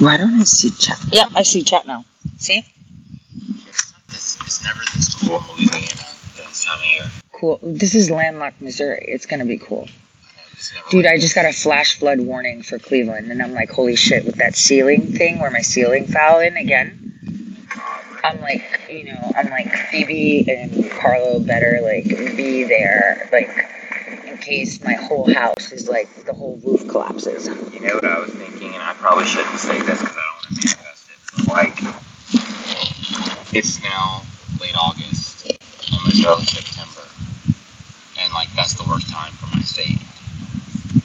Why 0.00 0.16
don't 0.16 0.40
I 0.40 0.44
see 0.44 0.70
chat? 0.70 0.98
Yep, 1.12 1.28
I 1.36 1.42
see 1.42 1.62
chat 1.62 1.86
now. 1.86 2.06
See? 2.38 2.64
It's, 4.08 4.40
it's 4.40 4.64
never 4.64 4.80
this 4.94 5.14
cool 5.14 5.36
in 5.36 5.56
Louisiana 5.56 5.86
this 6.36 6.64
time 6.64 6.78
of 6.78 6.86
year. 6.86 7.29
Cool. 7.40 7.58
This 7.62 7.94
is 7.94 8.10
landlocked 8.10 8.60
Missouri. 8.60 9.02
It's 9.08 9.24
gonna 9.24 9.46
be 9.46 9.56
cool. 9.56 9.88
Dude, 10.90 11.06
I 11.06 11.18
just 11.18 11.34
got 11.34 11.46
a 11.46 11.54
flash 11.54 11.98
flood 11.98 12.20
warning 12.20 12.62
for 12.62 12.78
Cleveland, 12.78 13.32
and 13.32 13.42
I'm 13.42 13.54
like, 13.54 13.70
holy 13.70 13.96
shit, 13.96 14.26
with 14.26 14.36
that 14.36 14.56
ceiling 14.56 15.14
thing 15.14 15.38
where 15.38 15.50
my 15.50 15.62
ceiling 15.62 16.06
fell 16.06 16.40
in 16.40 16.58
again. 16.58 16.98
I'm 18.22 18.38
like, 18.42 18.62
you 18.90 19.04
know, 19.04 19.32
I'm 19.34 19.48
like, 19.48 19.74
Phoebe 19.90 20.52
and 20.52 20.90
Carlo 20.90 21.40
better, 21.40 21.80
like, 21.82 22.04
be 22.36 22.64
there, 22.64 23.26
like, 23.32 23.48
in 24.26 24.36
case 24.36 24.84
my 24.84 24.92
whole 24.92 25.32
house 25.32 25.72
is 25.72 25.88
like, 25.88 26.14
the 26.26 26.34
whole 26.34 26.60
roof 26.62 26.86
collapses. 26.88 27.48
You 27.72 27.80
know 27.80 27.94
what 27.94 28.04
I 28.04 28.18
was 28.18 28.34
thinking, 28.34 28.74
and 28.74 28.82
I 28.82 28.92
probably 28.98 29.24
shouldn't 29.24 29.58
say 29.58 29.80
this 29.80 29.98
because 29.98 30.14
I 30.14 30.20
don't 30.20 30.36
want 30.36 30.46
to 30.46 30.52
manifest 30.76 31.08
it. 31.08 31.48
Like, 31.48 31.78
it's 33.54 33.80
now 33.82 34.26
late 34.60 34.76
August, 34.76 35.50
almost 35.90 36.22
early 36.26 36.44
September, 36.44 36.99
and 38.30 38.34
like 38.36 38.48
that's 38.54 38.74
the 38.74 38.88
worst 38.88 39.08
time 39.10 39.32
for 39.32 39.46
my 39.56 39.62
state. 39.62 39.98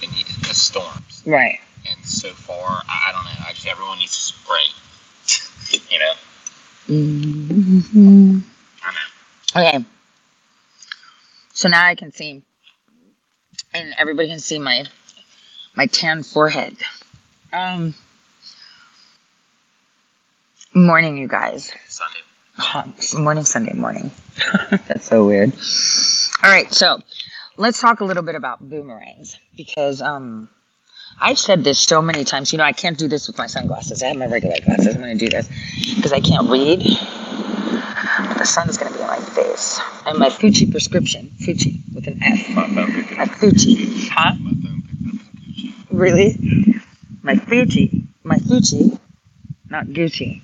And 0.04 0.12
it's 0.20 0.58
storms, 0.62 1.24
Right. 1.26 1.60
and 1.90 2.06
so 2.06 2.30
far, 2.30 2.84
I, 2.88 3.10
I 3.10 3.12
don't 3.12 3.26
know. 3.26 3.46
I 3.48 3.54
just 3.54 3.68
everyone 3.68 3.98
needs 4.00 4.12
to 4.14 4.34
spray. 4.34 5.80
you 5.90 6.00
know, 6.00 6.14
Mm-hmm. 6.88 8.40
I 8.84 8.92
know. 8.92 9.68
Okay. 9.68 9.86
So 11.54 11.68
now 11.68 11.84
I 11.86 11.96
can 11.96 12.12
see, 12.12 12.44
and 13.74 13.96
everybody 13.98 14.28
can 14.30 14.40
see 14.40 14.60
my 14.60 14.86
my 15.76 15.88
tan 15.88 16.22
forehead. 16.24 16.78
Um. 17.52 17.96
Morning, 20.74 21.18
you 21.18 21.28
guys. 21.28 21.72
Sunday. 21.88 22.20
Huh, 22.58 22.84
morning, 23.18 23.46
Sunday 23.46 23.74
morning. 23.74 24.12
That's 24.88 25.06
so 25.06 25.26
weird. 25.26 25.54
All 26.44 26.52
right, 26.52 26.72
so 26.74 27.00
let's 27.58 27.80
talk 27.80 28.02
a 28.02 28.06
little 28.06 28.24
bit 28.24 28.36
about 28.36 28.60
boomerangs 28.68 29.38
because 29.56 30.02
um, 30.02 30.50
I've 31.20 31.40
said 31.40 31.64
this 31.64 31.80
so 31.80 32.02
many 32.02 32.24
times. 32.24 32.52
You 32.52 32.58
know, 32.58 32.64
I 32.66 32.74
can't 32.74 32.98
do 32.98 33.08
this 33.08 33.28
with 33.28 33.38
my 33.38 33.48
sunglasses. 33.48 34.04
I 34.04 34.08
have 34.08 34.18
my 34.18 34.28
regular 34.28 34.58
glasses. 34.64 34.96
I'm 34.96 35.02
going 35.02 35.18
to 35.18 35.26
do 35.26 35.30
this 35.30 35.48
because 35.96 36.14
I 36.14 36.20
can't 36.20 36.50
read. 36.50 36.84
But 38.28 38.38
the 38.38 38.46
sun's 38.46 38.78
going 38.78 38.92
to 38.92 38.98
be 38.98 39.02
in 39.04 39.08
my 39.08 39.20
face. 39.20 39.80
And 40.06 40.20
my 40.20 40.30
Fucci 40.30 40.70
prescription, 40.70 41.32
Fucci 41.42 41.80
with 41.94 42.08
an 42.08 42.22
F. 42.22 42.50
My. 42.50 42.66
Fucci, 43.26 44.08
huh? 44.10 44.36
Really? 45.90 46.38
My 47.24 47.36
Fucci, 47.36 48.04
my 48.24 48.38
Fucci, 48.38 49.00
not 49.70 49.88
Gucci, 49.88 50.42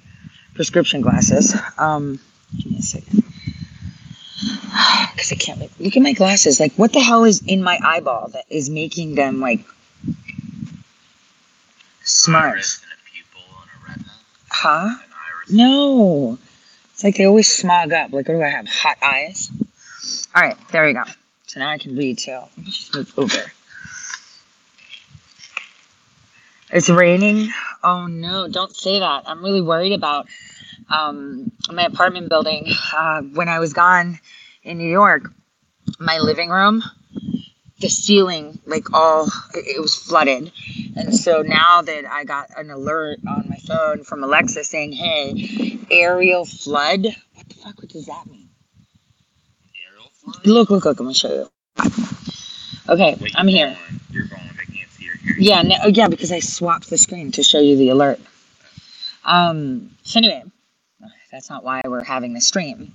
prescription 0.55 1.02
glasses. 1.02 1.55
Um, 1.78 2.20
give 2.58 2.72
me 2.72 2.80
a 2.80 2.81
second. 2.81 3.20
Because 5.11 5.31
I 5.31 5.36
can't 5.36 5.59
look. 5.59 5.72
Look 5.80 5.97
at 5.97 6.02
my 6.02 6.14
glasses. 6.14 6.59
Like, 6.59 6.73
what 6.73 6.94
the 6.94 7.02
hell 7.02 7.23
is 7.25 7.41
in 7.45 7.64
my 7.64 7.80
eyeball 7.83 8.30
that 8.30 8.45
is 8.50 8.69
making 8.69 9.16
them 9.16 9.39
like 9.39 9.59
smart? 12.04 12.55
Iris 12.55 12.82
and 12.83 12.92
a 12.93 13.11
pupil 13.11 13.42
and 13.61 13.70
a 13.71 13.89
retina. 13.89 14.11
Huh? 14.49 14.95
No. 15.49 16.37
It's 16.93 17.04
like 17.04 17.17
they 17.17 17.26
always 17.26 17.48
smog 17.48 17.92
up. 17.93 18.14
Like, 18.14 18.27
what 18.27 18.36
do 18.36 18.42
I 18.42 18.49
have? 18.49 18.67
Hot 18.67 18.98
eyes? 19.02 19.52
All 20.33 20.42
right, 20.42 20.58
there 20.71 20.86
we 20.86 20.93
go. 20.93 21.03
So 21.48 21.59
now 21.59 21.70
I 21.70 21.77
can 21.77 21.95
read 21.95 22.17
too. 22.17 22.32
Let 22.32 22.58
me 22.58 22.64
just 22.65 22.95
move 22.95 23.14
over. 23.17 23.52
It's 26.71 26.89
raining. 26.89 27.49
Oh 27.83 28.08
no, 28.08 28.48
don't 28.48 28.73
say 28.73 28.99
that. 28.99 29.23
I'm 29.26 29.43
really 29.43 29.61
worried 29.61 29.92
about 29.92 30.27
um, 30.89 31.52
my 31.70 31.83
apartment 31.83 32.30
building. 32.30 32.71
Uh, 32.93 33.21
when 33.21 33.49
I 33.49 33.59
was 33.59 33.73
gone 33.73 34.20
in 34.64 34.77
New 34.77 34.89
York, 34.89 35.32
my 35.99 36.20
living 36.20 36.49
room, 36.49 36.83
the 37.80 37.89
ceiling, 37.89 38.60
like 38.66 38.94
all, 38.94 39.27
it 39.55 39.82
was 39.82 39.95
flooded. 39.95 40.52
And 40.95 41.16
so 41.16 41.42
now 41.42 41.82
that 41.82 42.05
I 42.05 42.23
got 42.26 42.49
an 42.58 42.71
alert 42.71 43.20
on 43.27 43.48
my 43.50 43.58
phone 43.58 44.04
from 44.04 44.23
Alexa 44.23 44.64
saying, 44.64 44.94
hey, 44.94 45.33
areal 45.92 46.48
flood, 46.48 47.05
what 47.36 47.50
the 47.50 47.55
fuck 47.55 47.77
what 47.82 47.89
does 47.89 48.05
that 48.08 48.26
mean? 48.27 48.50
Areal 49.76 50.11
flood? 50.11 50.48
Look, 50.48 50.70
look, 50.70 50.86
look, 50.86 51.00
I'm 51.00 51.05
gonna 51.08 51.14
show 51.16 51.33
you. 51.33 51.50
Okay, 52.89 53.17
Wait, 53.21 53.33
I'm 53.36 53.48
here. 53.48 53.67
going- 53.67 54.00
You're 54.11 54.26
going. 54.26 54.42
They 54.58 54.76
can't 54.76 54.89
see. 54.92 55.10
Yeah, 55.39 55.61
no, 55.64 55.76
yeah, 55.88 56.08
because 56.10 56.32
I 56.32 56.39
swapped 56.39 56.89
the 56.89 56.98
screen 56.98 57.32
to 57.33 57.44
show 57.44 57.60
you 57.60 57.77
the 57.77 57.89
alert. 57.89 58.20
Um, 59.26 59.92
so 60.04 60.20
anyway, 60.20 60.44
that's 61.32 61.50
not 61.50 61.64
why 61.64 61.82
we're 61.86 62.04
having 62.04 62.33
the 62.33 62.42
stream. 62.42 62.94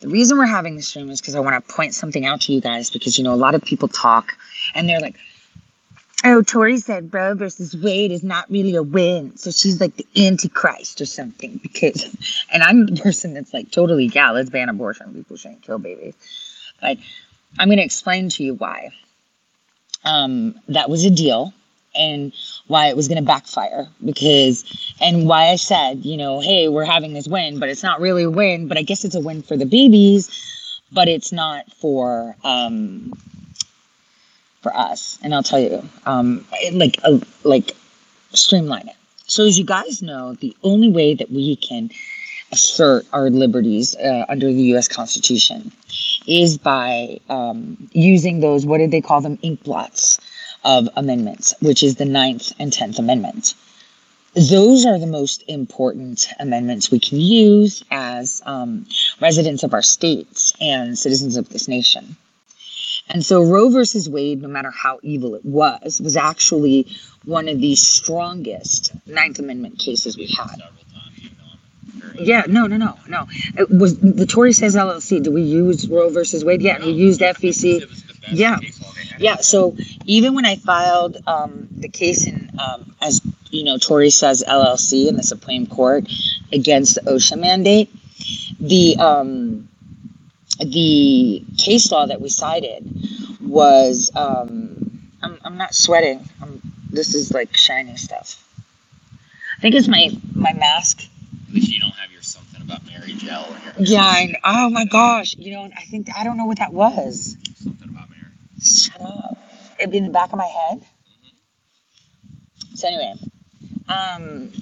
The 0.00 0.08
reason 0.08 0.38
we're 0.38 0.46
having 0.46 0.76
this 0.76 0.88
stream 0.88 1.10
is 1.10 1.20
because 1.20 1.34
I 1.34 1.40
want 1.40 1.66
to 1.66 1.74
point 1.74 1.94
something 1.94 2.24
out 2.24 2.40
to 2.42 2.52
you 2.52 2.60
guys 2.60 2.90
because 2.90 3.18
you 3.18 3.24
know 3.24 3.34
a 3.34 3.36
lot 3.36 3.54
of 3.54 3.62
people 3.62 3.88
talk 3.88 4.36
and 4.74 4.88
they're 4.88 5.00
like, 5.00 5.16
"Oh, 6.24 6.42
Tori 6.42 6.78
said 6.78 7.12
Roe 7.12 7.34
versus 7.34 7.76
Wade 7.76 8.10
is 8.10 8.22
not 8.22 8.50
really 8.50 8.74
a 8.74 8.82
win, 8.82 9.36
so 9.36 9.50
she's 9.50 9.80
like 9.80 9.96
the 9.96 10.06
Antichrist 10.16 11.00
or 11.00 11.06
something." 11.06 11.60
Because, 11.70 12.44
and 12.50 12.62
I'm 12.62 12.86
the 12.86 13.00
person 13.00 13.34
that's 13.34 13.52
like 13.52 13.70
totally, 13.70 14.06
yeah, 14.06 14.30
let's 14.30 14.50
ban 14.50 14.68
abortion. 14.68 15.14
People 15.14 15.36
shouldn't 15.36 15.62
kill 15.62 15.78
babies, 15.78 16.14
but 16.80 16.96
I'm 17.58 17.68
going 17.68 17.78
to 17.78 17.84
explain 17.84 18.30
to 18.30 18.42
you 18.42 18.54
why 18.54 18.90
um, 20.04 20.58
that 20.68 20.88
was 20.88 21.04
a 21.04 21.10
deal 21.10 21.52
and 21.94 22.32
why 22.66 22.86
it 22.88 22.96
was 22.96 23.08
going 23.08 23.18
to 23.18 23.26
backfire 23.26 23.88
because 24.04 24.64
and 25.00 25.26
why 25.26 25.48
I 25.48 25.56
said, 25.56 26.04
you 26.04 26.16
know, 26.16 26.40
hey, 26.40 26.68
we're 26.68 26.84
having 26.84 27.12
this 27.12 27.26
win, 27.26 27.58
but 27.58 27.68
it's 27.68 27.82
not 27.82 28.00
really 28.00 28.24
a 28.24 28.30
win, 28.30 28.68
but 28.68 28.78
I 28.78 28.82
guess 28.82 29.04
it's 29.04 29.14
a 29.14 29.20
win 29.20 29.42
for 29.42 29.56
the 29.56 29.66
babies, 29.66 30.30
but 30.92 31.08
it's 31.08 31.32
not 31.32 31.70
for 31.74 32.36
um 32.44 33.12
for 34.62 34.76
us. 34.76 35.18
And 35.22 35.34
I'll 35.34 35.42
tell 35.42 35.60
you, 35.60 35.82
um 36.06 36.44
like 36.72 36.98
uh, 37.02 37.18
like 37.44 37.72
streamline 38.32 38.88
it. 38.88 38.96
So 39.26 39.46
as 39.46 39.58
you 39.58 39.64
guys 39.64 40.02
know, 40.02 40.34
the 40.34 40.56
only 40.62 40.90
way 40.90 41.14
that 41.14 41.30
we 41.30 41.56
can 41.56 41.90
assert 42.52 43.06
our 43.12 43.30
liberties 43.30 43.94
uh, 43.96 44.24
under 44.28 44.46
the 44.46 44.74
US 44.74 44.88
Constitution 44.88 45.70
is 46.26 46.58
by 46.58 47.20
um, 47.28 47.76
using 47.92 48.40
those 48.40 48.66
what 48.66 48.78
did 48.78 48.90
they 48.90 49.00
call 49.00 49.20
them 49.20 49.38
ink 49.42 49.62
blots 49.62 50.18
of 50.64 50.88
amendments, 50.96 51.54
which 51.60 51.82
is 51.82 51.96
the 51.96 52.04
Ninth 52.04 52.52
and 52.58 52.72
Tenth 52.72 52.98
Amendment. 52.98 53.54
Those 54.34 54.86
are 54.86 54.98
the 54.98 55.06
most 55.06 55.42
important 55.48 56.28
amendments 56.38 56.90
we 56.90 57.00
can 57.00 57.20
use 57.20 57.82
as 57.90 58.40
um, 58.46 58.86
residents 59.20 59.64
of 59.64 59.74
our 59.74 59.82
states 59.82 60.52
and 60.60 60.96
citizens 60.96 61.36
of 61.36 61.48
this 61.48 61.66
nation. 61.66 62.16
And 63.08 63.24
so 63.24 63.42
Roe 63.42 63.70
versus 63.70 64.08
Wade, 64.08 64.40
no 64.40 64.48
matter 64.48 64.70
how 64.70 65.00
evil 65.02 65.34
it 65.34 65.44
was, 65.44 66.00
was 66.00 66.16
actually 66.16 66.86
one 67.24 67.48
of 67.48 67.60
the 67.60 67.74
strongest 67.74 68.92
Ninth 69.06 69.40
Amendment 69.40 69.78
cases 69.80 70.16
we've 70.16 70.30
had. 70.30 70.62
Yeah, 72.14 72.44
no, 72.46 72.66
no, 72.66 72.76
no, 72.76 72.98
no. 73.08 73.26
It 73.58 73.70
was 73.70 73.98
the 73.98 74.26
Tore 74.26 74.52
says 74.52 74.76
LLC. 74.76 75.22
Do 75.22 75.32
we 75.32 75.42
use 75.42 75.88
Roe 75.88 76.10
versus 76.10 76.44
Wade? 76.44 76.62
Yeah, 76.62 76.78
we 76.78 76.92
used 76.92 77.20
FEC. 77.20 78.09
It 78.22 78.30
was 78.30 78.38
the 78.38 78.44
best 78.44 78.52
Yeah. 78.52 78.56
case 78.58 78.80
law 78.80 78.92
they 78.92 79.04
had. 79.04 79.20
Yeah, 79.20 79.36
so 79.36 79.76
even 80.06 80.34
when 80.34 80.44
I 80.44 80.56
filed 80.56 81.16
um, 81.26 81.68
the 81.76 81.88
case 81.88 82.26
in, 82.26 82.50
um, 82.58 82.94
as 83.00 83.20
you 83.50 83.64
know, 83.64 83.78
Tore 83.78 84.08
says 84.10 84.44
LLC 84.46 85.08
in 85.08 85.16
the 85.16 85.22
Supreme 85.22 85.66
Court 85.66 86.10
against 86.52 86.94
the 86.96 87.02
OSHA 87.02 87.38
mandate, 87.38 87.90
the 88.60 88.96
um, 88.98 89.68
the 90.58 91.42
case 91.56 91.90
law 91.90 92.06
that 92.06 92.20
we 92.20 92.28
cited 92.28 92.88
was 93.40 94.10
um, 94.14 95.10
I'm, 95.22 95.38
I'm 95.44 95.56
not 95.56 95.74
sweating. 95.74 96.28
I'm, 96.42 96.60
this 96.90 97.14
is 97.14 97.32
like 97.32 97.56
shiny 97.56 97.96
stuff. 97.96 98.46
I 99.56 99.60
think 99.60 99.74
it's 99.74 99.88
my 99.88 100.10
my 100.34 100.52
mask. 100.52 101.04
At 101.48 101.54
least 101.54 101.72
you 101.72 101.80
don't 101.80 101.94
have 101.94 102.12
your 102.12 102.22
something 102.22 102.60
about 102.62 102.86
Mary 102.86 103.12
Gel 103.14 103.46
Yeah, 103.78 104.02
I, 104.02 104.34
oh 104.44 104.70
my 104.70 104.84
gosh, 104.84 105.36
you 105.36 105.52
know, 105.52 105.68
I 105.76 105.82
think 105.82 106.08
I 106.16 106.24
don't 106.24 106.36
know 106.36 106.46
what 106.46 106.58
that 106.58 106.72
was. 106.72 107.36
Shut 108.62 109.00
up. 109.00 109.38
It'd 109.78 109.90
be 109.90 109.98
in 109.98 110.04
the 110.04 110.10
back 110.10 110.32
of 110.32 110.38
my 110.38 110.46
head. 110.46 110.82
So 112.74 112.88
anyway, 112.88 113.14
um, 113.88 114.52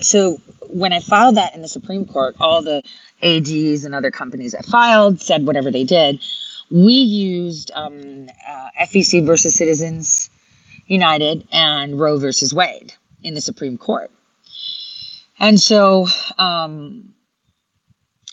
so 0.00 0.38
when 0.68 0.92
I 0.92 1.00
filed 1.00 1.36
that 1.36 1.54
in 1.54 1.62
the 1.62 1.68
Supreme 1.68 2.06
Court, 2.06 2.36
all 2.40 2.62
the 2.62 2.82
AGs 3.22 3.84
and 3.84 3.94
other 3.94 4.10
companies 4.10 4.52
that 4.52 4.64
filed 4.64 5.20
said 5.20 5.46
whatever 5.46 5.70
they 5.70 5.84
did. 5.84 6.20
We 6.70 6.92
used 6.92 7.70
um, 7.74 8.28
uh, 8.46 8.68
FEC 8.82 9.24
versus 9.24 9.54
Citizens 9.54 10.30
United 10.86 11.46
and 11.52 11.98
Roe 11.98 12.18
versus 12.18 12.52
Wade 12.52 12.92
in 13.22 13.34
the 13.34 13.40
Supreme 13.40 13.78
Court. 13.78 14.10
And 15.38 15.60
so 15.60 16.06
um, 16.38 17.14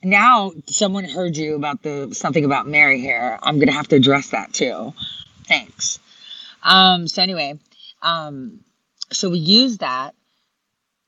now 0.04 0.52
someone 0.68 1.04
heard 1.06 1.38
you 1.38 1.56
about 1.56 1.82
the 1.82 2.14
something 2.14 2.46
about 2.46 2.68
Mary 2.68 3.02
here. 3.02 3.40
I'm 3.42 3.60
gonna 3.60 3.72
have 3.72 3.88
to 3.90 3.96
address 3.96 4.30
that 4.30 4.54
too. 4.54 4.94
Thanks. 5.48 6.00
Um, 6.64 7.08
so 7.08 7.22
anyway, 7.22 7.60
um, 8.02 8.62
so 9.12 9.30
we 9.30 9.40
use 9.40 9.80
that 9.80 10.16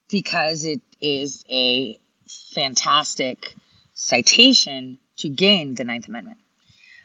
because 0.09 0.65
it 0.65 0.81
is 1.01 1.43
a 1.49 1.99
fantastic 2.27 3.55
citation 3.93 4.97
to 5.17 5.29
gain 5.29 5.75
the 5.75 5.83
Ninth 5.83 6.07
Amendment 6.07 6.37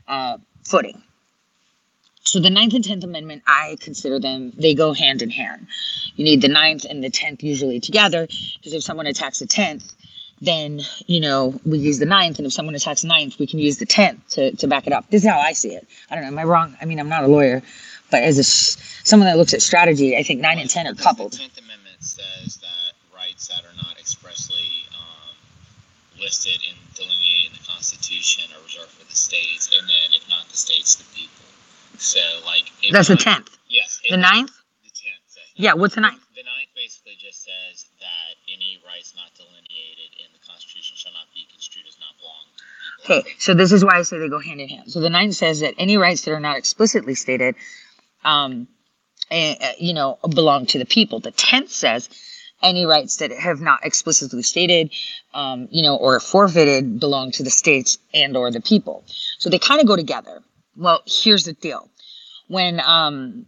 uh, 0.08 0.38
footing. 0.64 1.02
So 2.22 2.38
the 2.38 2.50
Ninth 2.50 2.74
and 2.74 2.84
Tenth 2.84 3.02
Amendment, 3.02 3.42
I 3.46 3.76
consider 3.80 4.20
them, 4.20 4.52
they 4.56 4.74
go 4.74 4.92
hand 4.92 5.22
in 5.22 5.30
hand. 5.30 5.66
You 6.16 6.24
need 6.24 6.42
the 6.42 6.48
Ninth 6.48 6.84
and 6.88 7.02
the 7.02 7.10
Tenth 7.10 7.42
usually 7.42 7.80
together, 7.80 8.26
because 8.26 8.74
if 8.74 8.82
someone 8.82 9.06
attacks 9.06 9.38
the 9.38 9.46
Tenth, 9.46 9.94
then, 10.40 10.80
you 11.06 11.20
know, 11.20 11.58
we 11.66 11.78
use 11.78 11.98
the 11.98 12.06
Ninth, 12.06 12.38
and 12.38 12.46
if 12.46 12.52
someone 12.52 12.74
attacks 12.74 13.04
Ninth, 13.04 13.38
we 13.38 13.46
can 13.46 13.58
use 13.58 13.76
the 13.78 13.86
Tenth 13.86 14.26
to, 14.30 14.52
to 14.56 14.66
back 14.66 14.86
it 14.86 14.92
up. 14.92 15.08
This 15.10 15.22
is 15.24 15.28
how 15.28 15.38
I 15.38 15.52
see 15.52 15.74
it. 15.74 15.86
I 16.10 16.14
don't 16.14 16.22
know, 16.24 16.28
am 16.28 16.38
I 16.38 16.44
wrong? 16.44 16.76
I 16.80 16.84
mean, 16.86 16.98
I'm 16.98 17.08
not 17.08 17.24
a 17.24 17.28
lawyer, 17.28 17.62
but 18.10 18.22
as 18.22 18.38
a, 18.38 18.44
someone 18.44 19.28
that 19.28 19.36
looks 19.36 19.52
at 19.54 19.62
strategy, 19.62 20.16
I 20.16 20.22
think 20.22 20.40
9 20.40 20.58
and 20.58 20.70
10 20.70 20.86
are 20.86 20.94
coupled. 20.94 21.32
The 21.32 21.38
Tenth 21.38 21.58
Amendment 21.58 21.96
says 22.00 22.56
that 22.56 22.92
rights 23.14 23.48
that 23.48 23.60
are 23.64 23.76
not 23.76 23.98
expressly 24.00 24.86
um, 24.96 25.34
listed 26.18 26.58
and 26.68 26.78
delineated 26.94 27.52
in 27.52 27.58
the 27.60 27.66
Constitution 27.68 28.44
are 28.56 28.62
reserved 28.64 28.90
for 28.90 29.04
the 29.08 29.16
states, 29.16 29.70
and 29.78 29.86
then 29.88 30.14
if 30.14 30.28
not 30.28 30.48
the 30.48 30.56
states, 30.56 30.96
the 30.96 31.04
people. 31.14 31.44
So, 31.98 32.20
like, 32.46 32.64
That's 32.90 33.08
the 33.08 33.14
not- 33.14 33.44
10th. 33.44 33.58
Yes. 33.68 34.00
The 34.08 34.16
ninth? 34.16 34.50
The 34.82 34.90
tenth. 34.90 35.20
Yeah, 35.54 35.74
what's 35.74 35.94
the 35.94 36.00
ninth? 36.00 36.24
The 36.34 36.42
ninth 36.42 36.72
basically 36.74 37.20
just 37.20 37.44
says 37.44 37.84
that 38.00 38.40
any 38.48 38.80
rights 38.86 39.12
not 39.14 39.28
delineated 39.36 40.16
in 40.18 40.32
the 40.32 40.40
Constitution 40.40 40.96
shall 40.96 41.12
not 41.12 41.28
be 41.36 41.44
construed 41.52 41.84
as 41.86 42.00
not 42.00 42.16
belong 42.16 42.48
to 42.56 42.56
the 42.56 42.64
people. 42.64 42.88
Okay, 43.04 43.24
so 43.38 43.54
this 43.54 43.72
is 43.72 43.84
why 43.84 43.98
I 43.98 44.02
say 44.02 44.18
they 44.18 44.28
go 44.28 44.38
hand 44.38 44.60
in 44.60 44.68
hand. 44.68 44.92
So 44.92 45.00
the 45.00 45.10
ninth 45.10 45.34
says 45.34 45.60
that 45.60 45.74
any 45.78 45.96
rights 45.96 46.22
that 46.22 46.32
are 46.32 46.40
not 46.40 46.58
explicitly 46.58 47.14
stated, 47.14 47.54
um, 48.24 48.68
eh, 49.30 49.72
you 49.78 49.94
know, 49.94 50.18
belong 50.28 50.66
to 50.66 50.78
the 50.78 50.84
people. 50.84 51.20
The 51.20 51.30
tenth 51.30 51.70
says 51.70 52.08
any 52.62 52.84
rights 52.84 53.16
that 53.16 53.32
have 53.32 53.60
not 53.60 53.80
explicitly 53.84 54.42
stated, 54.42 54.90
um, 55.32 55.68
you 55.70 55.82
know, 55.82 55.96
or 55.96 56.20
forfeited 56.20 57.00
belong 57.00 57.30
to 57.32 57.42
the 57.42 57.50
states 57.50 57.98
and 58.12 58.36
or 58.36 58.50
the 58.50 58.60
people. 58.60 59.04
So 59.38 59.48
they 59.48 59.58
kind 59.58 59.80
of 59.80 59.86
go 59.86 59.96
together. 59.96 60.42
Well, 60.76 61.02
here's 61.06 61.44
the 61.44 61.54
deal: 61.54 61.88
when 62.48 62.80
um, 62.80 63.46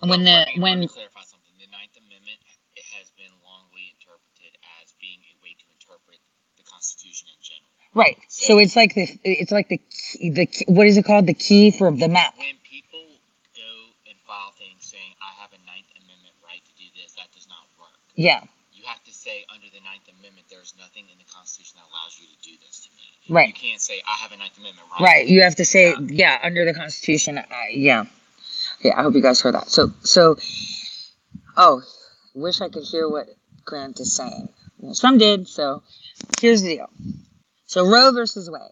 when 0.00 0.24
the 0.24 0.46
when 0.58 0.80
me 0.80 0.88
clarify 0.88 1.20
something. 1.22 1.38
The 1.58 1.66
Ninth 1.70 1.96
Amendment 1.96 2.38
it 2.76 2.84
has 2.98 3.10
been 3.16 3.32
longly 3.44 3.92
interpreted 3.96 4.52
as 4.82 4.92
being 5.00 5.20
a 5.32 5.34
way 5.44 5.52
to 5.58 5.66
interpret 5.76 6.18
the 6.56 6.64
Constitution 6.64 7.28
in 7.28 7.38
general. 7.42 7.70
right, 7.94 8.16
so 8.28 8.58
it's 8.58 8.76
like 8.76 8.94
the 8.94 9.06
it's 9.24 9.52
like 9.52 9.68
the 9.68 9.78
key, 9.78 10.30
the 10.30 10.46
key- 10.46 10.64
what 10.68 10.86
is 10.86 10.96
it 10.96 11.04
called? 11.04 11.26
The 11.26 11.34
key 11.34 11.70
for 11.70 11.90
the 11.90 12.08
map. 12.08 12.34
When 12.38 12.56
people 12.64 13.04
go 13.56 13.72
and 14.08 14.16
file 14.26 14.52
things 14.58 14.84
saying, 14.88 15.12
"I 15.20 15.32
have 15.42 15.52
a 15.52 15.60
Ninth 15.68 15.90
Amendment 16.00 16.34
right 16.44 16.62
to 16.64 16.72
do 16.80 16.88
this," 16.96 17.12
that 17.20 17.28
does 17.32 17.46
not 17.48 17.64
work. 17.78 17.92
Yeah, 18.14 18.44
You 18.74 18.84
have 18.88 19.04
to 19.04 19.12
say, 19.14 19.44
under 19.54 19.68
the 19.70 19.80
Ninth 19.84 20.08
Amendment, 20.08 20.46
there's 20.50 20.74
nothing 20.78 21.04
in 21.12 21.16
the 21.18 21.24
Constitution 21.32 21.76
that 21.78 21.86
allows 21.92 22.18
you 22.18 22.26
to 22.26 22.38
do 22.42 22.56
this 22.66 22.80
to 22.80 22.90
me. 22.96 23.04
Right. 23.34 23.48
You 23.48 23.54
can't 23.54 23.80
say, 23.80 24.02
"I 24.08 24.16
have 24.22 24.32
a 24.32 24.36
Ninth 24.36 24.58
Amendment 24.58 24.88
right." 24.90 25.00
Right. 25.00 25.26
You 25.28 25.42
have 25.42 25.54
to 25.56 25.64
say, 25.64 25.90
Yeah. 25.90 25.98
yeah, 26.08 26.38
under 26.42 26.64
the 26.64 26.74
Constitution. 26.74 27.38
Uh, 27.38 27.44
yeah. 27.70 28.04
Yeah. 28.82 28.98
I 28.98 29.02
hope 29.02 29.14
you 29.14 29.22
guys 29.22 29.40
heard 29.40 29.54
that. 29.54 29.70
So, 29.70 29.92
so, 30.02 30.36
oh, 31.56 31.82
wish 32.34 32.60
I 32.60 32.68
could 32.68 32.84
hear 32.84 33.08
what 33.08 33.26
Grant 33.64 34.00
is 34.00 34.14
saying. 34.14 34.48
Some 34.92 35.18
did. 35.18 35.48
So, 35.48 35.82
here's 36.40 36.62
the 36.62 36.76
deal. 36.76 36.90
So, 37.66 37.86
Roe 37.86 38.12
versus 38.12 38.50
Wade. 38.50 38.62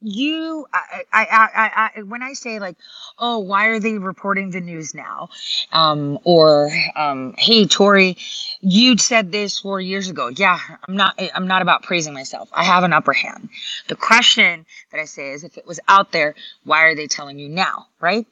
You, 0.00 0.64
I, 0.72 1.02
I, 1.12 1.24
I, 1.24 1.48
I, 1.54 1.90
I, 1.96 2.02
when 2.02 2.22
I 2.22 2.34
say 2.34 2.60
like, 2.60 2.76
oh, 3.18 3.40
why 3.40 3.66
are 3.66 3.80
they 3.80 3.98
reporting 3.98 4.50
the 4.50 4.60
news 4.60 4.94
now? 4.94 5.30
Um, 5.72 6.20
or, 6.22 6.70
um, 6.94 7.34
hey, 7.36 7.66
Tori, 7.66 8.16
you 8.60 8.96
said 8.96 9.32
this 9.32 9.58
four 9.58 9.80
years 9.80 10.08
ago. 10.08 10.28
Yeah, 10.28 10.56
I'm 10.86 10.94
not, 10.94 11.20
I'm 11.34 11.48
not 11.48 11.62
about 11.62 11.82
praising 11.82 12.14
myself. 12.14 12.48
I 12.52 12.62
have 12.62 12.84
an 12.84 12.92
upper 12.92 13.12
hand. 13.12 13.48
The 13.88 13.96
question 13.96 14.66
that 14.92 15.00
I 15.00 15.04
say 15.04 15.32
is 15.32 15.42
if 15.42 15.58
it 15.58 15.66
was 15.66 15.80
out 15.88 16.12
there, 16.12 16.36
why 16.62 16.84
are 16.84 16.94
they 16.94 17.08
telling 17.08 17.40
you 17.40 17.48
now, 17.48 17.86
right? 17.98 18.24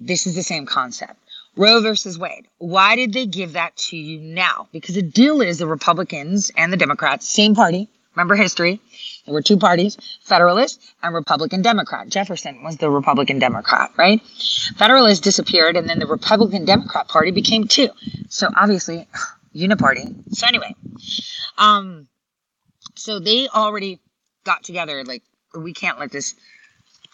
This 0.00 0.26
is 0.26 0.34
the 0.34 0.42
same 0.42 0.66
concept. 0.66 1.20
Roe 1.56 1.80
versus 1.80 2.18
Wade. 2.18 2.46
Why 2.58 2.96
did 2.96 3.12
they 3.12 3.26
give 3.26 3.54
that 3.54 3.76
to 3.76 3.96
you 3.96 4.20
now? 4.20 4.68
Because 4.72 4.94
the 4.94 5.02
deal 5.02 5.40
is 5.40 5.58
the 5.58 5.66
Republicans 5.66 6.50
and 6.56 6.72
the 6.72 6.76
Democrats, 6.76 7.28
same 7.28 7.54
party. 7.54 7.88
Remember 8.14 8.34
history. 8.34 8.80
There 9.24 9.34
were 9.34 9.42
two 9.42 9.56
parties, 9.56 9.96
Federalist 10.22 10.80
and 11.02 11.14
Republican 11.14 11.62
Democrat. 11.62 12.08
Jefferson 12.08 12.62
was 12.62 12.76
the 12.76 12.90
Republican 12.90 13.38
Democrat, 13.38 13.90
right? 13.96 14.22
Federalists 14.76 15.20
disappeared 15.20 15.76
and 15.76 15.88
then 15.88 15.98
the 15.98 16.06
Republican 16.06 16.64
Democrat 16.64 17.08
party 17.08 17.30
became 17.30 17.64
two. 17.64 17.88
So 18.28 18.48
obviously, 18.56 19.06
uniparty. 19.54 20.14
So 20.34 20.46
anyway, 20.46 20.74
um, 21.58 22.06
so 22.94 23.18
they 23.18 23.48
already 23.48 24.00
got 24.44 24.62
together 24.62 25.04
like 25.04 25.22
we 25.54 25.72
can't 25.72 25.98
let 25.98 26.12
this 26.12 26.34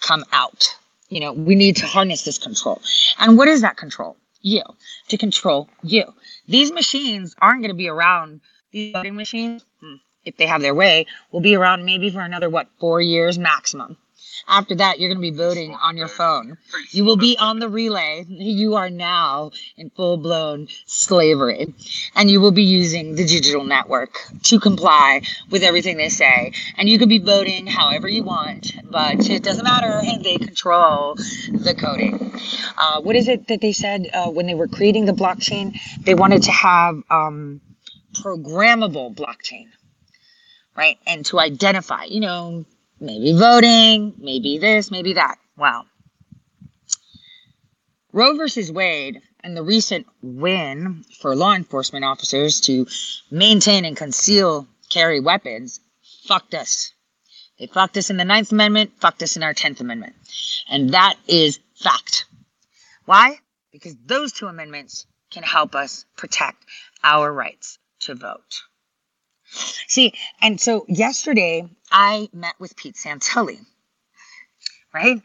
come 0.01 0.25
out 0.33 0.77
you 1.09 1.21
know 1.21 1.33
we 1.33 1.55
need 1.55 1.77
to 1.77 1.87
harness 1.87 2.25
this 2.25 2.39
control 2.39 2.81
and 3.19 3.39
what 3.39 3.49
is 3.49 3.61
that 3.61 3.77
control 3.77 4.17
you 4.43 4.63
to 5.09 5.17
control 5.17 5.69
you. 5.83 6.05
These 6.47 6.73
machines 6.73 7.35
aren't 7.41 7.63
going 7.63 7.71
to 7.71 7.77
be 7.77 7.89
around 7.89 8.41
these 8.73 8.93
voting 8.93 9.17
machines 9.17 9.65
hmm, 9.81 9.97
if 10.25 10.37
they 10.37 10.47
have 10.47 10.63
their 10.63 10.75
way 10.75 11.07
will 11.31 11.41
be 11.41 11.55
around 11.55 11.85
maybe 11.85 12.11
for 12.11 12.21
another 12.21 12.51
what 12.51 12.69
four 12.79 13.01
years 13.01 13.39
maximum 13.39 13.97
after 14.49 14.75
that 14.77 14.99
you're 14.99 15.09
going 15.09 15.23
to 15.23 15.31
be 15.31 15.37
voting 15.37 15.75
on 15.75 15.97
your 15.97 16.09
phone. 16.09 16.59
You 16.91 17.05
will 17.05 17.17
be 17.17 17.37
on 17.39 17.59
the 17.59 17.69
relay. 17.69 18.27
You 18.63 18.75
are 18.75 18.91
now 18.91 19.53
in 19.77 19.91
full-blown 19.91 20.69
slavery. 20.87 21.75
And 22.15 22.31
you 22.31 22.41
will 22.41 22.51
be 22.51 22.65
using 22.65 23.15
the 23.15 23.25
digital 23.25 23.65
network 23.65 24.19
to 24.45 24.61
comply 24.61 25.23
with 25.51 25.63
everything 25.63 25.97
they 25.97 26.09
say. 26.09 26.53
And 26.77 26.89
you 26.89 26.99
could 26.99 27.09
be 27.09 27.19
voting 27.19 27.67
however 27.67 28.09
you 28.09 28.23
want 28.23 28.73
but 28.91 29.29
it 29.31 29.43
doesn't 29.43 29.65
matter. 29.65 30.01
They 30.23 30.37
control 30.37 31.15
the 31.15 31.75
coding. 31.79 32.33
Uh, 32.77 33.01
what 33.01 33.17
is 33.17 33.27
it 33.27 33.49
that 33.49 33.61
they 33.61 33.73
said 33.73 34.09
uh, 34.13 34.31
when 34.31 34.47
they 34.47 34.55
were 34.55 34.69
creating 34.69 35.07
the 35.07 35.13
blockchain? 35.13 35.79
They 36.05 36.15
wanted 36.15 36.43
to 36.45 36.53
have 36.53 37.03
um, 37.11 37.61
programmable 38.15 39.15
blockchain 39.15 39.69
right? 40.75 40.99
And 41.07 41.25
to 41.27 41.39
identify 41.39 42.05
you 42.05 42.21
know 42.21 42.65
maybe 43.03 43.33
voting 43.33 44.15
maybe 44.19 44.59
this 44.59 44.91
maybe 44.91 45.13
that 45.13 45.37
wow 45.57 45.85
Roe 48.13 48.37
versus 48.37 48.71
Wade 48.71 49.23
and 49.43 49.57
the 49.57 49.63
recent 49.63 50.07
win 50.23 51.03
for 51.21 51.35
law 51.35 51.55
enforcement 51.55 52.05
officers 52.05 52.61
to 52.63 52.87
maintain 53.31 53.87
and 53.87 53.97
conceal 53.97 54.69
carry 54.91 55.19
weapons 55.19 55.81
fucked 56.27 56.55
us. 56.55 56.93
They 57.59 57.67
fucked 57.67 57.97
us 57.97 58.11
in 58.11 58.19
the 58.19 58.25
Ninth 58.25 58.53
Amendment, 58.53 58.93
fucked 59.01 59.23
us 59.23 59.37
in 59.37 59.43
our 59.43 59.55
Tenth 59.55 59.81
Amendment. 59.81 60.15
And 60.69 60.91
that 60.91 61.17
is 61.27 61.59
fact. 61.75 62.27
Why? 63.07 63.39
Because 63.73 63.97
those 64.05 64.33
two 64.33 64.47
amendments 64.47 65.07
can 65.31 65.43
help 65.43 65.75
us 65.75 66.05
protect 66.17 66.65
our 67.03 67.33
rights 67.33 67.79
to 68.01 68.15
vote. 68.15 68.63
See, 69.53 70.15
and 70.41 70.61
so 70.61 70.87
yesterday 70.89 71.69
I 71.91 72.29
met 72.33 72.55
with 72.59 72.75
Pete 72.77 72.95
Santilli, 72.97 73.61
right? 74.95 75.21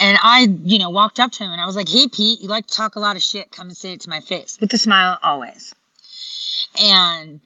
And 0.00 0.18
I, 0.20 0.48
you 0.64 0.78
know, 0.80 0.90
walked 0.90 1.20
up 1.20 1.30
to 1.32 1.44
him 1.44 1.52
and 1.52 1.60
I 1.60 1.66
was 1.66 1.76
like, 1.76 1.88
hey, 1.88 2.08
Pete, 2.08 2.40
you 2.40 2.48
like 2.48 2.66
to 2.66 2.74
talk 2.74 2.96
a 2.96 3.00
lot 3.00 3.14
of 3.14 3.22
shit. 3.22 3.52
Come 3.52 3.68
and 3.68 3.76
say 3.76 3.92
it 3.92 4.00
to 4.02 4.10
my 4.10 4.20
face 4.20 4.58
with 4.60 4.72
a 4.72 4.78
smile 4.78 5.18
always. 5.22 5.72
And 6.82 7.40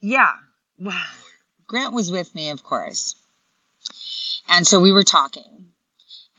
yeah, 0.00 0.32
well, 0.78 0.96
Grant 1.66 1.92
was 1.92 2.10
with 2.10 2.34
me, 2.34 2.48
of 2.48 2.62
course. 2.62 3.14
And 4.48 4.66
so 4.66 4.80
we 4.80 4.92
were 4.92 5.04
talking. 5.04 5.66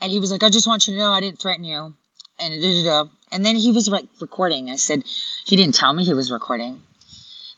And 0.00 0.10
he 0.10 0.18
was 0.18 0.32
like, 0.32 0.42
I 0.42 0.50
just 0.50 0.66
want 0.66 0.88
you 0.88 0.94
to 0.94 0.98
know 0.98 1.12
I 1.12 1.20
didn't 1.20 1.38
threaten 1.38 1.62
you. 1.64 1.94
And, 2.40 3.08
and 3.30 3.46
then 3.46 3.54
he 3.54 3.70
was 3.70 3.88
like 3.88 4.08
recording. 4.20 4.70
I 4.70 4.76
said, 4.76 5.04
he 5.44 5.54
didn't 5.54 5.74
tell 5.76 5.92
me 5.92 6.04
he 6.04 6.14
was 6.14 6.32
recording. 6.32 6.82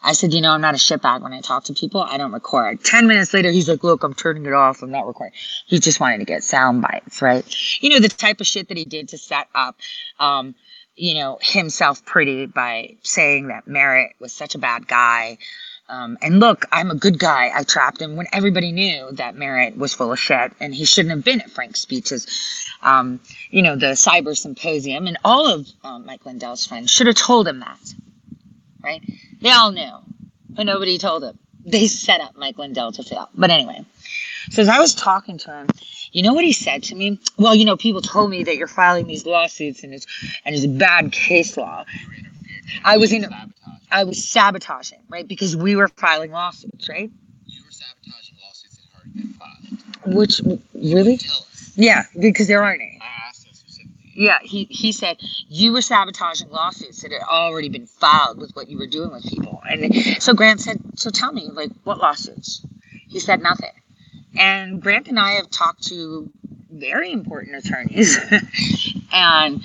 I 0.04 0.12
said, 0.14 0.32
you 0.34 0.40
know, 0.40 0.50
I'm 0.50 0.60
not 0.60 0.74
a 0.74 0.78
shitbag 0.78 1.22
when 1.22 1.32
I 1.32 1.40
talk 1.40 1.64
to 1.64 1.74
people. 1.74 2.02
I 2.02 2.18
don't 2.18 2.32
record. 2.32 2.82
Ten 2.84 3.06
minutes 3.06 3.32
later, 3.34 3.50
he's 3.50 3.68
like, 3.68 3.84
look, 3.84 4.02
I'm 4.02 4.14
turning 4.14 4.46
it 4.46 4.52
off. 4.52 4.82
I'm 4.82 4.90
not 4.90 5.06
recording. 5.06 5.34
He 5.66 5.78
just 5.78 6.00
wanted 6.00 6.18
to 6.18 6.24
get 6.24 6.44
sound 6.44 6.82
bites, 6.82 7.22
right? 7.22 7.44
You 7.80 7.90
know, 7.90 8.00
the 8.00 8.08
type 8.08 8.40
of 8.40 8.46
shit 8.46 8.68
that 8.68 8.76
he 8.76 8.84
did 8.84 9.08
to 9.10 9.18
set 9.18 9.48
up, 9.54 9.76
um, 10.18 10.54
you 10.96 11.14
know, 11.14 11.38
himself 11.40 12.04
pretty 12.04 12.46
by 12.46 12.96
saying 13.02 13.48
that 13.48 13.66
Merritt 13.66 14.12
was 14.20 14.32
such 14.32 14.54
a 14.54 14.58
bad 14.58 14.88
guy, 14.88 15.38
Um, 15.88 16.16
and 16.22 16.40
look, 16.40 16.64
I'm 16.72 16.90
a 16.90 16.94
good 16.94 17.18
guy. 17.18 17.50
I 17.54 17.64
trapped 17.64 18.00
him 18.00 18.16
when 18.16 18.26
everybody 18.32 18.72
knew 18.72 19.10
that 19.12 19.36
Merritt 19.36 19.76
was 19.76 19.92
full 19.92 20.12
of 20.12 20.18
shit 20.18 20.52
and 20.60 20.74
he 20.74 20.84
shouldn't 20.86 21.14
have 21.14 21.24
been 21.24 21.40
at 21.42 21.50
Frank's 21.50 21.80
speeches. 21.80 22.26
Um, 22.82 23.20
you 23.50 23.62
know, 23.62 23.76
the 23.76 23.88
cyber 23.92 24.36
symposium 24.36 25.06
and 25.06 25.18
all 25.24 25.46
of 25.52 25.68
um, 25.84 26.06
Mike 26.06 26.24
Lindell's 26.24 26.66
friends 26.66 26.90
should 26.90 27.08
have 27.08 27.16
told 27.16 27.46
him 27.46 27.60
that. 27.60 27.78
Right? 28.82 29.02
They 29.42 29.50
all 29.50 29.72
knew, 29.72 29.92
but 30.50 30.64
nobody 30.64 30.98
told 30.98 31.24
him. 31.24 31.38
They 31.64 31.86
set 31.86 32.20
up 32.20 32.36
Mike 32.36 32.58
Lindell 32.58 32.90
to 32.90 33.04
fail. 33.04 33.28
But 33.36 33.50
anyway, 33.50 33.84
so 34.50 34.62
as 34.62 34.68
I 34.68 34.80
was 34.80 34.96
talking 34.96 35.38
to 35.38 35.52
him, 35.52 35.68
you 36.10 36.24
know 36.24 36.34
what 36.34 36.44
he 36.44 36.52
said 36.52 36.82
to 36.84 36.96
me? 36.96 37.20
Well, 37.38 37.54
you 37.54 37.64
know, 37.64 37.76
people 37.76 38.02
told 38.02 38.30
me 38.30 38.42
that 38.42 38.56
you're 38.56 38.66
filing 38.66 39.06
these 39.06 39.24
lawsuits 39.26 39.84
and 39.84 39.94
it's 39.94 40.06
and 40.44 40.56
it's 40.56 40.66
bad 40.66 41.12
case 41.12 41.56
law. 41.56 41.84
I 42.84 42.96
was 42.96 43.12
in. 43.12 43.28
I 43.92 44.02
was 44.02 44.24
sabotaging, 44.24 44.98
right? 45.08 45.26
Because 45.26 45.56
we 45.56 45.76
were 45.76 45.86
filing 45.86 46.32
lawsuits, 46.32 46.88
right? 46.88 47.12
You 47.46 47.62
were 47.64 47.70
sabotaging 47.70 48.36
lawsuits 48.44 48.76
that 48.76 48.84
had 48.92 48.98
already 48.98 49.20
been 49.20 49.34
filed. 49.34 50.16
Which 50.16 50.40
really? 50.74 51.20
Yeah, 51.76 52.04
because 52.18 52.48
there 52.48 52.64
aren't 52.64 52.82
any. 52.82 52.98
I 53.00 53.28
asked 53.28 53.46
him 53.46 53.54
specifically. 53.54 54.01
Yeah, 54.14 54.38
he, 54.42 54.64
he 54.64 54.92
said 54.92 55.16
you 55.48 55.72
were 55.72 55.80
sabotaging 55.80 56.50
lawsuits 56.50 57.02
that 57.02 57.12
had 57.12 57.22
already 57.22 57.68
been 57.68 57.86
filed 57.86 58.38
with 58.38 58.54
what 58.54 58.68
you 58.68 58.78
were 58.78 58.86
doing 58.86 59.10
with 59.10 59.24
people. 59.24 59.62
And 59.68 60.22
so 60.22 60.34
Grant 60.34 60.60
said, 60.60 60.80
So 60.96 61.10
tell 61.10 61.32
me, 61.32 61.48
like, 61.52 61.70
what 61.84 61.98
lawsuits? 61.98 62.64
He 63.08 63.20
said 63.20 63.42
nothing. 63.42 63.72
And 64.38 64.80
Grant 64.80 65.08
and 65.08 65.18
I 65.18 65.32
have 65.32 65.50
talked 65.50 65.84
to 65.88 66.30
very 66.70 67.12
important 67.12 67.64
attorneys. 67.64 68.18
and 69.12 69.62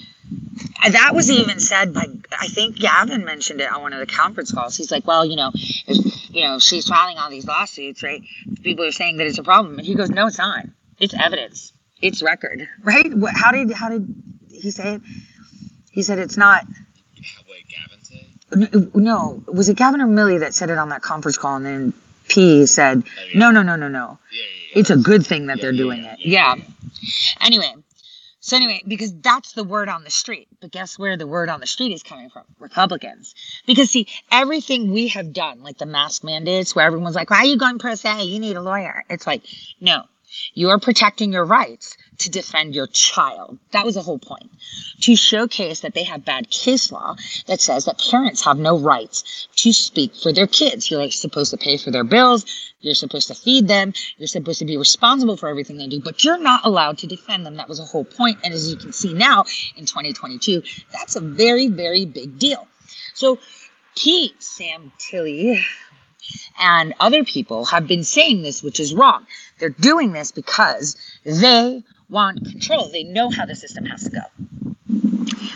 that 0.89 1.11
was 1.13 1.31
even 1.31 1.59
said 1.59 1.93
by, 1.93 2.05
I 2.37 2.47
think 2.47 2.77
Gavin 2.77 3.25
mentioned 3.25 3.61
it 3.61 3.71
on 3.71 3.81
one 3.81 3.93
of 3.93 3.99
the 3.99 4.05
conference 4.05 4.51
calls. 4.51 4.77
He's 4.77 4.91
like, 4.91 5.05
Well, 5.05 5.25
you 5.25 5.35
know, 5.35 5.51
if, 5.53 6.31
you 6.33 6.45
know, 6.45 6.59
she's 6.59 6.87
filing 6.87 7.17
all 7.17 7.29
these 7.29 7.47
lawsuits, 7.47 8.03
right? 8.03 8.21
People 8.63 8.85
are 8.85 8.91
saying 8.91 9.17
that 9.17 9.27
it's 9.27 9.37
a 9.37 9.43
problem. 9.43 9.77
And 9.77 9.85
he 9.85 9.95
goes, 9.95 10.09
No, 10.09 10.27
it's 10.27 10.37
not. 10.37 10.65
It's 10.99 11.13
evidence. 11.13 11.73
It's 12.01 12.21
record, 12.21 12.67
right? 12.83 13.11
How 13.33 13.51
did 13.51 13.71
how 13.71 13.89
did 13.89 14.23
he 14.61 14.71
say 14.71 14.95
it? 14.95 15.01
He 15.91 16.03
said 16.03 16.19
it's 16.19 16.37
not. 16.37 16.65
Wait, 17.49 17.65
Gavin 17.67 18.03
said? 18.03 18.95
No, 18.95 19.43
was 19.47 19.69
it 19.69 19.77
Gavin 19.77 20.01
or 20.01 20.07
Millie 20.07 20.37
that 20.39 20.53
said 20.53 20.69
it 20.69 20.77
on 20.77 20.89
that 20.89 21.01
conference 21.01 21.37
call? 21.37 21.55
And 21.55 21.65
then 21.65 21.93
P 22.27 22.65
said, 22.65 23.03
Oh, 23.05 23.23
yeah. 23.31 23.39
"No, 23.39 23.51
no, 23.51 23.63
no, 23.63 23.75
no, 23.75 23.87
no. 23.87 24.19
Yeah, 24.31 24.41
yeah. 24.41 24.79
It's 24.79 24.89
a 24.89 24.97
good 24.97 25.25
thing 25.25 25.47
that 25.47 25.59
they're 25.61 25.71
doing 25.71 26.03
it." 26.03 26.19
yeah, 26.19 26.55
Yeah. 26.55 26.63
Anyway, 27.41 27.73
so 28.39 28.55
anyway, 28.55 28.81
because 28.87 29.13
that's 29.19 29.53
the 29.53 29.63
word 29.63 29.89
on 29.89 30.03
the 30.03 30.09
street. 30.09 30.47
But 30.61 30.71
guess 30.71 30.97
where 30.97 31.17
the 31.17 31.27
word 31.27 31.49
on 31.49 31.59
the 31.59 31.67
street 31.67 31.91
is 31.91 32.03
coming 32.03 32.29
from? 32.29 32.43
Republicans. 32.59 33.33
Because 33.65 33.91
see, 33.91 34.07
everything 34.31 34.91
we 34.91 35.09
have 35.09 35.33
done, 35.33 35.63
like 35.63 35.77
the 35.77 35.85
mask 35.85 36.23
mandates, 36.23 36.75
where 36.75 36.85
everyone's 36.85 37.15
like, 37.15 37.29
"Why 37.29 37.39
are 37.39 37.45
you 37.45 37.57
going 37.57 37.79
pro 37.79 37.95
se? 37.95 38.23
You 38.23 38.39
need 38.39 38.55
a 38.55 38.61
lawyer." 38.61 39.03
It's 39.09 39.27
like, 39.27 39.43
no, 39.81 40.03
you 40.53 40.69
are 40.69 40.79
protecting 40.79 41.31
your 41.31 41.45
rights 41.45 41.97
to 42.19 42.29
defend 42.29 42.73
your 42.73 42.87
child. 42.87 43.57
That 43.71 43.85
was 43.85 43.95
the 43.95 44.01
whole 44.01 44.19
point. 44.19 44.49
To 45.01 45.15
showcase 45.15 45.81
that 45.81 45.93
they 45.93 46.03
have 46.03 46.25
bad 46.25 46.49
case 46.49 46.91
law 46.91 47.15
that 47.45 47.61
says 47.61 47.85
that 47.85 48.01
parents 48.11 48.43
have 48.43 48.57
no 48.57 48.77
rights 48.77 49.47
to 49.57 49.71
speak 49.71 50.15
for 50.15 50.33
their 50.33 50.47
kids. 50.47 50.89
You're 50.89 50.99
like 50.99 51.13
supposed 51.13 51.51
to 51.51 51.57
pay 51.57 51.77
for 51.77 51.91
their 51.91 52.03
bills. 52.03 52.45
You're 52.81 52.95
supposed 52.95 53.27
to 53.27 53.35
feed 53.35 53.67
them. 53.67 53.93
You're 54.17 54.27
supposed 54.27 54.59
to 54.59 54.65
be 54.65 54.77
responsible 54.77 55.37
for 55.37 55.49
everything 55.49 55.77
they 55.77 55.87
do, 55.87 56.01
but 56.01 56.23
you're 56.23 56.39
not 56.39 56.65
allowed 56.65 56.97
to 56.99 57.07
defend 57.07 57.45
them. 57.45 57.55
That 57.55 57.69
was 57.69 57.79
the 57.79 57.85
whole 57.85 58.05
point. 58.05 58.39
And 58.43 58.53
as 58.53 58.69
you 58.69 58.77
can 58.77 58.93
see 58.93 59.13
now 59.13 59.45
in 59.75 59.85
2022, 59.85 60.63
that's 60.91 61.15
a 61.15 61.21
very, 61.21 61.67
very 61.67 62.05
big 62.05 62.39
deal. 62.39 62.67
So 63.13 63.39
Pete, 63.95 64.39
Santilli, 64.39 65.63
and 66.59 66.93
other 66.99 67.23
people 67.23 67.65
have 67.65 67.87
been 67.87 68.03
saying 68.03 68.41
this, 68.41 68.61
which 68.61 68.79
is 68.79 68.93
wrong. 68.93 69.25
They're 69.59 69.69
doing 69.69 70.11
this 70.11 70.31
because 70.31 70.95
they 71.23 71.83
want 72.09 72.45
control. 72.45 72.89
They 72.89 73.03
know 73.03 73.29
how 73.29 73.45
the 73.45 73.55
system 73.55 73.85
has 73.85 74.03
to 74.03 74.09
go. 74.09 74.21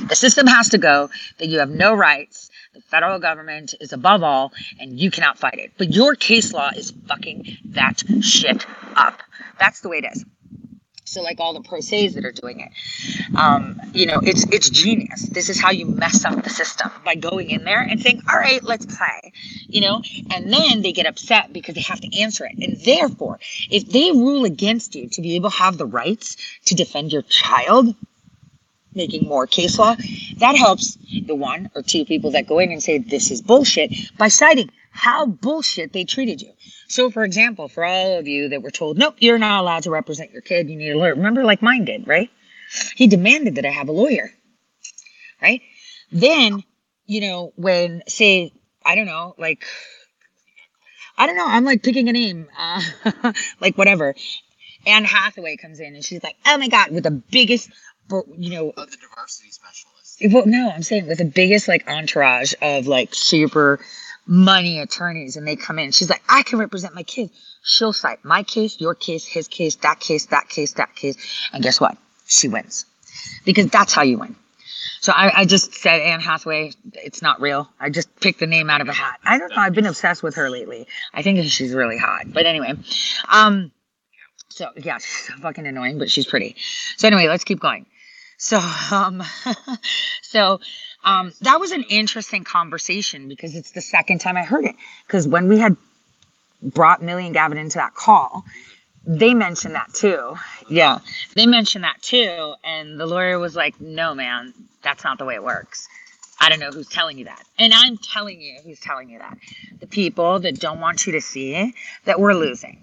The 0.07 0.15
system 0.15 0.47
has 0.47 0.69
to 0.69 0.77
go 0.77 1.09
that 1.37 1.47
you 1.47 1.59
have 1.59 1.69
no 1.69 1.93
rights. 1.93 2.49
The 2.73 2.81
federal 2.81 3.19
government 3.19 3.75
is 3.79 3.93
above 3.93 4.23
all, 4.23 4.51
and 4.79 4.99
you 4.99 5.11
cannot 5.11 5.37
fight 5.37 5.57
it. 5.57 5.71
But 5.77 5.93
your 5.93 6.15
case 6.15 6.53
law 6.53 6.69
is 6.75 6.91
fucking 7.07 7.57
that 7.65 8.03
shit 8.21 8.65
up. 8.95 9.21
That's 9.59 9.81
the 9.81 9.89
way 9.89 9.99
it 9.99 10.05
is. 10.11 10.25
So, 11.11 11.21
like 11.21 11.41
all 11.41 11.53
the 11.53 11.59
pro 11.59 11.81
se's 11.81 12.13
that 12.13 12.23
are 12.23 12.31
doing 12.31 12.61
it, 12.61 12.71
um, 13.35 13.81
you 13.93 14.05
know, 14.05 14.21
it's 14.23 14.45
it's 14.45 14.69
genius. 14.69 15.23
This 15.23 15.49
is 15.49 15.59
how 15.59 15.69
you 15.69 15.85
mess 15.85 16.23
up 16.23 16.41
the 16.41 16.49
system 16.49 16.89
by 17.03 17.15
going 17.15 17.49
in 17.49 17.65
there 17.65 17.81
and 17.81 18.01
saying, 18.01 18.21
"All 18.31 18.39
right, 18.39 18.63
let's 18.63 18.85
play," 18.85 19.33
you 19.67 19.81
know, 19.81 20.01
and 20.33 20.53
then 20.53 20.81
they 20.81 20.93
get 20.93 21.05
upset 21.05 21.51
because 21.51 21.75
they 21.75 21.81
have 21.81 21.99
to 21.99 22.17
answer 22.17 22.45
it. 22.45 22.57
And 22.57 22.79
therefore, 22.85 23.41
if 23.69 23.89
they 23.89 24.11
rule 24.11 24.45
against 24.45 24.95
you 24.95 25.09
to 25.09 25.21
be 25.21 25.35
able 25.35 25.49
to 25.49 25.57
have 25.57 25.77
the 25.77 25.85
rights 25.85 26.37
to 26.67 26.75
defend 26.75 27.11
your 27.11 27.23
child, 27.23 27.93
making 28.95 29.27
more 29.27 29.47
case 29.47 29.77
law, 29.77 29.97
that 30.37 30.55
helps 30.55 30.97
the 31.25 31.35
one 31.35 31.69
or 31.75 31.81
two 31.81 32.05
people 32.05 32.31
that 32.31 32.47
go 32.47 32.59
in 32.59 32.71
and 32.71 32.81
say 32.81 32.99
this 32.99 33.31
is 33.31 33.41
bullshit 33.41 33.91
by 34.17 34.29
citing 34.29 34.71
how 34.91 35.25
bullshit 35.25 35.91
they 35.91 36.05
treated 36.05 36.41
you. 36.41 36.51
So, 36.91 37.09
for 37.09 37.23
example, 37.23 37.69
for 37.69 37.85
all 37.85 38.19
of 38.19 38.27
you 38.27 38.49
that 38.49 38.61
were 38.61 38.69
told, 38.69 38.97
nope, 38.97 39.15
you're 39.19 39.37
not 39.37 39.61
allowed 39.61 39.83
to 39.83 39.91
represent 39.91 40.31
your 40.31 40.41
kid, 40.41 40.69
you 40.69 40.75
need 40.75 40.91
a 40.91 40.97
lawyer. 40.97 41.15
Remember, 41.15 41.45
like 41.45 41.61
mine 41.61 41.85
did, 41.85 42.05
right? 42.05 42.29
He 42.95 43.07
demanded 43.07 43.55
that 43.55 43.65
I 43.65 43.69
have 43.69 43.87
a 43.87 43.93
lawyer, 43.93 44.31
right? 45.41 45.61
Then, 46.11 46.63
you 47.05 47.21
know, 47.21 47.53
when, 47.55 48.03
say, 48.07 48.51
I 48.85 48.95
don't 48.95 49.05
know, 49.05 49.35
like, 49.37 49.63
I 51.17 51.27
don't 51.27 51.37
know, 51.37 51.47
I'm 51.47 51.63
like 51.63 51.81
picking 51.81 52.09
a 52.09 52.13
name, 52.13 52.49
uh, 52.57 52.81
like 53.61 53.77
whatever. 53.77 54.13
Anne 54.85 55.05
Hathaway 55.05 55.55
comes 55.55 55.79
in 55.79 55.95
and 55.95 56.03
she's 56.03 56.23
like, 56.23 56.35
oh 56.45 56.57
my 56.57 56.67
God, 56.67 56.91
with 56.91 57.03
the 57.03 57.11
biggest, 57.11 57.69
you 58.37 58.49
know, 58.51 58.73
Oh, 58.75 58.85
the 58.85 58.97
diversity 58.97 59.51
specialist. 59.51 60.21
well, 60.29 60.45
no, 60.45 60.69
I'm 60.69 60.83
saying 60.83 61.07
with 61.07 61.19
the 61.19 61.25
biggest 61.25 61.69
like 61.69 61.87
entourage 61.87 62.53
of 62.61 62.87
like 62.87 63.13
super 63.13 63.79
money 64.31 64.79
attorneys, 64.79 65.35
and 65.35 65.45
they 65.45 65.57
come 65.57 65.77
in. 65.77 65.91
She's 65.91 66.09
like, 66.09 66.23
I 66.29 66.43
can 66.43 66.57
represent 66.57 66.95
my 66.95 67.03
kid. 67.03 67.31
She'll 67.63 67.91
cite 67.91 68.23
my 68.23 68.43
case, 68.43 68.79
your 68.79 68.95
case, 68.95 69.25
his 69.25 69.49
case, 69.49 69.75
that 69.77 69.99
case, 69.99 70.27
that 70.27 70.47
case, 70.47 70.73
that 70.73 70.95
case, 70.95 71.17
and 71.51 71.61
guess 71.61 71.81
what? 71.81 71.97
She 72.27 72.47
wins 72.47 72.85
because 73.43 73.67
that's 73.67 73.93
how 73.93 74.03
you 74.03 74.17
win. 74.17 74.37
So 75.01 75.11
I, 75.11 75.41
I 75.41 75.45
just 75.45 75.73
said 75.73 75.99
Anne 75.99 76.21
Hathaway. 76.21 76.71
It's 76.93 77.21
not 77.21 77.41
real. 77.41 77.69
I 77.77 77.89
just 77.89 78.19
picked 78.21 78.39
the 78.39 78.47
name 78.47 78.69
out 78.69 78.79
of 78.79 78.87
a 78.87 78.93
hat. 78.93 79.19
I 79.25 79.37
don't 79.37 79.49
know. 79.49 79.57
I've 79.57 79.73
been 79.73 79.85
obsessed 79.85 80.23
with 80.23 80.35
her 80.35 80.49
lately. 80.49 80.87
I 81.13 81.23
think 81.23 81.43
she's 81.49 81.73
really 81.73 81.97
hot. 81.97 82.31
But 82.31 82.45
anyway, 82.45 82.73
um, 83.27 83.71
so 84.47 84.69
yeah, 84.77 84.99
she's 84.99 85.35
fucking 85.41 85.67
annoying, 85.67 85.99
but 85.99 86.09
she's 86.09 86.25
pretty. 86.25 86.55
So 86.95 87.07
anyway, 87.07 87.27
let's 87.27 87.43
keep 87.43 87.59
going. 87.59 87.85
So 88.37 88.61
um, 88.91 89.23
so 90.21 90.61
um, 91.03 91.33
that 91.41 91.59
was 91.59 91.71
an 91.71 91.83
interesting 91.89 92.43
conversation 92.43 93.27
because 93.27 93.55
it's 93.55 93.71
the 93.71 93.81
second 93.81 94.19
time 94.19 94.37
I 94.37 94.43
heard 94.43 94.65
it. 94.65 94.75
Because 95.07 95.27
when 95.27 95.47
we 95.47 95.59
had 95.59 95.75
brought 96.61 97.01
Millie 97.01 97.25
and 97.25 97.33
Gavin 97.33 97.57
into 97.57 97.77
that 97.77 97.95
call, 97.95 98.45
they 99.05 99.33
mentioned 99.33 99.75
that 99.75 99.93
too. 99.93 100.35
Yeah, 100.69 100.99
they 101.35 101.45
mentioned 101.45 101.83
that 101.83 102.01
too, 102.01 102.53
and 102.63 102.99
the 102.99 103.05
lawyer 103.05 103.39
was 103.39 103.55
like, 103.55 103.79
"No, 103.81 104.13
man, 104.13 104.53
that's 104.83 105.03
not 105.03 105.17
the 105.17 105.25
way 105.25 105.35
it 105.35 105.43
works." 105.43 105.87
I 106.39 106.49
don't 106.49 106.59
know 106.59 106.71
who's 106.71 106.87
telling 106.87 107.19
you 107.19 107.25
that. 107.25 107.43
And 107.59 107.71
I'm 107.71 107.97
telling 107.97 108.41
you 108.41 108.59
who's 108.63 108.79
telling 108.79 109.09
you 109.09 109.19
that. 109.19 109.37
The 109.79 109.85
people 109.85 110.39
that 110.39 110.59
don't 110.59 110.79
want 110.79 111.05
you 111.05 111.13
to 111.13 111.21
see 111.21 111.73
that 112.05 112.19
we're 112.19 112.33
losing 112.33 112.81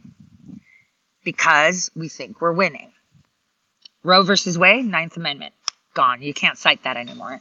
because 1.25 1.91
we 1.97 2.09
think 2.09 2.41
we're 2.41 2.53
winning. 2.53 2.93
Roe 4.05 4.23
versus 4.23 4.57
Wade, 4.57 4.87
Ninth 4.87 5.17
Amendment, 5.17 5.55
gone. 5.93 6.23
You 6.23 6.33
can't 6.33 6.57
cite 6.57 6.85
that 6.85 6.97
anymore. 6.97 7.41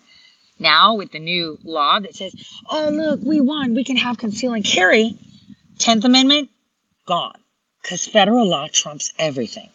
Now, 0.60 0.96
with 0.96 1.12
the 1.12 1.20
new 1.20 1.60
law 1.64 2.00
that 2.00 2.16
says, 2.16 2.34
oh, 2.70 2.90
look, 2.90 3.20
we 3.24 3.42
won, 3.42 3.76
we 3.76 3.84
can 3.84 3.98
have 3.98 4.18
conceal 4.18 4.54
and 4.54 4.66
carry, 4.66 5.18
10th 5.78 6.04
Amendment, 6.04 6.50
gone. 7.06 7.38
Because 7.82 8.06
federal 8.08 8.48
law 8.48 8.68
trumps 8.72 9.14
everything. 9.20 9.70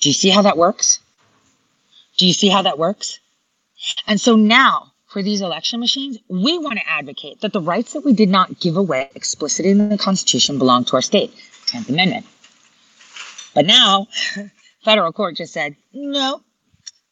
Do 0.00 0.08
you 0.08 0.12
see 0.12 0.30
how 0.30 0.42
that 0.42 0.58
works? 0.58 0.98
Do 2.18 2.26
you 2.26 2.32
see 2.32 2.48
how 2.48 2.62
that 2.62 2.78
works? 2.78 3.20
And 4.06 4.20
so 4.20 4.36
now, 4.36 4.92
for 5.06 5.22
these 5.22 5.40
election 5.40 5.80
machines, 5.80 6.18
we 6.28 6.58
want 6.58 6.78
to 6.78 6.90
advocate 6.90 7.40
that 7.40 7.52
the 7.52 7.60
rights 7.60 7.92
that 7.92 8.04
we 8.04 8.12
did 8.12 8.28
not 8.28 8.58
give 8.60 8.76
away 8.76 9.10
explicitly 9.14 9.70
in 9.70 9.88
the 9.88 9.98
Constitution 9.98 10.58
belong 10.58 10.84
to 10.86 10.96
our 10.96 11.02
state. 11.02 11.32
10th 11.66 11.88
Amendment. 11.88 12.26
But 13.54 13.64
now, 13.64 14.08
federal 14.84 15.12
court 15.12 15.36
just 15.36 15.52
said, 15.52 15.76
no, 15.92 16.42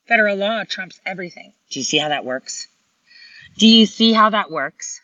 federal 0.09 0.37
law 0.37 0.65
trumps 0.65 1.01
everything. 1.07 1.53
Do 1.71 1.79
you 1.79 1.85
see 1.85 1.99
how 1.99 2.09
that 2.09 2.25
works? 2.25 2.67
Do 3.59 3.67
you 3.67 3.87
see 3.87 4.13
how 4.13 4.31
that 4.31 4.51
works? 4.51 5.01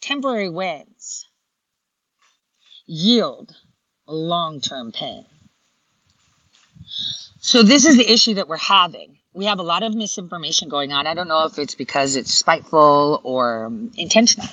Temporary 0.00 0.48
wins 0.48 1.28
yield 2.86 3.54
long 4.06 4.60
term 4.60 4.92
pain. 4.92 5.26
So, 7.40 7.62
this 7.62 7.86
is 7.86 7.96
the 7.96 8.10
issue 8.10 8.34
that 8.34 8.48
we're 8.48 8.56
having. 8.56 9.18
We 9.32 9.46
have 9.46 9.58
a 9.60 9.62
lot 9.62 9.82
of 9.82 9.94
misinformation 9.94 10.68
going 10.68 10.92
on. 10.92 11.06
I 11.06 11.14
don't 11.14 11.28
know 11.28 11.44
if 11.44 11.58
it's 11.58 11.74
because 11.74 12.16
it's 12.16 12.34
spiteful 12.34 13.20
or 13.22 13.66
um, 13.66 13.92
intentional. 13.96 14.48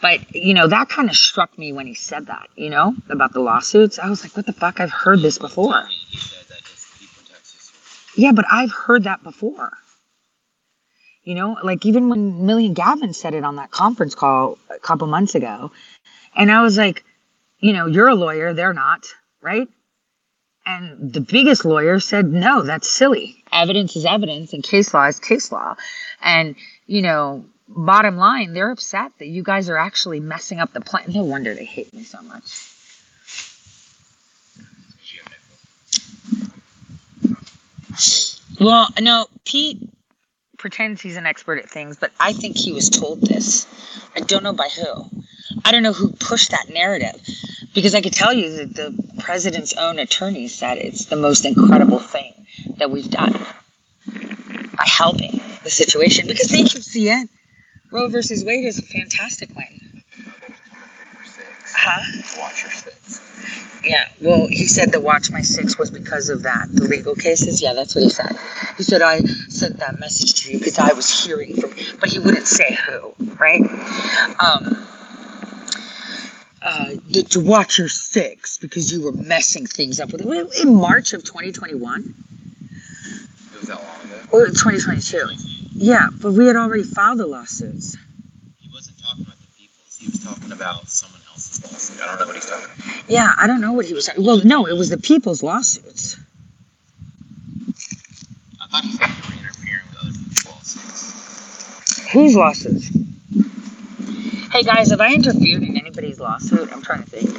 But, 0.00 0.34
you 0.34 0.52
know, 0.52 0.66
that 0.66 0.88
kind 0.88 1.08
of 1.08 1.16
struck 1.16 1.56
me 1.56 1.72
when 1.72 1.86
he 1.86 1.94
said 1.94 2.26
that, 2.26 2.48
you 2.56 2.70
know, 2.70 2.94
about 3.08 3.32
the 3.32 3.40
lawsuits. 3.40 3.98
I 4.00 4.08
was 4.10 4.24
like, 4.24 4.36
what 4.36 4.46
the 4.46 4.52
fuck? 4.52 4.80
I've 4.80 4.90
heard 4.90 5.20
this 5.20 5.38
before. 5.38 5.86
He 5.86 6.18
said 6.18 6.44
that 6.48 6.64
just 6.64 6.98
people 6.98 7.20
in 7.20 7.26
Texas. 7.26 7.72
Yeah, 8.16 8.32
but 8.32 8.44
I've 8.50 8.72
heard 8.72 9.04
that 9.04 9.22
before. 9.22 9.72
You 11.24 11.36
know, 11.36 11.56
like 11.62 11.86
even 11.86 12.08
when 12.08 12.46
Millie 12.46 12.66
and 12.66 12.74
Gavin 12.74 13.14
said 13.14 13.34
it 13.34 13.44
on 13.44 13.56
that 13.56 13.70
conference 13.70 14.14
call 14.14 14.58
a 14.70 14.78
couple 14.78 15.06
months 15.06 15.34
ago. 15.34 15.70
And 16.34 16.50
I 16.50 16.62
was 16.62 16.76
like, 16.76 17.04
you 17.60 17.72
know, 17.72 17.86
you're 17.86 18.08
a 18.08 18.14
lawyer, 18.14 18.52
they're 18.52 18.74
not, 18.74 19.06
right? 19.40 19.68
And 20.66 21.12
the 21.12 21.20
biggest 21.20 21.64
lawyer 21.64 22.00
said, 22.00 22.32
no, 22.32 22.62
that's 22.62 22.88
silly. 22.88 23.42
Evidence 23.52 23.94
is 23.96 24.04
evidence 24.04 24.52
and 24.52 24.62
case 24.62 24.92
law 24.92 25.06
is 25.06 25.20
case 25.20 25.52
law. 25.52 25.76
And, 26.20 26.56
you 26.86 27.02
know, 27.02 27.44
bottom 27.68 28.16
line, 28.16 28.52
they're 28.52 28.70
upset 28.70 29.12
that 29.18 29.26
you 29.26 29.42
guys 29.42 29.68
are 29.68 29.76
actually 29.76 30.20
messing 30.20 30.58
up 30.58 30.72
the 30.72 30.80
plan. 30.80 31.04
No 31.08 31.24
wonder 31.24 31.54
they 31.54 31.64
hate 31.64 31.92
me 31.94 32.04
so 32.04 32.20
much. 32.22 32.68
Well, 38.60 38.88
no, 39.00 39.26
Pete 39.44 39.80
pretends 40.62 41.00
he's 41.00 41.16
an 41.16 41.26
expert 41.26 41.58
at 41.58 41.68
things, 41.68 41.96
but 41.96 42.12
I 42.20 42.32
think 42.32 42.56
he 42.56 42.70
was 42.70 42.88
told 42.88 43.20
this. 43.20 43.66
I 44.14 44.20
don't 44.20 44.44
know 44.44 44.52
by 44.52 44.68
who. 44.68 45.10
I 45.64 45.72
don't 45.72 45.82
know 45.82 45.92
who 45.92 46.12
pushed 46.12 46.52
that 46.52 46.68
narrative 46.72 47.20
because 47.74 47.96
I 47.96 48.00
could 48.00 48.12
tell 48.12 48.32
you 48.32 48.48
that 48.58 48.76
the 48.76 48.96
president's 49.18 49.72
own 49.72 49.98
attorney 49.98 50.46
said 50.46 50.78
it's 50.78 51.06
the 51.06 51.16
most 51.16 51.44
incredible 51.44 51.98
thing 51.98 52.46
that 52.76 52.92
we've 52.92 53.10
done 53.10 53.32
by 54.06 54.84
helping 54.86 55.40
the 55.64 55.70
situation. 55.70 56.28
Because 56.28 56.48
thank 56.48 56.72
you, 56.74 56.80
CN. 56.80 57.28
Roe 57.90 58.06
versus 58.06 58.44
Wade 58.44 58.64
is 58.64 58.78
a 58.78 58.82
fantastic 58.82 59.50
win. 59.56 60.04
Huh? 61.74 62.40
Watch 62.40 62.62
your 62.62 62.70
six. 62.70 63.71
Yeah, 63.84 64.08
well, 64.20 64.46
he 64.46 64.66
said 64.66 64.92
the 64.92 65.00
watch 65.00 65.30
my 65.30 65.40
six 65.42 65.76
was 65.78 65.90
because 65.90 66.28
of 66.28 66.42
that, 66.44 66.68
the 66.72 66.84
legal 66.84 67.14
cases. 67.16 67.60
Yeah, 67.60 67.72
that's 67.74 67.94
what 67.94 68.04
he 68.04 68.10
said. 68.10 68.36
He 68.76 68.82
said 68.84 69.02
I 69.02 69.18
sent 69.48 69.78
that 69.78 69.98
message 69.98 70.34
to 70.42 70.52
you 70.52 70.58
because 70.58 70.78
I 70.78 70.92
was 70.92 71.24
hearing 71.24 71.56
from, 71.56 71.70
but 72.00 72.08
he 72.10 72.18
wouldn't 72.20 72.46
say 72.46 72.78
who, 72.86 73.12
right? 73.40 73.60
Um, 74.40 74.86
uh, 76.62 76.90
to 77.30 77.40
watch 77.40 77.78
your 77.78 77.88
six 77.88 78.56
because 78.58 78.92
you 78.92 79.02
were 79.02 79.12
messing 79.12 79.66
things 79.66 79.98
up 79.98 80.12
with 80.12 80.20
it 80.24 80.60
in 80.62 80.74
March 80.76 81.12
of 81.12 81.24
2021 81.24 82.14
It 83.52 83.58
was 83.58 83.68
that 83.68 83.82
long 83.82 84.00
ago. 84.04 84.20
or 84.30 84.46
2022. 84.46 85.28
Yeah, 85.74 86.06
but 86.20 86.32
we 86.32 86.46
had 86.46 86.54
already 86.54 86.84
filed 86.84 87.18
the 87.18 87.26
lawsuits. 87.26 87.96
He 88.60 88.68
wasn't 88.72 89.00
talking 89.02 89.24
about 89.24 89.38
the 89.40 89.46
people. 89.58 89.74
He 89.98 90.06
was 90.06 90.22
talking 90.22 90.52
about 90.52 90.88
someone. 90.88 91.21
I 91.64 92.06
don't 92.06 92.18
know 92.20 92.26
what 92.26 92.34
he's 92.36 92.46
talking 92.46 92.64
about. 92.64 93.10
Yeah, 93.10 93.32
I 93.38 93.46
don't 93.46 93.60
know 93.60 93.72
what 93.72 93.86
he 93.86 93.94
was. 93.94 94.10
Well, 94.18 94.40
no, 94.44 94.66
it 94.66 94.74
was 94.74 94.90
the 94.90 94.98
people's 94.98 95.42
lawsuits. 95.42 96.16
I 98.60 98.66
thought 98.68 98.84
he 98.84 98.92
said 98.92 99.08
you 99.08 99.22
were 99.28 99.34
interfering 99.42 99.82
with 99.90 99.98
other 100.00 100.12
people's 100.12 100.46
lawsuits. 100.46 102.10
Whose 102.12 102.36
lawsuits? 102.36 102.90
Hey 104.52 104.62
guys, 104.62 104.90
have 104.90 105.00
I 105.00 105.14
interfered 105.14 105.62
in 105.62 105.76
anybody's 105.78 106.20
lawsuit? 106.20 106.72
I'm 106.72 106.82
trying 106.82 107.04
to 107.04 107.10
think. 107.10 107.30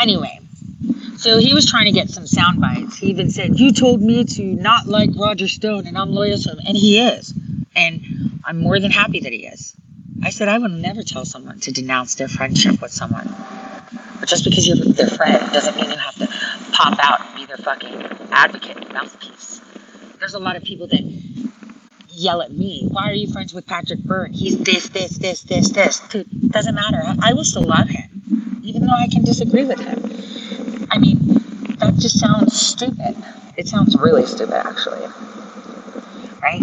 Anyway, 0.00 0.35
so 1.26 1.38
he 1.38 1.54
was 1.54 1.68
trying 1.68 1.86
to 1.86 1.90
get 1.90 2.08
some 2.08 2.24
sound 2.24 2.60
bites. 2.60 2.98
He 2.98 3.08
even 3.08 3.30
said, 3.30 3.58
You 3.58 3.72
told 3.72 4.00
me 4.00 4.22
to 4.22 4.44
not 4.44 4.86
like 4.86 5.10
Roger 5.16 5.48
Stone, 5.48 5.88
and 5.88 5.98
I'm 5.98 6.12
loyal 6.12 6.38
to 6.38 6.50
him. 6.50 6.60
And 6.64 6.76
he 6.76 7.00
is. 7.00 7.34
And 7.74 8.40
I'm 8.44 8.58
more 8.58 8.78
than 8.78 8.92
happy 8.92 9.18
that 9.18 9.32
he 9.32 9.44
is. 9.44 9.74
I 10.22 10.30
said, 10.30 10.48
I 10.48 10.56
would 10.56 10.70
never 10.70 11.02
tell 11.02 11.24
someone 11.24 11.58
to 11.60 11.72
denounce 11.72 12.14
their 12.14 12.28
friendship 12.28 12.80
with 12.80 12.92
someone. 12.92 13.26
But 14.20 14.28
just 14.28 14.44
because 14.44 14.68
you're 14.68 14.76
their 14.76 15.08
friend 15.08 15.52
doesn't 15.52 15.74
mean 15.74 15.90
you 15.90 15.96
have 15.96 16.14
to 16.14 16.28
pop 16.70 16.96
out 17.02 17.20
and 17.26 17.34
be 17.34 17.44
their 17.44 17.56
fucking 17.56 18.04
advocate 18.30 18.92
mouthpiece. 18.92 19.60
There's 20.20 20.34
a 20.34 20.38
lot 20.38 20.54
of 20.54 20.62
people 20.62 20.86
that 20.86 21.02
yell 22.10 22.40
at 22.40 22.52
me, 22.52 22.86
why 22.88 23.10
are 23.10 23.14
you 23.14 23.32
friends 23.32 23.52
with 23.52 23.66
Patrick 23.66 23.98
Byrne? 24.04 24.32
He's 24.32 24.58
this, 24.58 24.90
this, 24.90 25.18
this, 25.18 25.42
this, 25.42 25.70
this. 25.70 25.98
Dude, 26.08 26.52
doesn't 26.52 26.76
matter. 26.76 27.02
I 27.20 27.32
will 27.32 27.44
still 27.44 27.64
love 27.64 27.88
him, 27.88 28.60
even 28.62 28.86
though 28.86 28.94
I 28.94 29.08
can 29.08 29.24
disagree 29.24 29.64
with 29.64 29.80
him. 29.80 30.35
I 30.90 30.98
mean, 30.98 31.18
that 31.78 31.94
just 31.98 32.18
sounds 32.18 32.58
stupid. 32.58 33.16
It 33.56 33.68
sounds 33.68 33.96
really 33.96 34.26
stupid, 34.26 34.54
actually. 34.54 35.06
Right? 36.42 36.62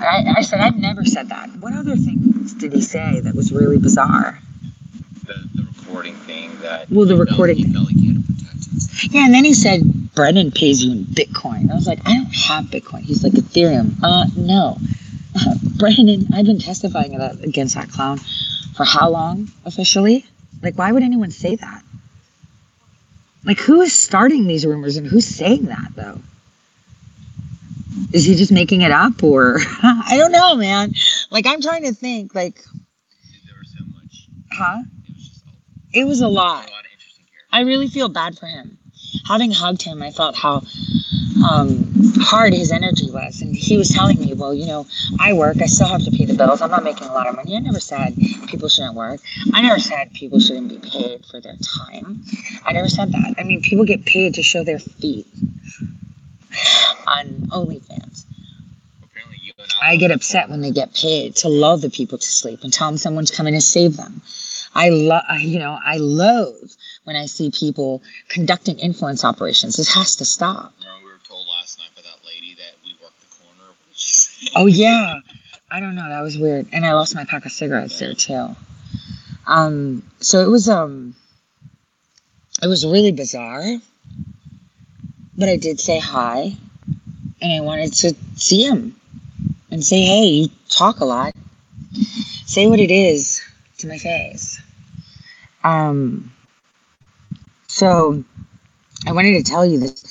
I, 0.00 0.34
I 0.38 0.42
said, 0.42 0.60
I've 0.60 0.76
never 0.76 1.04
said 1.04 1.28
that. 1.28 1.50
What 1.60 1.72
other 1.74 1.96
things 1.96 2.54
did 2.54 2.72
he 2.72 2.80
say 2.80 3.20
that 3.20 3.34
was 3.34 3.52
really 3.52 3.78
bizarre? 3.78 4.38
The, 5.26 5.34
the 5.54 5.62
recording 5.78 6.14
thing 6.14 6.50
that. 6.60 6.90
Well, 6.90 7.06
the 7.06 7.16
recording 7.16 7.56
He 7.56 7.64
thing. 7.64 7.72
felt 7.74 7.86
like 7.86 7.96
he 7.96 8.08
had 8.08 8.16
to 8.26 8.32
protect 8.32 8.76
us. 8.76 9.04
Yeah, 9.10 9.24
and 9.26 9.34
then 9.34 9.44
he 9.44 9.54
said 9.54 9.82
Brennan 10.14 10.50
pays 10.50 10.84
you 10.84 10.92
in 10.92 11.04
Bitcoin. 11.04 11.70
I 11.70 11.74
was 11.74 11.86
like, 11.86 12.00
I 12.06 12.14
don't 12.14 12.34
have 12.34 12.64
Bitcoin. 12.66 13.00
He's 13.02 13.22
like 13.22 13.32
Ethereum. 13.34 13.94
Uh, 14.02 14.26
no. 14.36 14.78
Brennan, 15.78 16.28
I've 16.34 16.46
been 16.46 16.58
testifying 16.58 17.14
against 17.14 17.74
that 17.76 17.88
clown 17.90 18.18
for 18.76 18.84
how 18.84 19.08
long 19.10 19.48
officially? 19.64 20.26
Like, 20.62 20.76
why 20.76 20.92
would 20.92 21.02
anyone 21.02 21.30
say 21.30 21.56
that? 21.56 21.82
Like, 23.44 23.58
who 23.58 23.80
is 23.82 23.92
starting 23.92 24.46
these 24.46 24.64
rumors 24.64 24.96
and 24.96 25.06
who's 25.06 25.26
saying 25.26 25.66
that 25.66 25.88
though? 25.94 26.20
Is 28.12 28.24
he 28.24 28.34
just 28.34 28.52
making 28.52 28.80
it 28.80 28.90
up 28.90 29.22
or 29.22 29.58
I 29.82 30.16
don't 30.16 30.32
know, 30.32 30.56
man. 30.56 30.94
Like, 31.30 31.46
I'm 31.46 31.60
trying 31.60 31.82
to 31.84 31.92
think. 31.92 32.34
Like, 32.34 32.64
huh? 34.52 34.82
It 35.92 36.04
was 36.04 36.20
a, 36.20 36.28
lot. 36.28 36.70
I 37.52 37.60
really 37.60 37.88
feel 37.88 38.08
bad 38.08 38.36
for 38.36 38.46
him. 38.46 38.78
Having 39.26 39.52
hugged 39.52 39.82
him, 39.82 40.02
I 40.02 40.10
felt 40.10 40.36
how 40.36 40.62
um, 41.42 41.90
hard 42.20 42.52
his 42.52 42.70
energy 42.70 43.10
was. 43.10 43.42
And 43.42 43.54
he 43.54 43.76
was 43.76 43.90
telling 43.90 44.18
me, 44.20 44.34
well, 44.34 44.54
you 44.54 44.66
know, 44.66 44.86
I 45.18 45.32
work, 45.32 45.60
I 45.60 45.66
still 45.66 45.88
have 45.88 46.04
to 46.04 46.10
pay 46.10 46.24
the 46.24 46.34
bills, 46.34 46.60
I'm 46.60 46.70
not 46.70 46.84
making 46.84 47.08
a 47.08 47.14
lot 47.14 47.26
of 47.26 47.36
money. 47.36 47.56
I 47.56 47.60
never 47.60 47.80
said 47.80 48.16
people 48.46 48.68
shouldn't 48.68 48.94
work. 48.94 49.20
I 49.52 49.62
never 49.62 49.78
said 49.78 50.12
people 50.12 50.40
shouldn't 50.40 50.68
be 50.68 50.78
paid 50.78 51.24
for 51.26 51.40
their 51.40 51.56
time. 51.56 52.22
I 52.64 52.72
never 52.72 52.88
said 52.88 53.12
that. 53.12 53.34
I 53.38 53.42
mean, 53.42 53.62
people 53.62 53.84
get 53.84 54.04
paid 54.04 54.34
to 54.34 54.42
show 54.42 54.64
their 54.64 54.78
feet 54.78 55.26
on 57.06 57.26
OnlyFans. 57.50 58.24
Apparently, 59.02 59.38
you 59.42 59.52
and 59.58 59.72
I 59.82 59.96
get 59.96 60.10
upset 60.10 60.48
when 60.48 60.60
they 60.60 60.70
get 60.70 60.94
paid 60.94 61.36
to 61.36 61.48
lull 61.48 61.76
the 61.76 61.90
people 61.90 62.18
to 62.18 62.26
sleep 62.28 62.60
and 62.62 62.72
tell 62.72 62.88
them 62.88 62.98
someone's 62.98 63.30
coming 63.30 63.54
to 63.54 63.60
save 63.60 63.96
them. 63.96 64.22
I 64.74 64.88
love, 64.88 65.22
you 65.40 65.58
know, 65.58 65.78
I 65.84 65.98
loathe 65.98 66.72
when 67.04 67.16
I 67.16 67.26
see 67.26 67.50
people 67.50 68.02
conducting 68.28 68.78
influence 68.78 69.24
operations. 69.24 69.76
This 69.76 69.94
has 69.94 70.16
to 70.16 70.24
stop. 70.24 70.72
Remember 70.80 71.06
we 71.06 71.12
were 71.12 71.18
told 71.22 71.46
last 71.46 71.78
night 71.78 71.90
by 71.94 72.02
that 72.02 72.26
lady 72.26 72.54
that 72.56 72.74
we 72.84 72.96
worked 73.02 73.20
the 73.20 73.36
corner. 73.36 73.68
What 73.68 73.88
did 73.88 73.96
she 73.96 74.12
say? 74.12 74.33
Oh 74.56 74.66
yeah, 74.66 75.20
I 75.70 75.80
don't 75.80 75.94
know. 75.94 76.08
That 76.08 76.22
was 76.22 76.38
weird, 76.38 76.66
and 76.72 76.86
I 76.86 76.92
lost 76.92 77.14
my 77.14 77.24
pack 77.24 77.46
of 77.46 77.52
cigarettes 77.52 77.98
there 77.98 78.14
too. 78.14 78.56
Um, 79.46 80.02
so 80.20 80.40
it 80.40 80.48
was 80.48 80.68
um, 80.68 81.14
it 82.62 82.66
was 82.66 82.84
really 82.86 83.12
bizarre. 83.12 83.64
But 85.36 85.48
I 85.48 85.56
did 85.56 85.80
say 85.80 85.98
hi, 85.98 86.56
and 87.42 87.52
I 87.52 87.60
wanted 87.60 87.92
to 87.94 88.14
see 88.36 88.62
him 88.62 88.96
and 89.70 89.84
say, 89.84 90.02
"Hey, 90.02 90.26
you 90.26 90.48
talk 90.68 91.00
a 91.00 91.04
lot. 91.04 91.34
Say 92.46 92.66
what 92.66 92.80
it 92.80 92.90
is 92.90 93.42
to 93.78 93.88
my 93.88 93.98
face." 93.98 94.60
Um. 95.64 96.30
So, 97.68 98.22
I 99.06 99.12
wanted 99.12 99.32
to 99.44 99.50
tell 99.50 99.66
you 99.66 99.80
this 99.80 100.03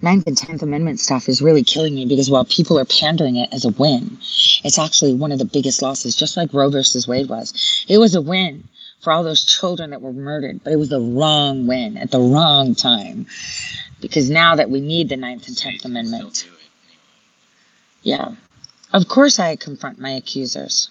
Ninth 0.00 0.26
and 0.26 0.36
Tenth 0.36 0.62
Amendment 0.62 1.00
stuff 1.00 1.28
is 1.28 1.42
really 1.42 1.64
killing 1.64 1.94
me 1.94 2.06
because 2.06 2.30
while 2.30 2.44
people 2.44 2.78
are 2.78 2.84
pandering 2.84 3.36
it 3.36 3.52
as 3.52 3.64
a 3.64 3.70
win, 3.70 4.16
it's 4.64 4.78
actually 4.78 5.14
one 5.14 5.32
of 5.32 5.38
the 5.38 5.44
biggest 5.44 5.82
losses, 5.82 6.14
just 6.14 6.36
like 6.36 6.52
Roe 6.54 6.70
versus 6.70 7.08
Wade 7.08 7.28
was. 7.28 7.84
It 7.88 7.98
was 7.98 8.14
a 8.14 8.20
win 8.20 8.64
for 9.00 9.12
all 9.12 9.24
those 9.24 9.44
children 9.44 9.90
that 9.90 10.00
were 10.02 10.12
murdered, 10.12 10.62
but 10.62 10.72
it 10.72 10.76
was 10.76 10.88
the 10.88 11.00
wrong 11.00 11.66
win 11.66 11.96
at 11.96 12.10
the 12.10 12.20
wrong 12.20 12.74
time. 12.74 13.26
Because 14.00 14.30
now 14.30 14.54
that 14.54 14.70
we 14.70 14.80
need 14.80 15.08
the 15.08 15.16
Ninth 15.16 15.48
and 15.48 15.56
Tenth 15.56 15.84
Amendment, 15.84 16.36
Still 16.36 16.50
do 16.50 16.56
it 16.56 16.60
anyway. 16.86 18.34
yeah. 18.34 18.34
Of 18.92 19.08
course 19.08 19.38
I 19.38 19.56
confront 19.56 19.98
my 19.98 20.10
accusers. 20.10 20.90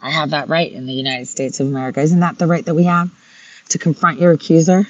I 0.00 0.10
have 0.10 0.30
that 0.30 0.48
right 0.48 0.70
in 0.70 0.86
the 0.86 0.92
United 0.92 1.26
States 1.26 1.60
of 1.60 1.66
America. 1.66 2.00
Isn't 2.00 2.20
that 2.20 2.38
the 2.38 2.46
right 2.46 2.64
that 2.64 2.74
we 2.74 2.84
have? 2.84 3.10
To 3.70 3.78
confront 3.78 4.20
your 4.20 4.32
accuser? 4.32 4.86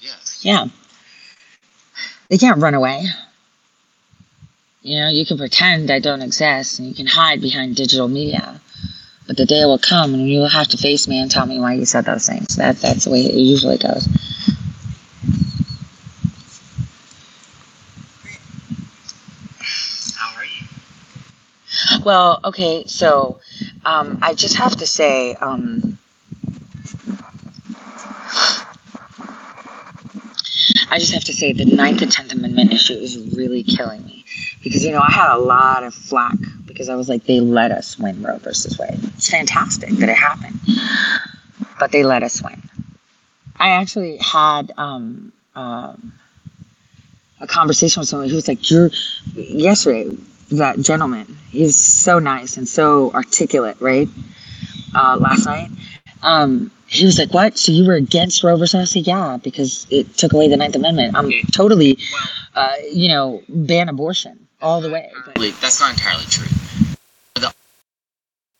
Yes. 0.00 0.40
Yeah. 0.44 0.66
They 2.32 2.38
can't 2.38 2.62
run 2.62 2.72
away. 2.72 3.04
You 4.80 5.00
know, 5.00 5.10
you 5.10 5.26
can 5.26 5.36
pretend 5.36 5.90
I 5.90 5.98
don't 5.98 6.22
exist 6.22 6.78
and 6.78 6.88
you 6.88 6.94
can 6.94 7.04
hide 7.04 7.42
behind 7.42 7.76
digital 7.76 8.08
media. 8.08 8.58
But 9.26 9.36
the 9.36 9.44
day 9.44 9.66
will 9.66 9.78
come 9.78 10.14
and 10.14 10.26
you 10.26 10.38
will 10.38 10.48
have 10.48 10.68
to 10.68 10.78
face 10.78 11.06
me 11.06 11.20
and 11.20 11.30
tell 11.30 11.44
me 11.44 11.60
why 11.60 11.74
you 11.74 11.84
said 11.84 12.06
those 12.06 12.26
things. 12.26 12.56
That 12.56 12.78
that's 12.78 13.04
the 13.04 13.10
way 13.10 13.20
it 13.26 13.34
usually 13.34 13.76
goes. 13.76 14.06
How 20.16 20.34
are 20.38 20.46
you? 20.46 22.02
Well, 22.02 22.40
okay, 22.44 22.84
so 22.86 23.40
um, 23.84 24.20
I 24.22 24.32
just 24.32 24.56
have 24.56 24.76
to 24.76 24.86
say, 24.86 25.34
um, 25.34 25.98
I 30.92 30.98
just 30.98 31.14
have 31.14 31.24
to 31.24 31.32
say 31.32 31.54
the 31.54 31.64
Ninth 31.64 32.02
and 32.02 32.12
Tenth 32.12 32.32
Amendment 32.34 32.70
issue 32.70 32.92
is 32.92 33.16
really 33.34 33.62
killing 33.62 34.04
me 34.04 34.26
because 34.62 34.84
you 34.84 34.92
know 34.92 35.00
I 35.00 35.10
had 35.10 35.34
a 35.34 35.38
lot 35.38 35.84
of 35.84 35.94
flack 35.94 36.36
because 36.66 36.90
I 36.90 36.96
was 36.96 37.08
like 37.08 37.24
they 37.24 37.40
let 37.40 37.70
us 37.70 37.98
win 37.98 38.22
Roe 38.22 38.36
versus 38.36 38.78
Wade. 38.78 39.00
It's 39.16 39.30
fantastic 39.30 39.88
that 39.88 40.10
it 40.10 40.16
happened, 40.16 40.60
but 41.80 41.92
they 41.92 42.04
let 42.04 42.22
us 42.22 42.42
win. 42.42 42.62
I 43.56 43.70
actually 43.70 44.18
had 44.18 44.70
um, 44.76 45.32
um, 45.54 46.12
a 47.40 47.46
conversation 47.46 48.00
with 48.00 48.10
someone 48.10 48.28
who 48.28 48.34
was 48.34 48.46
like, 48.46 48.70
"You're 48.70 48.90
yesterday." 49.34 50.14
That 50.50 50.78
gentleman, 50.80 51.38
he's 51.48 51.78
so 51.78 52.18
nice 52.18 52.58
and 52.58 52.68
so 52.68 53.10
articulate, 53.12 53.78
right? 53.80 54.06
Uh, 54.94 55.16
last 55.18 55.46
night, 55.46 55.70
um, 56.22 56.70
he 56.86 57.04
was 57.04 57.18
like, 57.18 57.32
"What? 57.32 57.58
So 57.58 57.72
you 57.72 57.86
were 57.86 57.94
against 57.94 58.42
Roe 58.44 58.56
versus?" 58.56 58.80
I 58.80 58.84
said, 58.84 59.06
"Yeah, 59.06 59.38
because 59.42 59.86
it 59.90 60.16
took 60.16 60.32
away 60.32 60.48
the 60.48 60.56
Ninth 60.56 60.76
Amendment. 60.76 61.16
I'm 61.16 61.26
Okay. 61.26 61.42
totally, 61.52 61.98
uh, 62.54 62.72
you 62.92 63.08
know, 63.08 63.42
ban 63.48 63.88
abortion 63.88 64.46
all 64.60 64.80
the 64.80 64.90
way." 64.90 65.10
But, 65.34 65.54
that's 65.60 65.80
not 65.80 65.92
entirely 65.92 66.24
true. 66.26 66.48
The 67.34 67.52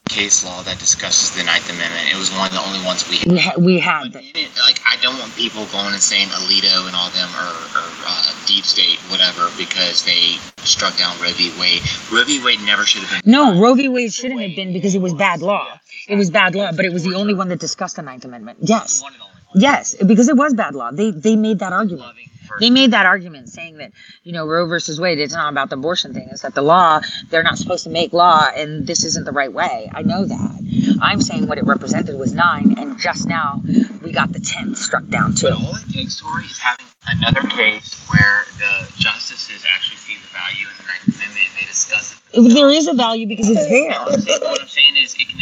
case 0.08 0.44
law 0.44 0.62
that 0.62 0.78
discusses 0.78 1.30
the 1.36 1.44
Ninth 1.44 1.70
Amendment, 1.70 2.12
it 2.12 2.18
was 2.18 2.30
one 2.32 2.48
of 2.48 2.52
the 2.52 2.60
only 2.66 2.84
ones 2.84 3.08
we 3.08 3.16
had. 3.16 3.26
we 3.32 3.38
ha- 3.38 3.54
we 3.58 3.78
had 3.78 4.14
it, 4.14 4.50
like, 4.60 4.80
I 4.86 4.96
don't 5.00 5.18
want 5.18 5.34
people 5.36 5.64
going 5.66 5.92
and 5.94 6.02
saying 6.02 6.28
Alito 6.28 6.86
and 6.86 6.94
all 6.96 7.08
them 7.10 7.30
or, 7.36 7.48
or 7.78 7.86
uh, 8.06 8.32
Deep 8.46 8.64
State, 8.64 8.98
whatever, 9.10 9.48
because 9.56 10.04
they 10.04 10.36
struck 10.64 10.96
down 10.98 11.18
Roe 11.22 11.32
v. 11.32 11.52
Wade. 11.58 11.80
Roe 12.10 12.24
v. 12.24 12.44
Wade 12.44 12.60
never 12.62 12.84
should 12.84 13.02
have 13.04 13.22
been. 13.22 13.30
no 13.30 13.58
Roe 13.60 13.74
v. 13.74 13.88
Wade 13.88 14.12
shouldn't 14.12 14.40
have 14.40 14.56
been 14.56 14.72
because 14.72 14.94
it 14.94 15.00
was 15.00 15.14
bad 15.14 15.40
law. 15.40 15.80
It 16.08 16.16
was 16.16 16.30
bad 16.30 16.54
law, 16.54 16.72
but 16.72 16.84
it 16.84 16.92
was 16.92 17.04
the 17.04 17.14
only 17.14 17.34
one 17.34 17.48
that 17.48 17.60
discussed 17.60 17.96
the 17.96 18.02
Ninth 18.02 18.24
Amendment. 18.24 18.58
Yes, 18.62 19.02
One 19.02 19.12
and 19.12 19.22
only 19.22 19.34
one. 19.52 19.60
yes, 19.62 19.94
because 19.94 20.28
it 20.28 20.36
was 20.36 20.52
bad 20.54 20.74
law. 20.74 20.90
They 20.90 21.10
they 21.10 21.36
made 21.36 21.60
that 21.60 21.72
argument. 21.72 22.12
They 22.60 22.68
made 22.70 22.90
that 22.90 23.06
argument 23.06 23.48
saying 23.48 23.78
that, 23.78 23.92
you 24.24 24.32
know, 24.32 24.46
Roe 24.46 24.66
versus 24.66 25.00
Wade, 25.00 25.18
it's 25.18 25.32
not 25.32 25.50
about 25.50 25.70
the 25.70 25.76
abortion 25.76 26.12
thing. 26.12 26.28
It's 26.30 26.42
that 26.42 26.54
the 26.54 26.60
law, 26.60 27.00
they're 27.30 27.42
not 27.42 27.56
supposed 27.56 27.84
to 27.84 27.90
make 27.90 28.12
law 28.12 28.46
and 28.54 28.86
this 28.86 29.04
isn't 29.04 29.24
the 29.24 29.32
right 29.32 29.50
way. 29.52 29.90
I 29.94 30.02
know 30.02 30.26
that. 30.26 30.98
I'm 31.00 31.22
saying 31.22 31.46
what 31.46 31.56
it 31.56 31.64
represented 31.64 32.18
was 32.18 32.34
nine, 32.34 32.74
and 32.78 32.98
just 32.98 33.26
now 33.26 33.62
we 34.02 34.12
got 34.12 34.32
the 34.32 34.40
10 34.40 34.74
struck 34.74 35.06
down 35.08 35.34
too. 35.34 35.48
But 35.48 35.58
all 35.64 35.76
it 35.76 35.90
takes, 35.92 36.20
Tori, 36.20 36.44
is 36.44 36.58
having 36.58 36.84
another 37.06 37.40
case 37.48 38.04
where 38.10 38.44
the 38.58 38.92
justices 38.98 39.64
actually 39.74 39.96
see 39.96 40.16
the 40.16 40.28
value 40.28 40.66
in 40.68 40.76
the 40.76 40.84
Ninth 40.84 41.16
Amendment 41.16 41.46
and 41.48 41.62
they 41.62 41.66
discuss 41.66 42.12
it. 42.12 42.18
There 42.54 42.68
is 42.70 42.86
a 42.86 42.92
value 42.94 43.26
because 43.26 43.48
it's 43.48 43.66
there. 43.68 43.90
What 43.98 44.12
I'm 44.14 44.20
saying- 44.20 44.40
what 44.42 44.60
I'm 44.60 44.68
saying 44.68 44.96
is, 44.96 45.14
it 45.14 45.28
can. 45.28 45.38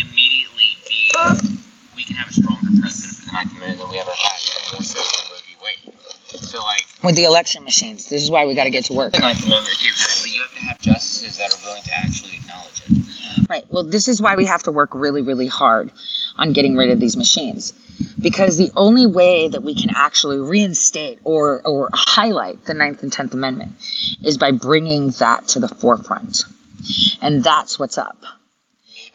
We 1.97 2.05
can 2.05 2.17
have 2.17 2.29
a 2.29 2.33
stronger 2.33 2.69
precedent 2.81 3.17
for 3.19 3.27
the 3.27 3.33
Ninth 3.33 3.51
Amendment 3.53 3.81
than 3.81 3.91
we 3.91 3.99
ever 3.99 4.11
had, 4.11 4.39
so 4.39 4.99
than 4.99 5.31
Roe 5.31 5.37
v. 5.45 5.57
Wade. 5.63 5.95
So, 6.41 6.59
like, 6.61 6.87
With 7.03 7.17
the 7.17 7.25
election 7.25 7.65
machines. 7.65 8.09
This 8.09 8.23
is 8.23 8.31
why 8.31 8.47
we 8.47 8.55
got 8.55 8.65
to 8.65 8.71
get 8.71 8.85
to 8.87 8.95
work. 8.95 9.13
the 9.13 9.19
Ninth 9.19 9.45
Amendment, 9.45 9.77
but 9.77 10.31
you 10.33 10.41
have 10.41 10.55
to 10.55 10.61
have 10.61 10.79
justices 10.81 11.37
that 11.39 11.53
are 11.53 11.59
willing 11.67 11.83
to 11.83 11.95
actually 11.95 12.37
acknowledge 12.37 12.83
it. 12.87 13.49
Right. 13.49 13.65
Well, 13.69 13.85
this 13.85 14.07
is 14.09 14.23
why 14.23 14.37
we 14.37 14.47
have 14.47 14.63
to 14.65 14.73
work 14.73 14.95
really, 14.95 15.23
really 15.23 15.49
hard 15.49 15.91
on 16.37 16.53
getting 16.53 16.77
rid 16.77 16.91
of 16.91 17.01
these 17.01 17.17
machines. 17.17 17.73
Because 18.21 18.57
the 18.57 18.71
only 18.77 19.07
way 19.07 19.49
that 19.49 19.63
we 19.63 19.75
can 19.75 19.91
actually 19.95 20.39
reinstate 20.39 21.19
or, 21.25 21.61
or 21.67 21.91
highlight 21.93 22.65
the 22.65 22.75
Ninth 22.75 23.03
and 23.03 23.13
Tenth 23.13 23.35
Amendment 23.35 23.73
is 24.23 24.39
by 24.39 24.53
bringing 24.53 25.11
that 25.19 25.49
to 25.49 25.61
the 25.61 25.69
forefront. 25.69 26.45
And 27.21 27.43
that's 27.45 27.79
what's 27.79 27.99
up. 27.99 28.17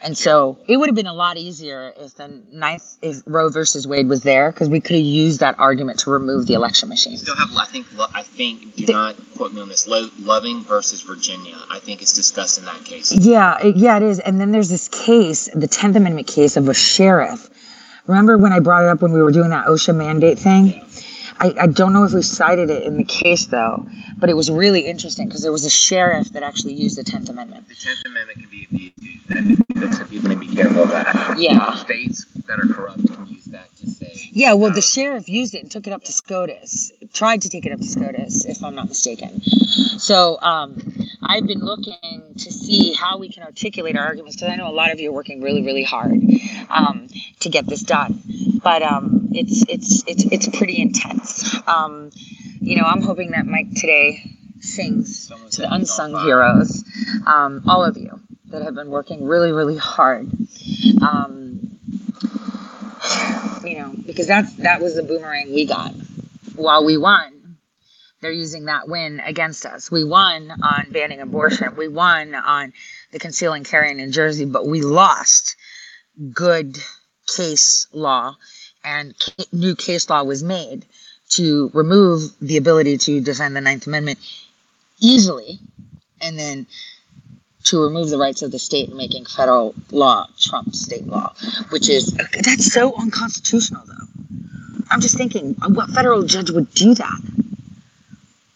And 0.02 0.16
so 0.16 0.58
it 0.68 0.76
would 0.76 0.88
have 0.88 0.94
been 0.94 1.06
a 1.06 1.14
lot 1.14 1.36
easier 1.38 1.92
if 1.98 2.14
the 2.16 2.42
ninth, 2.52 2.96
if 3.02 3.22
Roe 3.26 3.48
versus 3.48 3.86
Wade 3.86 4.08
was 4.08 4.22
there, 4.22 4.52
because 4.52 4.68
we 4.68 4.80
could 4.80 4.96
have 4.96 5.04
used 5.04 5.40
that 5.40 5.58
argument 5.58 5.98
to 6.00 6.10
remove 6.10 6.46
the 6.46 6.54
election 6.54 6.88
machine. 6.88 7.16
Still 7.16 7.34
have, 7.36 7.48
I 7.56 7.64
think, 7.64 7.86
I 8.14 8.22
think, 8.22 8.76
do 8.76 8.86
The- 8.86 8.92
not 8.92 9.16
quote 9.36 9.52
me 9.54 9.60
on 9.62 9.68
this. 9.68 9.86
Lo- 9.88 10.10
Loving 10.20 10.62
versus 10.64 11.00
Virginia, 11.00 11.56
I 11.70 11.78
think 11.78 12.02
it's 12.02 12.12
discussed 12.12 12.58
in 12.58 12.66
that 12.66 12.84
case. 12.84 13.12
Yeah, 13.12 13.58
it, 13.64 13.76
yeah, 13.76 13.96
it 13.96 14.02
is. 14.02 14.20
And 14.20 14.40
then 14.40 14.52
there's 14.52 14.68
this 14.68 14.88
case, 14.88 15.48
the 15.54 15.66
Tenth 15.66 15.96
Amendment 15.96 16.26
case 16.26 16.56
of 16.56 16.68
a 16.68 16.74
sheriff. 16.74 17.48
Remember 18.06 18.38
when 18.38 18.52
I 18.52 18.60
brought 18.60 18.84
it 18.84 18.88
up 18.88 19.02
when 19.02 19.12
we 19.12 19.22
were 19.22 19.32
doing 19.32 19.50
that 19.50 19.66
OSHA 19.66 19.96
mandate 19.96 20.38
thing? 20.38 20.82
I, 21.38 21.54
I 21.62 21.66
don't 21.66 21.92
know 21.92 22.04
if 22.04 22.12
we 22.12 22.22
cited 22.22 22.70
it 22.70 22.84
in 22.84 22.96
the 22.96 23.04
case 23.04 23.46
though, 23.46 23.86
but 24.16 24.30
it 24.30 24.34
was 24.34 24.50
really 24.50 24.82
interesting 24.86 25.26
because 25.26 25.42
there 25.42 25.52
was 25.52 25.64
a 25.66 25.70
sheriff 25.70 26.28
that 26.30 26.42
actually 26.42 26.72
used 26.74 26.96
the 26.96 27.04
Tenth 27.04 27.28
Amendment. 27.28 27.68
The 27.68 27.74
Tenth 27.74 27.98
Amendment 28.06 28.38
can 28.40 28.48
be 28.50 28.64
abused, 28.70 28.95
and 29.28 29.94
so 29.94 30.04
people 30.04 30.28
need 30.28 30.40
to 30.40 30.40
be 30.40 30.54
careful 30.54 30.82
of 30.82 30.90
that. 30.90 31.36
Yeah. 31.38 31.74
States 31.74 32.24
that 32.46 32.58
are 32.58 32.72
corrupt 32.72 33.06
can 33.06 33.26
use 33.26 33.44
that 33.46 33.74
to 33.76 33.90
say. 33.90 34.12
Yeah, 34.30 34.54
well, 34.54 34.72
the 34.72 34.82
sheriff 34.82 35.28
used 35.28 35.54
it 35.54 35.62
and 35.62 35.70
took 35.70 35.86
it 35.86 35.92
up 35.92 36.04
to 36.04 36.12
SCOTUS. 36.12 36.92
Tried 37.12 37.42
to 37.42 37.48
take 37.48 37.66
it 37.66 37.72
up 37.72 37.80
to 37.80 37.86
SCOTUS, 37.86 38.44
if 38.46 38.62
I'm 38.62 38.74
not 38.74 38.88
mistaken. 38.88 39.40
So 39.98 40.38
um, 40.40 40.76
I've 41.22 41.46
been 41.46 41.60
looking 41.60 42.34
to 42.38 42.52
see 42.52 42.92
how 42.92 43.18
we 43.18 43.30
can 43.30 43.42
articulate 43.42 43.96
our 43.96 44.04
arguments 44.04 44.36
because 44.36 44.52
I 44.52 44.56
know 44.56 44.68
a 44.68 44.72
lot 44.72 44.92
of 44.92 45.00
you 45.00 45.10
are 45.10 45.14
working 45.14 45.42
really, 45.42 45.62
really 45.62 45.84
hard 45.84 46.12
um, 46.70 47.08
to 47.40 47.48
get 47.48 47.66
this 47.66 47.82
done. 47.82 48.20
But 48.62 48.82
um, 48.82 49.28
it's 49.32 49.64
it's 49.68 50.02
it's 50.06 50.24
it's 50.24 50.56
pretty 50.56 50.80
intense. 50.80 51.56
Um, 51.66 52.10
you 52.60 52.76
know, 52.76 52.84
I'm 52.84 53.02
hoping 53.02 53.30
that 53.32 53.46
Mike 53.46 53.70
today 53.74 54.32
sings 54.60 55.28
Someone 55.28 55.50
to 55.50 55.62
the 55.62 55.72
unsung 55.72 56.24
heroes, 56.24 56.84
um, 57.26 57.62
all 57.68 57.84
of 57.84 57.96
you 57.96 58.20
that 58.48 58.62
have 58.62 58.74
been 58.74 58.90
working 58.90 59.24
really, 59.24 59.52
really 59.52 59.76
hard. 59.76 60.30
Um, 61.02 61.78
you 63.64 63.78
know, 63.78 63.94
because 64.06 64.26
that's 64.26 64.54
that 64.56 64.80
was 64.80 64.94
the 64.94 65.02
boomerang 65.02 65.52
we 65.52 65.66
got. 65.66 65.92
While 66.54 66.84
we 66.84 66.96
won, 66.96 67.58
they're 68.20 68.32
using 68.32 68.66
that 68.66 68.88
win 68.88 69.20
against 69.20 69.66
us. 69.66 69.90
We 69.90 70.04
won 70.04 70.50
on 70.50 70.90
banning 70.90 71.20
abortion. 71.20 71.76
We 71.76 71.88
won 71.88 72.34
on 72.34 72.72
the 73.12 73.18
conceal 73.18 73.52
and 73.52 73.64
carry 73.64 73.90
in 73.90 73.98
New 73.98 74.10
Jersey, 74.10 74.44
but 74.44 74.66
we 74.66 74.82
lost 74.82 75.56
good 76.32 76.78
case 77.26 77.88
law, 77.92 78.36
and 78.84 79.14
new 79.52 79.74
case 79.74 80.08
law 80.08 80.22
was 80.22 80.42
made 80.42 80.86
to 81.28 81.70
remove 81.74 82.22
the 82.40 82.56
ability 82.56 82.98
to 82.98 83.20
defend 83.20 83.56
the 83.56 83.60
Ninth 83.60 83.86
Amendment 83.86 84.18
easily, 85.00 85.58
and 86.22 86.38
then 86.38 86.66
to 87.66 87.82
remove 87.82 88.10
the 88.10 88.18
rights 88.18 88.42
of 88.42 88.52
the 88.52 88.58
state 88.58 88.90
in 88.90 88.96
making 88.96 89.24
federal 89.26 89.74
law 89.90 90.26
trump 90.38 90.74
state 90.74 91.06
law, 91.06 91.34
which 91.70 91.88
is 91.88 92.12
that's 92.12 92.72
so 92.72 92.94
unconstitutional 92.96 93.82
though. 93.86 94.06
I'm 94.90 95.00
just 95.00 95.16
thinking, 95.16 95.54
what 95.54 95.90
federal 95.90 96.22
judge 96.22 96.50
would 96.50 96.72
do 96.74 96.94
that? 96.94 97.20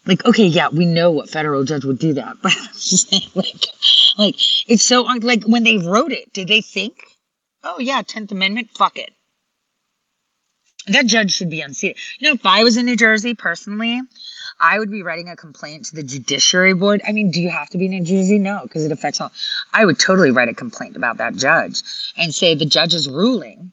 Like, 0.05 0.25
okay, 0.25 0.45
yeah, 0.45 0.69
we 0.69 0.85
know 0.85 1.11
what 1.11 1.29
federal 1.29 1.63
judge 1.63 1.85
would 1.85 1.99
do 1.99 2.13
that, 2.13 2.37
but 2.41 2.53
I'm 2.59 2.73
just 2.73 3.09
saying, 3.09 3.29
like, 3.35 3.65
like 4.17 4.35
it's 4.67 4.83
so 4.83 5.03
like 5.03 5.43
when 5.43 5.63
they 5.63 5.77
wrote 5.77 6.11
it, 6.11 6.31
did 6.33 6.47
they 6.47 6.61
think, 6.61 7.03
oh 7.63 7.79
yeah, 7.79 8.01
Tenth 8.01 8.31
Amendment, 8.31 8.69
fuck 8.75 8.97
it? 8.97 9.11
That 10.87 11.05
judge 11.05 11.31
should 11.31 11.51
be 11.51 11.61
unseated. 11.61 11.97
You 12.19 12.29
know, 12.29 12.33
if 12.33 12.45
I 12.45 12.63
was 12.63 12.77
in 12.77 12.85
New 12.85 12.95
Jersey 12.95 13.35
personally, 13.35 14.01
I 14.61 14.77
would 14.77 14.91
be 14.91 15.01
writing 15.01 15.27
a 15.27 15.35
complaint 15.35 15.85
to 15.85 15.95
the 15.95 16.03
Judiciary 16.03 16.75
Board. 16.75 17.01
I 17.07 17.13
mean, 17.13 17.31
do 17.31 17.41
you 17.41 17.49
have 17.49 17.69
to 17.71 17.79
be 17.79 17.85
in 17.85 17.91
New 17.91 18.05
Jersey? 18.05 18.37
No, 18.37 18.59
because 18.61 18.85
it 18.85 18.91
affects 18.91 19.19
all. 19.19 19.31
I 19.73 19.83
would 19.85 19.97
totally 19.97 20.29
write 20.29 20.49
a 20.49 20.53
complaint 20.53 20.95
about 20.95 21.17
that 21.17 21.35
judge 21.35 21.81
and 22.15 22.33
say 22.33 22.53
the 22.53 22.65
judge's 22.65 23.09
ruling 23.09 23.71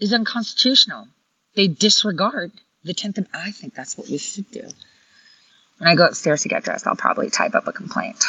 is 0.00 0.14
unconstitutional. 0.14 1.08
They 1.54 1.68
disregard 1.68 2.52
the 2.84 2.94
10th. 2.94 3.18
Am- 3.18 3.26
I 3.34 3.50
think 3.50 3.74
that's 3.74 3.98
what 3.98 4.08
we 4.08 4.16
should 4.16 4.50
do. 4.50 4.66
When 5.76 5.88
I 5.88 5.94
go 5.94 6.06
upstairs 6.06 6.40
to 6.42 6.48
get 6.48 6.64
dressed, 6.64 6.86
I'll 6.86 6.96
probably 6.96 7.28
type 7.28 7.54
up 7.54 7.66
a 7.66 7.72
complaint 7.72 8.24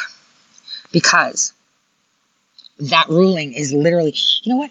because 0.92 1.53
that 2.78 3.08
ruling 3.08 3.52
is 3.52 3.72
literally. 3.72 4.14
You 4.42 4.52
know 4.52 4.56
what? 4.58 4.70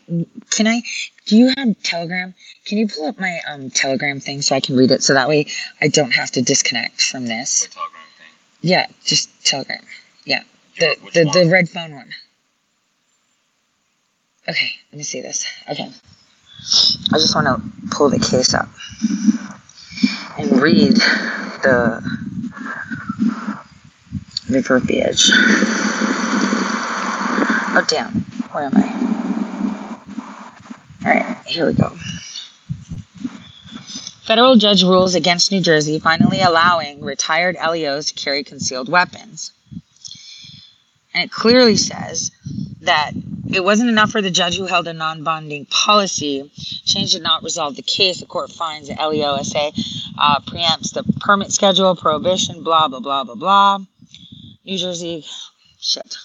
Can 0.49 0.67
I? 0.67 0.81
Do 1.25 1.37
you 1.37 1.53
have 1.57 1.81
Telegram? 1.83 2.33
Can 2.65 2.77
you 2.77 2.87
pull 2.87 3.07
up 3.07 3.19
my 3.19 3.39
um, 3.49 3.69
Telegram 3.69 4.19
thing 4.19 4.41
so 4.41 4.55
I 4.55 4.59
can 4.59 4.75
read 4.75 4.91
it? 4.91 5.03
So 5.03 5.13
that 5.13 5.29
way 5.29 5.47
I 5.81 5.87
don't 5.87 6.11
have 6.11 6.31
to 6.31 6.41
disconnect 6.41 7.01
from 7.01 7.27
this. 7.27 7.67
The 7.67 7.73
Telegram 7.73 8.01
thing. 8.17 8.69
Yeah, 8.69 8.87
just 9.03 9.45
Telegram. 9.45 9.81
Yeah, 10.25 10.43
the 10.79 10.97
Which 11.01 11.13
the, 11.13 11.25
one? 11.25 11.37
the 11.37 11.49
red 11.51 11.69
phone 11.69 11.95
one. 11.95 12.09
Okay, 14.49 14.71
let 14.91 14.97
me 14.97 15.03
see 15.03 15.21
this. 15.21 15.45
Okay, 15.69 15.89
I 17.13 17.17
just 17.17 17.35
want 17.35 17.47
to 17.47 17.61
pull 17.95 18.09
the 18.09 18.19
case 18.19 18.53
up 18.53 18.67
and 20.37 20.61
read 20.61 20.95
the 21.63 22.01
the 24.49 24.61
verbiage. 24.61 25.31
Oh 27.75 27.83
damn, 27.87 28.11
where 28.51 28.65
am 28.65 28.73
I? 28.75 29.97
All 31.03 31.11
right, 31.11 31.37
here 31.47 31.65
we 31.65 31.73
go. 31.73 31.89
Federal 34.25 34.57
judge 34.57 34.83
rules 34.83 35.15
against 35.15 35.51
New 35.51 35.59
Jersey 35.59 35.97
finally 35.97 36.41
allowing 36.41 37.01
retired 37.01 37.55
LEOs 37.55 38.11
to 38.11 38.13
carry 38.13 38.43
concealed 38.43 38.89
weapons. 38.89 39.53
And 41.15 41.23
it 41.23 41.31
clearly 41.31 41.75
says 41.75 42.29
that 42.81 43.13
it 43.51 43.63
wasn't 43.63 43.89
enough 43.89 44.11
for 44.11 44.21
the 44.21 44.29
judge 44.29 44.55
who 44.55 44.67
held 44.67 44.87
a 44.87 44.93
non-bonding 44.93 45.65
policy. 45.65 46.51
Change 46.85 47.13
did 47.13 47.23
not 47.23 47.41
resolve 47.41 47.75
the 47.75 47.81
case. 47.81 48.19
The 48.19 48.27
court 48.27 48.51
finds 48.51 48.87
the 48.87 48.93
LEOSA 48.93 50.13
uh, 50.17 50.39
preempts 50.41 50.93
the 50.93 51.03
permit 51.21 51.51
schedule, 51.51 51.95
prohibition, 51.95 52.63
blah 52.63 52.87
blah 52.87 52.99
blah 52.99 53.23
blah 53.23 53.35
blah. 53.35 53.79
New 54.63 54.77
Jersey, 54.77 55.25
shit, 55.79 56.15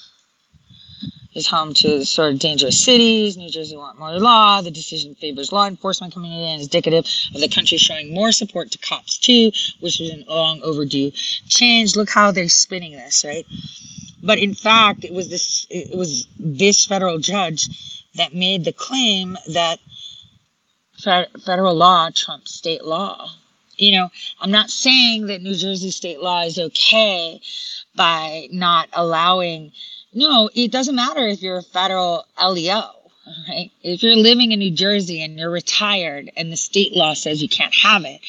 is 1.39 1.47
home 1.47 1.73
to 1.73 2.05
sort 2.05 2.33
of 2.35 2.39
dangerous 2.39 2.85
cities. 2.85 3.37
New 3.37 3.49
Jersey 3.49 3.77
want 3.77 3.99
more 3.99 4.19
law. 4.19 4.61
The 4.61 4.71
decision 4.71 5.15
favors 5.15 5.53
law 5.53 5.67
enforcement 5.67 6.13
community 6.13 6.45
and 6.45 6.61
is 6.61 6.67
indicative 6.67 7.07
of 7.35 7.41
the 7.41 7.49
country 7.49 7.79
showing 7.79 8.13
more 8.13 8.33
support 8.33 8.73
to 8.73 8.79
cops 8.79 9.19
too, 9.19 9.53
which 9.81 10.01
is 10.01 10.11
a 10.11 10.25
long 10.29 10.61
overdue 10.63 11.13
change. 11.49 11.97
Look 11.97 12.11
how 12.11 12.33
they're 12.33 12.49
spinning 12.49 12.93
this, 12.93 13.25
right? 13.25 13.47
But 14.23 14.39
in 14.39 14.55
fact, 14.55 15.05
it 15.05 15.13
was 15.13 15.31
this 15.31 15.67
it 15.71 15.97
was 15.97 16.27
this 16.39 16.85
federal 16.85 17.19
judge 17.19 17.69
that 18.17 18.35
made 18.35 18.65
the 18.65 18.73
claim 18.73 19.39
that 19.49 19.79
federal 21.47 21.75
law 21.75 22.11
trumps 22.13 22.55
state 22.55 22.85
law. 22.85 23.31
You 23.77 23.93
know, 23.93 24.11
I'm 24.41 24.51
not 24.51 24.71
saying 24.71 25.27
that 25.27 25.41
New 25.41 25.55
Jersey 25.55 25.93
state 25.93 26.21
law 26.21 26.43
is 26.43 26.59
okay 26.59 27.41
by 27.95 28.49
not 28.51 28.89
allowing. 28.93 29.73
No, 30.19 30.51
it 30.53 30.73
doesn't 30.73 30.97
matter 30.97 31.29
if 31.29 31.43
you're 31.43 31.59
a 31.59 31.63
federal 31.63 32.27
LEO, 32.45 32.91
right? 33.49 33.71
If 33.85 34.03
you're 34.03 34.17
living 34.17 34.51
in 34.51 34.59
New 34.59 34.73
Jersey 34.73 35.23
and 35.23 35.39
you're 35.39 35.49
retired 35.49 36.33
and 36.37 36.51
the 36.51 36.57
state 36.57 36.93
law 36.93 37.15
says 37.15 37.41
you 37.41 37.49
can't 37.49 37.73
have 37.73 38.05
it, 38.05 38.21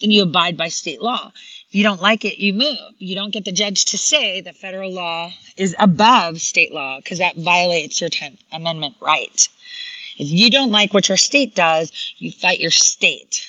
then 0.00 0.12
you 0.12 0.22
abide 0.22 0.56
by 0.56 0.68
state 0.68 1.02
law 1.02 1.32
If 1.68 1.74
you 1.74 1.82
don't 1.82 2.00
like 2.00 2.24
it, 2.24 2.38
you 2.38 2.52
move. 2.52 2.78
You 2.98 3.16
don't 3.16 3.32
get 3.32 3.44
the 3.44 3.50
judge 3.50 3.86
to 3.86 3.98
say 3.98 4.40
that 4.42 4.54
federal 4.54 4.92
law 4.92 5.32
is 5.56 5.74
above 5.80 6.40
state 6.40 6.72
law 6.72 6.98
because 7.00 7.18
that 7.18 7.34
violates 7.34 8.00
your 8.00 8.10
10th 8.10 8.38
Amendment 8.52 8.94
right. 9.00 9.48
If 10.18 10.30
you 10.30 10.48
don't 10.48 10.70
like 10.70 10.94
what 10.94 11.08
your 11.08 11.18
state 11.18 11.56
does, 11.56 11.90
you 12.18 12.30
fight 12.30 12.60
your 12.60 12.70
state. 12.70 13.44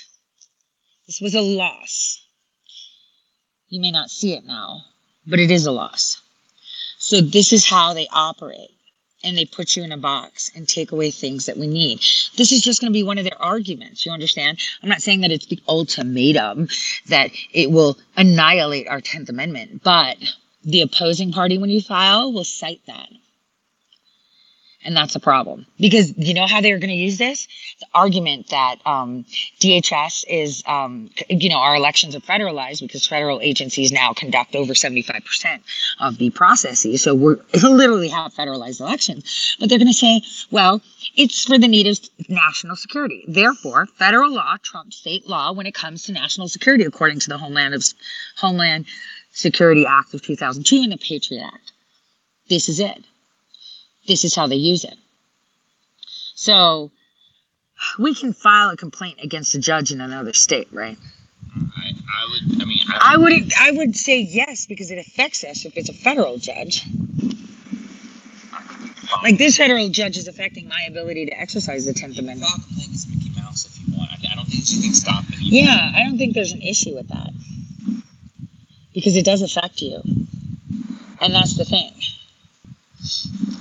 This 1.05 1.21
was 1.21 1.35
a 1.35 1.41
loss. 1.41 2.25
You 3.69 3.79
may 3.79 3.91
not 3.91 4.09
see 4.09 4.33
it 4.33 4.45
now, 4.45 4.81
but 5.27 5.37
it 5.37 5.51
is 5.51 5.67
a 5.67 5.71
loss. 5.71 6.22
So 7.03 7.19
this 7.19 7.51
is 7.51 7.65
how 7.65 7.93
they 7.93 8.07
operate 8.13 8.71
and 9.25 9.37
they 9.37 9.43
put 9.43 9.75
you 9.75 9.83
in 9.83 9.91
a 9.91 9.97
box 9.97 10.49
and 10.55 10.65
take 10.65 10.93
away 10.93 11.11
things 11.11 11.45
that 11.47 11.57
we 11.57 11.67
need. 11.67 11.99
This 12.37 12.53
is 12.53 12.61
just 12.61 12.79
going 12.79 12.93
to 12.93 12.97
be 12.97 13.03
one 13.03 13.17
of 13.17 13.25
their 13.25 13.41
arguments. 13.41 14.05
You 14.05 14.13
understand? 14.13 14.57
I'm 14.81 14.87
not 14.87 15.01
saying 15.01 15.19
that 15.19 15.29
it's 15.29 15.47
the 15.47 15.59
ultimatum 15.67 16.69
that 17.07 17.31
it 17.51 17.71
will 17.71 17.97
annihilate 18.15 18.87
our 18.87 19.01
10th 19.01 19.27
Amendment, 19.27 19.83
but 19.83 20.15
the 20.63 20.81
opposing 20.81 21.33
party, 21.33 21.57
when 21.57 21.69
you 21.69 21.81
file, 21.81 22.31
will 22.31 22.45
cite 22.45 22.79
that. 22.87 23.09
And 24.85 24.95
that's 24.97 25.15
a 25.15 25.19
problem 25.19 25.65
because 25.79 26.17
you 26.17 26.33
know 26.33 26.45
how 26.45 26.59
they're 26.59 26.77
going 26.77 26.89
to 26.89 26.95
use 26.95 27.17
this? 27.17 27.47
The 27.79 27.87
argument 27.93 28.49
that 28.49 28.77
um, 28.85 29.25
DHS 29.59 30.25
is, 30.27 30.61
um, 30.67 31.09
you 31.29 31.49
know, 31.49 31.57
our 31.57 31.75
elections 31.75 32.15
are 32.15 32.19
federalized 32.19 32.81
because 32.81 33.07
federal 33.07 33.39
agencies 33.39 33.91
now 33.91 34.13
conduct 34.13 34.55
over 34.55 34.73
75% 34.73 35.61
of 36.01 36.17
the 36.17 36.29
processes. 36.31 37.01
So 37.01 37.15
we're 37.15 37.39
literally 37.63 38.09
have 38.09 38.33
federalized 38.33 38.81
elections. 38.81 39.55
But 39.59 39.69
they're 39.69 39.77
going 39.77 39.87
to 39.87 39.93
say, 39.93 40.21
well, 40.51 40.81
it's 41.15 41.45
for 41.45 41.57
the 41.57 41.67
need 41.67 41.87
of 41.87 41.99
national 42.27 42.75
security. 42.75 43.23
Therefore, 43.27 43.85
federal 43.85 44.33
law 44.33 44.57
trumps 44.63 44.97
state 44.97 45.27
law 45.27 45.53
when 45.53 45.65
it 45.65 45.73
comes 45.73 46.03
to 46.03 46.11
national 46.11 46.49
security, 46.49 46.83
according 46.83 47.19
to 47.19 47.29
the 47.29 47.37
Homeland 47.37 47.73
of 47.73 47.85
Homeland 48.37 48.85
Security 49.31 49.85
Act 49.87 50.13
of 50.13 50.21
2002 50.21 50.83
and 50.83 50.91
the 50.91 50.97
Patriot 50.97 51.43
Act. 51.43 51.71
This 52.49 52.67
is 52.67 52.79
it 52.79 53.03
this 54.07 54.23
is 54.23 54.35
how 54.35 54.47
they 54.47 54.55
use 54.55 54.83
it. 54.83 54.95
So 56.35 56.91
we 57.99 58.13
can 58.15 58.33
file 58.33 58.71
a 58.71 58.77
complaint 58.77 59.19
against 59.21 59.55
a 59.55 59.59
judge 59.59 59.91
in 59.91 60.01
another 60.01 60.33
state, 60.33 60.67
right? 60.71 60.97
I, 61.55 61.89
I 61.89 62.31
would. 62.31 62.61
I 62.61 62.65
mean, 62.65 62.79
I, 62.89 63.13
I 63.13 63.17
would. 63.17 63.53
I 63.59 63.71
would 63.71 63.95
say 63.95 64.19
yes 64.19 64.65
because 64.65 64.91
it 64.91 64.97
affects 64.97 65.43
us 65.43 65.65
if 65.65 65.77
it's 65.77 65.89
a 65.89 65.93
federal 65.93 66.37
judge. 66.37 66.85
Like 69.21 69.37
this 69.37 69.57
federal 69.57 69.89
judge 69.89 70.17
is 70.17 70.27
affecting 70.27 70.67
my 70.67 70.83
ability 70.87 71.27
to 71.27 71.39
exercise 71.39 71.85
the 71.85 71.93
Tenth 71.93 72.17
Amendment. 72.17 72.49
File 72.49 72.59
a 72.59 72.63
complaint 72.63 72.87
against 72.87 73.09
Mickey 73.09 73.39
Mouse 73.39 73.65
if 73.65 73.87
you 73.87 73.97
want. 73.97 74.09
I 74.11 74.35
don't 74.35 74.45
think 74.45 74.63
there's 74.63 74.73
anything 74.73 74.93
stopping 74.93 75.37
you. 75.39 75.61
Yeah, 75.61 75.91
I 75.95 76.03
don't 76.03 76.17
think 76.17 76.33
there's 76.33 76.53
an 76.53 76.61
issue 76.61 76.95
with 76.95 77.07
that 77.09 77.29
because 78.93 79.15
it 79.15 79.25
does 79.25 79.41
affect 79.41 79.81
you, 79.81 80.01
and 81.21 81.33
that's 81.33 81.55
the 81.57 81.65
thing. 81.65 81.91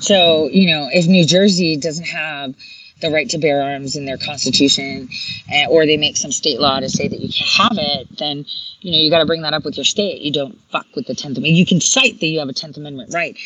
So, 0.00 0.48
you 0.52 0.66
know, 0.66 0.88
if 0.92 1.07
New 1.07 1.24
Jersey 1.24 1.76
doesn't 1.76 2.07
have 2.07 2.55
the 3.00 3.11
right 3.11 3.28
to 3.31 3.38
bear 3.38 3.62
arms 3.62 3.96
in 3.96 4.07
their 4.07 4.16
constitution, 4.16 5.09
uh, 5.52 5.66
or 5.68 5.85
they 5.85 5.96
make 5.96 6.16
some 6.16 6.33
state 6.33 6.61
law 6.61 6.81
to 6.81 6.88
say 6.88 7.09
that 7.09 7.20
you 7.20 7.28
can't 7.28 7.50
have 7.50 7.78
it, 7.78 8.18
then 8.18 8.46
you 8.81 8.92
know 8.92 8.98
you 8.98 9.11
got 9.11 9.18
to 9.18 9.26
bring 9.26 9.42
that 9.42 9.52
up 9.52 9.64
with 9.64 9.76
your 9.76 9.85
state. 9.85 10.22
You 10.22 10.33
don't 10.33 10.59
fuck 10.70 10.87
with 10.94 11.07
the 11.07 11.14
Tenth 11.14 11.37
Amendment. 11.37 11.57
You 11.57 11.66
can 11.66 11.81
cite 11.81 12.20
that 12.20 12.26
you 12.26 12.38
have 12.38 12.48
a 12.48 12.52
Tenth 12.52 12.76
Amendment 12.76 13.12
right. 13.12 13.37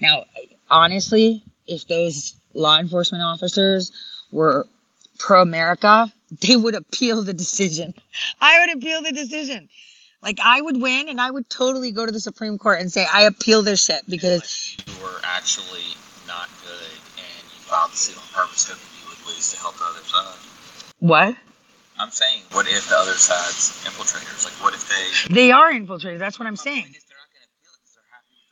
Now, 0.00 0.24
honestly, 0.70 1.42
if 1.66 1.88
those 1.88 2.34
law 2.54 2.78
enforcement 2.78 3.24
officers 3.24 3.90
were 4.30 4.66
pro 5.18 5.42
America, 5.42 6.12
they 6.42 6.56
would 6.56 6.74
appeal 6.74 7.22
the 7.22 7.34
decision. 7.34 7.94
I 8.40 8.60
would 8.60 8.76
appeal 8.76 9.02
the 9.02 9.12
decision. 9.12 9.68
Like 10.26 10.40
I 10.42 10.60
would 10.60 10.82
win, 10.82 11.08
and 11.08 11.20
I 11.20 11.30
would 11.30 11.48
totally 11.48 11.92
go 11.92 12.04
to 12.04 12.10
the 12.10 12.18
Supreme 12.18 12.58
Court 12.58 12.80
and 12.80 12.90
say 12.90 13.06
I 13.10 13.22
appeal 13.22 13.62
this 13.62 13.84
shit 13.84 14.02
because 14.08 14.76
you 14.84 14.92
were 15.00 15.20
actually 15.22 15.94
not 16.26 16.48
good, 16.64 16.98
and 17.14 17.44
you 17.54 17.60
filed 17.62 17.92
the 17.92 17.96
suit 17.96 18.16
on 18.16 18.24
purpose, 18.34 18.68
hoping 18.68 18.82
you 19.00 19.08
would 19.08 19.24
lose 19.32 19.52
to 19.52 19.60
help 19.60 19.76
the 19.76 19.84
other 19.84 20.02
side. 20.02 20.34
What? 20.98 21.36
I'm 22.00 22.10
saying, 22.10 22.42
what 22.50 22.66
if 22.66 22.88
the 22.88 22.96
other 22.96 23.12
side's 23.12 23.84
infiltrators? 23.86 24.44
Like, 24.44 24.54
what 24.54 24.74
if 24.74 25.28
they? 25.28 25.32
They 25.32 25.52
are 25.52 25.72
infiltrators. 25.72 26.18
That's 26.18 26.40
what 26.40 26.48
I'm 26.48 26.56
saying. 26.56 26.86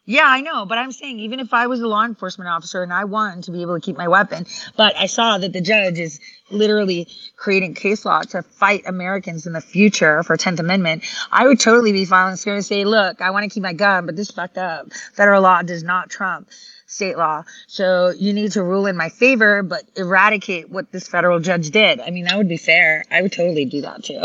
Yeah, 0.06 0.26
I 0.26 0.42
know, 0.42 0.66
but 0.66 0.78
I'm 0.78 0.92
saying 0.92 1.18
even 1.18 1.40
if 1.40 1.52
I 1.52 1.66
was 1.66 1.80
a 1.80 1.88
law 1.88 2.04
enforcement 2.04 2.48
officer 2.50 2.84
and 2.84 2.92
I 2.92 3.02
wanted 3.02 3.44
to 3.44 3.50
be 3.50 3.62
able 3.62 3.74
to 3.74 3.80
keep 3.80 3.96
my 3.96 4.06
weapon, 4.06 4.46
but 4.76 4.94
I 4.96 5.06
saw 5.06 5.38
that 5.38 5.52
the 5.52 5.60
judge 5.60 5.98
is 5.98 6.20
literally 6.54 7.08
creating 7.36 7.74
case 7.74 8.04
law 8.04 8.22
to 8.22 8.42
fight 8.42 8.84
Americans 8.86 9.46
in 9.46 9.52
the 9.52 9.60
future 9.60 10.22
for 10.22 10.36
10th 10.36 10.60
Amendment, 10.60 11.04
I 11.30 11.46
would 11.46 11.60
totally 11.60 11.92
be 11.92 12.04
filing 12.04 12.36
suit 12.36 12.54
and 12.54 12.64
say, 12.64 12.84
look, 12.84 13.20
I 13.20 13.30
want 13.30 13.44
to 13.44 13.50
keep 13.50 13.62
my 13.62 13.72
gun, 13.72 14.06
but 14.06 14.16
this 14.16 14.30
fucked 14.30 14.58
up. 14.58 14.92
Federal 15.14 15.42
law 15.42 15.62
does 15.62 15.82
not 15.82 16.10
trump 16.10 16.48
state 16.86 17.16
law. 17.16 17.44
So 17.66 18.10
you 18.10 18.32
need 18.32 18.52
to 18.52 18.62
rule 18.62 18.86
in 18.86 18.96
my 18.96 19.08
favor, 19.08 19.62
but 19.62 19.82
eradicate 19.96 20.70
what 20.70 20.92
this 20.92 21.08
federal 21.08 21.40
judge 21.40 21.70
did. 21.70 22.00
I 22.00 22.10
mean, 22.10 22.24
that 22.24 22.36
would 22.36 22.48
be 22.48 22.56
fair. 22.56 23.04
I 23.10 23.22
would 23.22 23.32
totally 23.32 23.64
do 23.64 23.82
that 23.82 24.04
too. 24.04 24.22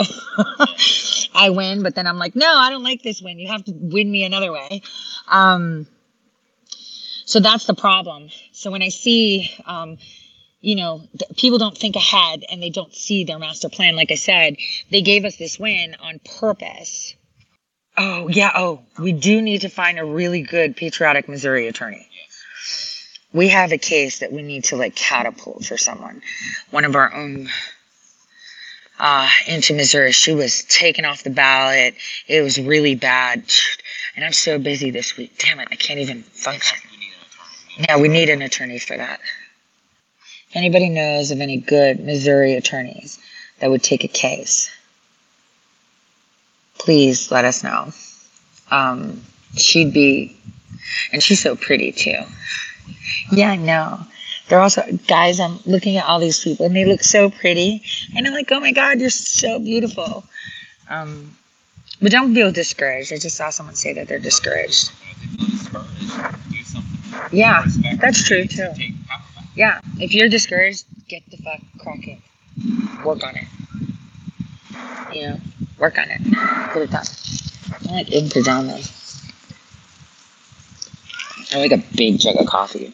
I 1.33 1.49
win, 1.49 1.83
but 1.83 1.95
then 1.95 2.05
I'm 2.05 2.17
like, 2.17 2.35
no, 2.35 2.47
I 2.47 2.69
don't 2.69 2.83
like 2.83 3.01
this 3.01 3.21
win. 3.21 3.39
You 3.39 3.47
have 3.47 3.63
to 3.65 3.73
win 3.73 4.11
me 4.11 4.23
another 4.23 4.51
way. 4.51 4.81
Um, 5.27 5.87
so 7.25 7.39
that's 7.39 7.65
the 7.65 7.75
problem. 7.75 8.29
So 8.51 8.71
when 8.71 8.81
I 8.81 8.89
see, 8.89 9.51
um, 9.65 9.97
you 10.61 10.75
know, 10.75 11.01
th- 11.17 11.37
people 11.37 11.57
don't 11.57 11.77
think 11.77 11.95
ahead 11.95 12.43
and 12.51 12.61
they 12.61 12.69
don't 12.69 12.93
see 12.93 13.23
their 13.23 13.39
master 13.39 13.69
plan. 13.69 13.95
Like 13.95 14.11
I 14.11 14.15
said, 14.15 14.57
they 14.91 15.01
gave 15.01 15.25
us 15.25 15.37
this 15.37 15.59
win 15.59 15.95
on 16.01 16.19
purpose. 16.39 17.15
Oh, 17.97 18.27
yeah. 18.27 18.51
Oh, 18.55 18.81
we 18.97 19.11
do 19.11 19.41
need 19.41 19.61
to 19.61 19.69
find 19.69 19.99
a 19.99 20.05
really 20.05 20.41
good 20.41 20.75
patriotic 20.75 21.27
Missouri 21.27 21.67
attorney. 21.67 22.07
We 23.31 23.49
have 23.49 23.71
a 23.71 23.77
case 23.77 24.19
that 24.19 24.31
we 24.31 24.41
need 24.41 24.65
to 24.65 24.75
like 24.75 24.95
catapult 24.95 25.65
for 25.65 25.77
someone. 25.77 26.21
One 26.71 26.85
of 26.85 26.95
our 26.95 27.13
own 27.13 27.49
uh, 28.99 29.29
into 29.47 29.73
Missouri. 29.73 30.11
She 30.11 30.33
was 30.33 30.63
taken 30.63 31.05
off 31.05 31.23
the 31.23 31.29
ballot. 31.29 31.95
It 32.27 32.41
was 32.41 32.59
really 32.59 32.95
bad. 32.95 33.43
And 34.15 34.25
I'm 34.25 34.33
so 34.33 34.59
busy 34.59 34.91
this 34.91 35.15
week. 35.15 35.37
Damn 35.37 35.59
it, 35.59 35.69
I 35.71 35.75
can't 35.75 35.99
even 35.99 36.23
function. 36.23 36.79
Yeah, 37.77 37.97
we 37.97 38.09
need 38.09 38.29
an 38.29 38.41
attorney 38.41 38.79
for 38.79 38.97
that. 38.97 39.21
If 40.49 40.55
anybody 40.55 40.89
knows 40.89 41.29
of 41.29 41.41
any 41.41 41.57
good 41.57 41.99
Missouri 41.99 42.53
attorneys 42.55 43.19
that 43.59 43.69
would 43.69 43.83
take 43.83 44.03
a 44.03 44.07
case, 44.07 44.71
please 46.79 47.29
let 47.29 47.45
us 47.45 47.63
know. 47.63 47.93
Um, 48.71 49.21
she'd 49.55 49.93
be, 49.93 50.35
and 51.13 51.21
she's 51.21 51.39
so 51.39 51.55
pretty 51.55 51.91
too. 51.91 52.17
Yeah, 53.31 53.51
I 53.51 53.57
know. 53.57 53.99
They're 54.47 54.59
also 54.59 54.81
guys 55.07 55.39
i'm 55.39 55.59
looking 55.67 55.97
at 55.97 56.05
all 56.05 56.19
these 56.19 56.43
people 56.43 56.65
and 56.65 56.75
they 56.75 56.85
look 56.85 57.03
so 57.03 57.29
pretty. 57.29 57.83
And 58.15 58.25
i'm 58.25 58.33
like 58.33 58.51
oh 58.51 58.59
my 58.59 58.71
god 58.71 58.99
you're 58.99 59.11
so 59.11 59.59
beautiful. 59.59 60.23
Um, 60.89 61.35
but 62.01 62.11
don't 62.11 62.33
feel 62.33 62.51
discouraged. 62.51 63.13
I 63.13 63.17
just 63.17 63.35
saw 63.35 63.51
someone 63.51 63.75
say 63.75 63.93
that 63.93 64.07
they're 64.07 64.17
discouraged. 64.17 64.91
Yeah 67.31 67.63
that's 68.01 68.23
true 68.23 68.45
too 68.45 68.71
yeah, 69.55 69.79
if 69.99 70.13
you're 70.13 70.29
discouraged, 70.29 70.85
get 71.07 71.23
the 71.31 71.37
fuck 71.37 71.59
cracking. 71.79 72.21
Work 73.03 73.23
on 73.23 73.35
it. 73.35 73.45
You 75.13 75.27
know, 75.27 75.39
work 75.77 75.97
on 75.97 76.09
it. 76.09 76.23
Get 76.73 76.83
it 76.83 76.91
done. 76.91 77.05
I'm 77.87 77.95
like 77.95 78.11
in 78.11 78.29
pajamas. 78.29 78.99
I 81.51 81.57
like 81.57 81.71
a 81.71 81.83
big 81.95 82.19
jug 82.19 82.35
of 82.35 82.45
coffee. 82.45 82.93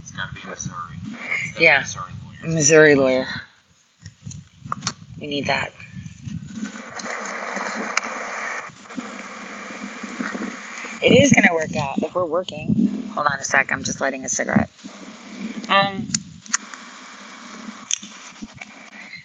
It's 0.00 0.12
gotta 0.12 0.34
be 0.34 0.40
Missouri. 0.48 0.96
Yeah. 1.58 1.80
Missouri 1.80 2.12
lawyer. 2.22 2.54
Missouri 2.54 2.94
lawyer. 2.94 3.26
We 5.18 5.26
need 5.28 5.46
that. 5.46 5.72
It 11.02 11.12
is 11.12 11.32
gonna 11.32 11.54
work 11.54 11.74
out 11.76 12.02
if 12.02 12.14
we're 12.14 12.24
working. 12.24 13.08
Hold 13.14 13.26
on 13.28 13.38
a 13.38 13.44
sec. 13.44 13.70
I'm 13.72 13.84
just 13.84 14.00
lighting 14.00 14.24
a 14.24 14.28
cigarette. 14.28 14.70
Um, 15.68 16.08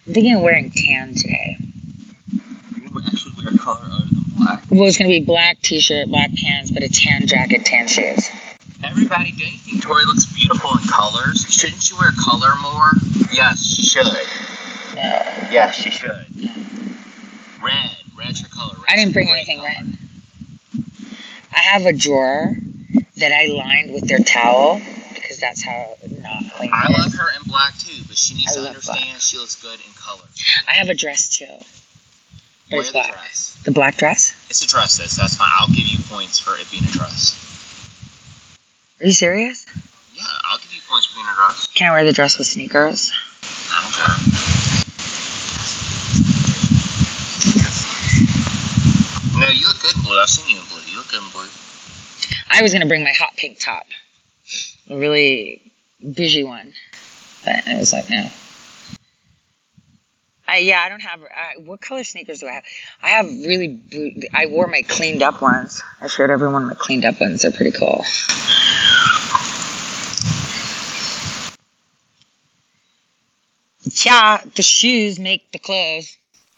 I'm 0.05 0.13
thinking 0.13 0.35
of 0.35 0.41
wearing 0.41 0.69
tan 0.71 1.15
today. 1.15 1.57
You 2.31 2.89
would 2.93 3.05
actually 3.05 3.43
wear 3.43 3.57
color 3.57 3.79
other 3.85 4.05
than 4.05 4.23
black. 4.37 4.63
Well, 4.69 4.83
it's 4.83 4.97
gonna 4.97 5.09
be 5.09 5.21
black 5.23 5.61
t-shirt, 5.61 6.09
black 6.09 6.31
pants, 6.35 6.69
but 6.71 6.83
a 6.83 6.89
tan 6.89 7.25
jacket, 7.27 7.65
tan 7.65 7.87
shoes. 7.87 8.29
Everybody, 8.83 9.31
do 9.31 9.45
you 9.45 9.57
think 9.57 9.81
Tore 9.81 10.03
looks 10.03 10.25
beautiful 10.25 10.71
in 10.71 10.87
colors? 10.89 11.45
Shouldn't 11.49 11.81
she 11.81 11.95
wear 11.95 12.11
color 12.23 12.53
more? 12.61 12.91
Yes, 13.31 13.63
she 13.65 13.81
should. 13.83 14.05
No, 14.95 15.01
Yes, 15.51 15.75
she 15.75 15.89
should. 15.89 16.25
Red. 17.63 17.95
Red's 18.17 18.41
her 18.41 18.49
color. 18.49 18.73
Red's 18.75 18.85
I 18.89 18.95
didn't 18.97 19.13
bring 19.13 19.29
anything 19.29 19.59
color. 19.59 19.69
red. 19.69 19.92
I 21.63 21.65
have 21.65 21.85
a 21.85 21.93
drawer 21.93 22.53
that 23.15 23.31
I 23.31 23.45
lined 23.45 23.93
with 23.93 24.05
their 24.09 24.19
towel 24.19 24.81
because 25.13 25.39
that's 25.39 25.63
how 25.63 25.95
not 26.19 26.43
clean. 26.55 26.69
I 26.73 26.91
is. 26.91 26.97
love 26.97 27.13
her 27.13 27.29
in 27.37 27.43
black 27.49 27.77
too, 27.77 28.03
but 28.05 28.17
she 28.17 28.35
needs 28.35 28.51
I 28.57 28.59
to 28.61 28.67
understand 28.67 29.21
she 29.21 29.37
looks 29.37 29.55
good 29.61 29.79
in 29.79 29.93
color. 29.95 30.25
I 30.67 30.73
have 30.73 30.89
a 30.89 30.93
dress 30.93 31.29
too. 31.29 31.45
Wear 32.69 32.83
the 32.83 32.91
black. 32.91 33.13
dress. 33.13 33.57
The 33.63 33.71
black 33.71 33.95
dress? 33.95 34.35
It's 34.49 34.61
a 34.61 34.67
dress. 34.67 34.97
This. 34.97 35.15
That's 35.15 35.37
fine. 35.37 35.49
I'll 35.57 35.69
give 35.69 35.87
you 35.87 35.99
points 36.09 36.37
for 36.37 36.57
it 36.57 36.69
being 36.69 36.83
a 36.83 36.91
dress. 36.91 37.39
Are 38.99 39.05
you 39.05 39.13
serious? 39.13 39.65
Yeah, 40.13 40.23
I'll 40.43 40.57
give 40.57 40.73
you 40.73 40.81
points 40.89 41.05
for 41.05 41.15
being 41.15 41.27
a 41.27 41.35
dress. 41.35 41.67
Can 41.67 41.91
I 41.91 41.93
wear 41.93 42.03
the 42.03 42.11
dress 42.11 42.37
with 42.37 42.47
sneakers? 42.47 43.13
I 43.71 43.81
don't 43.81 43.93
care. 43.93 44.43
No, 49.39 49.47
you 49.47 49.65
look 49.67 49.81
good 49.81 49.95
in 49.95 50.03
blue. 50.03 50.19
I've 50.19 50.29
seen 50.29 50.47
you 50.53 50.61
in 50.61 50.67
blue. 50.67 50.81
You 50.91 50.97
look 50.97 51.09
good 51.09 51.23
in 51.23 51.29
blue. 51.31 51.47
I 52.53 52.61
was 52.61 52.71
gonna 52.71 52.85
bring 52.85 53.03
my 53.03 53.11
hot 53.11 53.35
pink 53.35 53.59
top, 53.59 53.87
a 54.89 54.95
really 54.97 55.59
bougie 56.01 56.43
one, 56.43 56.73
but 57.43 57.67
I 57.67 57.77
was 57.77 57.91
like, 57.91 58.09
no. 58.11 58.29
I, 60.47 60.57
yeah, 60.57 60.81
I 60.81 60.89
don't 60.89 61.01
have. 61.01 61.21
What 61.65 61.81
color 61.81 62.03
sneakers 62.03 62.41
do 62.41 62.47
I 62.47 62.51
have? 62.51 62.63
I 63.01 63.09
have 63.09 63.25
really. 63.25 63.69
boot- 63.69 64.25
I 64.35 64.45
wore 64.45 64.67
my 64.67 64.83
cleaned 64.83 65.23
up 65.23 65.41
ones. 65.41 65.81
I 65.99 66.07
showed 66.07 66.29
everyone 66.29 66.67
my 66.67 66.75
cleaned 66.75 67.05
up 67.05 67.19
ones. 67.19 67.41
They're 67.41 67.51
pretty 67.51 67.71
cool. 67.71 68.05
Yeah, 74.05 74.41
the 74.55 74.61
shoes 74.61 75.17
make 75.17 75.51
the 75.51 75.59
clothes. 75.59 76.17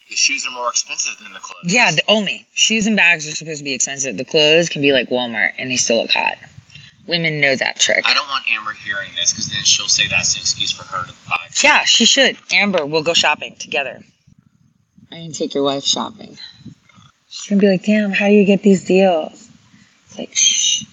The 0.09 0.15
shoes 0.15 0.45
are 0.45 0.51
more 0.51 0.69
expensive 0.69 1.17
than 1.21 1.33
the 1.33 1.39
clothes. 1.39 1.73
Yeah, 1.73 1.91
the 1.91 2.03
only 2.07 2.45
shoes 2.53 2.85
and 2.85 2.95
bags 2.95 3.27
are 3.27 3.35
supposed 3.35 3.57
to 3.57 3.63
be 3.63 3.73
expensive. 3.73 4.17
The 4.17 4.25
clothes 4.25 4.69
can 4.69 4.81
be 4.81 4.91
like 4.91 5.09
Walmart, 5.09 5.53
and 5.57 5.71
they 5.71 5.77
still 5.77 6.01
look 6.01 6.11
hot. 6.11 6.37
Women 7.07 7.39
know 7.39 7.55
that 7.55 7.79
trick. 7.79 8.03
I 8.05 8.13
don't 8.13 8.27
want 8.27 8.45
Amber 8.49 8.73
hearing 8.73 9.09
this 9.15 9.31
because 9.31 9.47
then 9.49 9.63
she'll 9.63 9.87
say 9.87 10.07
that's 10.07 10.35
an 10.35 10.41
excuse 10.41 10.71
for 10.71 10.83
her 10.85 11.05
to 11.05 11.13
buy. 11.27 11.47
Yeah, 11.63 11.83
she 11.85 12.05
should. 12.05 12.37
Amber, 12.51 12.85
we'll 12.85 13.03
go 13.03 13.13
shopping 13.13 13.55
together. 13.57 14.01
I 15.11 15.15
can 15.15 15.31
take 15.31 15.53
your 15.53 15.63
wife 15.63 15.83
shopping. 15.83 16.37
She's 17.29 17.49
gonna 17.49 17.61
be 17.61 17.67
like, 17.67 17.83
damn, 17.83 18.11
how 18.11 18.27
do 18.27 18.33
you 18.33 18.45
get 18.45 18.63
these 18.63 18.85
deals? 18.85 19.49
It's 20.07 20.17
like, 20.17 20.35
shh. 20.35 20.85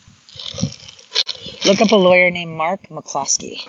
Look 1.66 1.80
up 1.80 1.92
a 1.92 1.96
lawyer 1.96 2.30
named 2.30 2.52
Mark 2.56 2.82
McCloskey. 2.88 3.62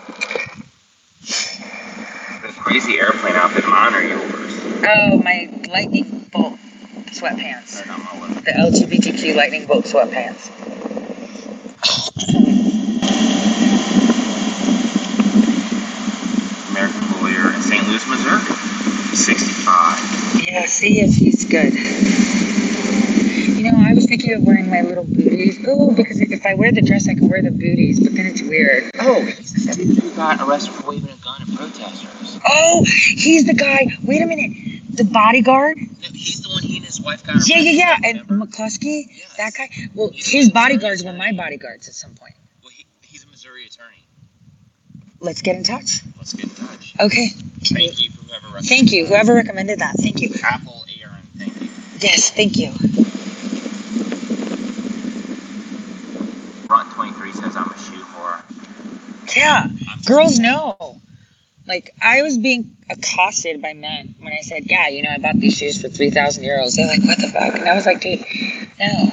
This 1.21 2.55
crazy 2.57 2.99
airplane 2.99 3.35
outfit, 3.35 3.65
mine 3.67 3.93
or 3.93 4.01
yours? 4.01 4.62
Oh, 4.85 5.17
my 5.23 5.49
lightning 5.69 6.27
bolt 6.31 6.59
sweatpants. 7.07 7.77
They're 7.77 7.85
not 7.87 7.99
my 7.99 8.19
one. 8.19 8.33
The 8.33 8.51
LGBTQ 8.51 9.35
lightning 9.35 9.65
bolt 9.65 9.85
sweatpants. 9.85 10.49
American 16.71 17.21
lawyer 17.21 17.53
in 17.53 17.61
St. 17.61 17.87
Louis, 17.87 18.07
Missouri. 18.07 18.41
65. 19.15 20.47
Yeah, 20.47 20.65
see 20.65 20.99
if 21.01 21.15
he's 21.15 21.45
good. 21.45 21.73
You 23.55 23.71
know, 23.71 23.77
I 23.77 23.93
was 23.93 24.05
thinking 24.05 24.33
of 24.33 24.43
wearing 24.43 24.69
my 24.69 24.81
little 24.81 25.05
booties. 25.05 25.63
Oh, 25.65 25.93
because 25.93 26.19
if 26.19 26.45
I 26.45 26.55
wear 26.55 26.71
the 26.71 26.81
dress, 26.81 27.07
I 27.07 27.13
can 27.13 27.29
wear 27.29 27.41
the 27.41 27.51
booties, 27.51 27.99
but 28.01 28.13
then 28.15 28.25
it's 28.25 28.41
weird. 28.41 28.91
Oh, 28.99 29.21
he's 29.21 29.65
the 29.65 29.73
dude 29.75 29.97
who 29.99 30.15
got 30.15 30.41
arrested 30.41 30.73
for 30.73 30.89
waving 30.89 31.11
a 31.11 31.15
gun 31.23 31.41
at 31.41 31.47
protesters. 31.55 32.39
Oh, 32.45 32.83
he's 32.85 33.45
the 33.45 33.53
guy. 33.53 33.87
Wait 34.03 34.21
a 34.21 34.25
minute. 34.25 34.51
The 34.93 35.05
bodyguard? 35.05 35.77
He's 36.13 36.41
the 36.43 36.49
one 36.49 36.63
he 36.63 36.77
and 36.77 36.85
his 36.85 37.01
wife 37.01 37.25
got 37.25 37.47
Yeah, 37.47 37.59
yeah, 37.59 37.71
yeah. 37.71 37.97
And 38.09 38.29
remember? 38.29 38.47
McCloskey, 38.47 39.05
Yes. 39.09 39.35
that 39.37 39.53
guy. 39.55 39.69
Well, 39.95 40.11
his 40.13 40.51
bodyguards 40.51 41.03
were 41.03 41.13
my 41.13 41.31
bodyguards 41.33 41.87
at 41.87 41.95
some 41.95 42.13
point. 42.15 42.35
Well, 42.63 42.71
he, 42.71 42.85
he's 43.01 43.23
a 43.23 43.27
Missouri 43.27 43.65
attorney. 43.65 44.05
Let's 45.19 45.41
get 45.41 45.55
in 45.55 45.63
touch. 45.63 46.01
Let's 46.17 46.33
get 46.33 46.45
in 46.45 46.51
touch. 46.67 46.95
Okay. 46.99 47.29
Can 47.65 47.77
Thank 47.77 48.01
you 48.01 48.11
for 48.11 48.23
whoever 48.25 48.47
recommended 48.47 48.69
Thank 48.69 48.91
you. 48.91 49.05
Whoever 49.07 49.33
recommended 49.35 49.79
that. 49.79 49.95
Thank 49.97 50.21
you. 50.21 50.29
Apple, 50.43 50.85
Aaron, 51.01 51.23
thank 51.37 51.61
you. 51.61 51.69
Yes, 51.99 52.31
thank 52.31 52.57
you. 52.57 52.71
Run 56.69 56.89
23 56.91 57.33
says 57.33 57.55
I'm 57.55 57.69
a 57.69 57.77
shoe 57.79 58.03
whore. 58.03 58.41
Yeah. 59.35 59.67
I'm 59.89 60.01
Girls 60.05 60.39
know. 60.39 61.01
Like, 61.65 61.95
I 62.01 62.21
was 62.23 62.37
being 62.37 62.75
accosted 62.89 63.61
by 63.61 63.73
men 63.73 64.15
when 64.19 64.33
I 64.33 64.41
said, 64.41 64.65
yeah, 64.65 64.89
you 64.89 65.01
know, 65.01 65.11
I 65.11 65.17
bought 65.17 65.37
these 65.39 65.57
shoes 65.57 65.81
for 65.81 65.87
3,000 65.87 66.43
euros. 66.43 66.75
They're 66.75 66.87
like, 66.87 67.03
what 67.03 67.19
the 67.19 67.29
fuck? 67.29 67.55
And 67.55 67.69
I 67.69 67.73
was 67.73 67.85
like, 67.85 68.01
dude, 68.01 68.19
no. 68.79 69.11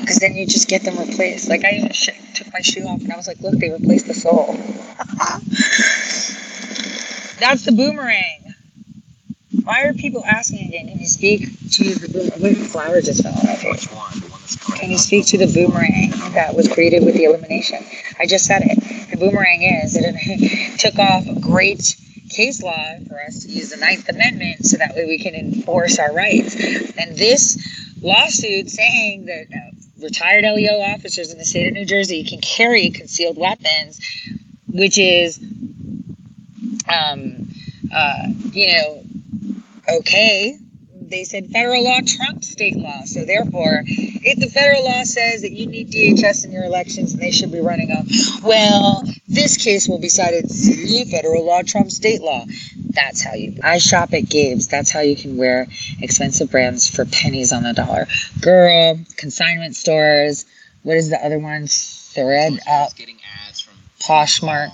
Because 0.00 0.18
then 0.18 0.34
you 0.34 0.46
just 0.46 0.68
get 0.68 0.82
them 0.82 0.98
replaced. 0.98 1.48
Like, 1.48 1.64
I 1.64 1.76
even 1.76 1.92
sh- 1.92 2.10
took 2.34 2.52
my 2.52 2.60
shoe 2.60 2.84
off 2.86 3.00
and 3.00 3.12
I 3.12 3.16
was 3.16 3.28
like, 3.28 3.40
look, 3.40 3.54
they 3.54 3.70
replaced 3.70 4.06
the 4.06 4.14
sole. 4.14 4.54
That's 7.38 7.64
the 7.64 7.72
boomerang. 7.72 8.54
Why 9.62 9.84
are 9.84 9.94
people 9.94 10.24
asking 10.24 10.68
again? 10.68 10.88
Can 10.88 10.98
you 10.98 11.06
speak 11.06 11.48
to 11.72 11.94
the 11.94 12.08
boomerang? 12.08 12.54
Flower 12.56 13.00
just 13.00 13.22
fell 13.22 13.32
on 13.32 13.46
my 13.46 13.54
face? 13.54 13.86
Which 13.86 13.92
one? 13.92 14.20
The 14.20 14.26
one 14.26 14.40
that's 14.40 14.56
coming 14.56 14.80
Can 14.80 14.90
you 14.90 14.98
speak 14.98 15.26
to 15.26 15.38
the 15.38 15.46
boomerang 15.46 16.10
that 16.34 16.54
was 16.54 16.68
created 16.68 17.04
with 17.04 17.14
the 17.14 17.24
elimination? 17.24 17.84
I 18.18 18.26
just 18.26 18.46
said 18.46 18.62
it. 18.64 18.83
Boomerang 19.24 19.62
is 19.62 19.96
it 19.96 20.78
took 20.78 20.98
off 20.98 21.24
great 21.40 21.96
case 22.28 22.62
law 22.62 22.96
for 23.08 23.20
us 23.22 23.44
to 23.44 23.48
use 23.48 23.70
the 23.70 23.76
Ninth 23.78 24.06
Amendment 24.08 24.66
so 24.66 24.76
that 24.76 24.94
way 24.94 25.06
we 25.06 25.18
can 25.18 25.34
enforce 25.34 25.98
our 25.98 26.12
rights. 26.12 26.54
And 26.98 27.16
this 27.16 27.56
lawsuit 28.02 28.68
saying 28.68 29.24
that 29.26 29.46
uh, 29.50 30.02
retired 30.02 30.44
LEO 30.44 30.78
officers 30.80 31.32
in 31.32 31.38
the 31.38 31.44
state 31.44 31.68
of 31.68 31.72
New 31.72 31.86
Jersey 31.86 32.22
can 32.22 32.40
carry 32.40 32.90
concealed 32.90 33.38
weapons, 33.38 33.98
which 34.70 34.98
is, 34.98 35.38
um, 36.88 37.48
uh, 37.94 38.26
you 38.52 38.72
know, 38.72 39.04
okay. 40.00 40.58
They 41.08 41.24
said 41.24 41.50
federal 41.50 41.84
law 41.84 42.00
trumps 42.06 42.48
state 42.48 42.76
law. 42.76 43.02
So 43.04 43.24
therefore, 43.24 43.82
if 43.86 44.38
the 44.38 44.48
federal 44.48 44.84
law 44.84 45.04
says 45.04 45.42
that 45.42 45.52
you 45.52 45.66
need 45.66 45.90
DHS 45.90 46.44
in 46.44 46.52
your 46.52 46.64
elections 46.64 47.12
and 47.12 47.22
they 47.22 47.30
should 47.30 47.52
be 47.52 47.60
running 47.60 47.88
them, 47.88 48.06
well, 48.42 49.02
this 49.28 49.56
case 49.56 49.86
will 49.86 49.98
be 49.98 50.08
cited. 50.08 50.50
See, 50.50 51.04
federal 51.04 51.44
law 51.44 51.62
trumps 51.62 51.96
state 51.96 52.22
law. 52.22 52.44
That's 52.90 53.22
how 53.22 53.34
you. 53.34 53.58
I 53.62 53.78
shop 53.78 54.14
at 54.14 54.24
Gabe's. 54.24 54.68
That's 54.68 54.90
how 54.90 55.00
you 55.00 55.16
can 55.16 55.36
wear 55.36 55.66
expensive 56.00 56.50
brands 56.50 56.88
for 56.88 57.04
pennies 57.04 57.52
on 57.52 57.62
the 57.64 57.72
dollar. 57.72 58.06
Girl, 58.40 58.98
consignment 59.16 59.76
stores. 59.76 60.46
What 60.82 60.96
is 60.96 61.10
the 61.10 61.24
other 61.24 61.38
one? 61.38 61.64
ThredUp. 61.64 62.96
getting 62.96 63.18
ads 63.46 63.60
from 63.60 63.74
Poshmark. 64.00 64.70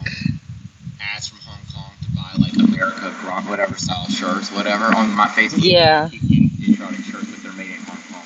ads 1.00 1.28
from 1.28 1.38
Hong 1.38 1.61
Kong 1.72 1.92
to 2.02 2.69
buy 2.80 2.86
America 2.86 3.26
rock 3.26 3.48
whatever 3.48 3.76
style 3.76 4.06
shirts, 4.08 4.50
whatever 4.52 4.84
on 4.84 5.10
my 5.14 5.26
Facebook. 5.26 5.62
Yeah. 5.62 6.08
Patriotic 6.08 7.04
shirts, 7.04 7.30
but 7.30 7.42
they're 7.42 7.52
made 7.52 7.70
in 7.70 7.82
Hong 7.82 7.98
Kong. 8.10 8.24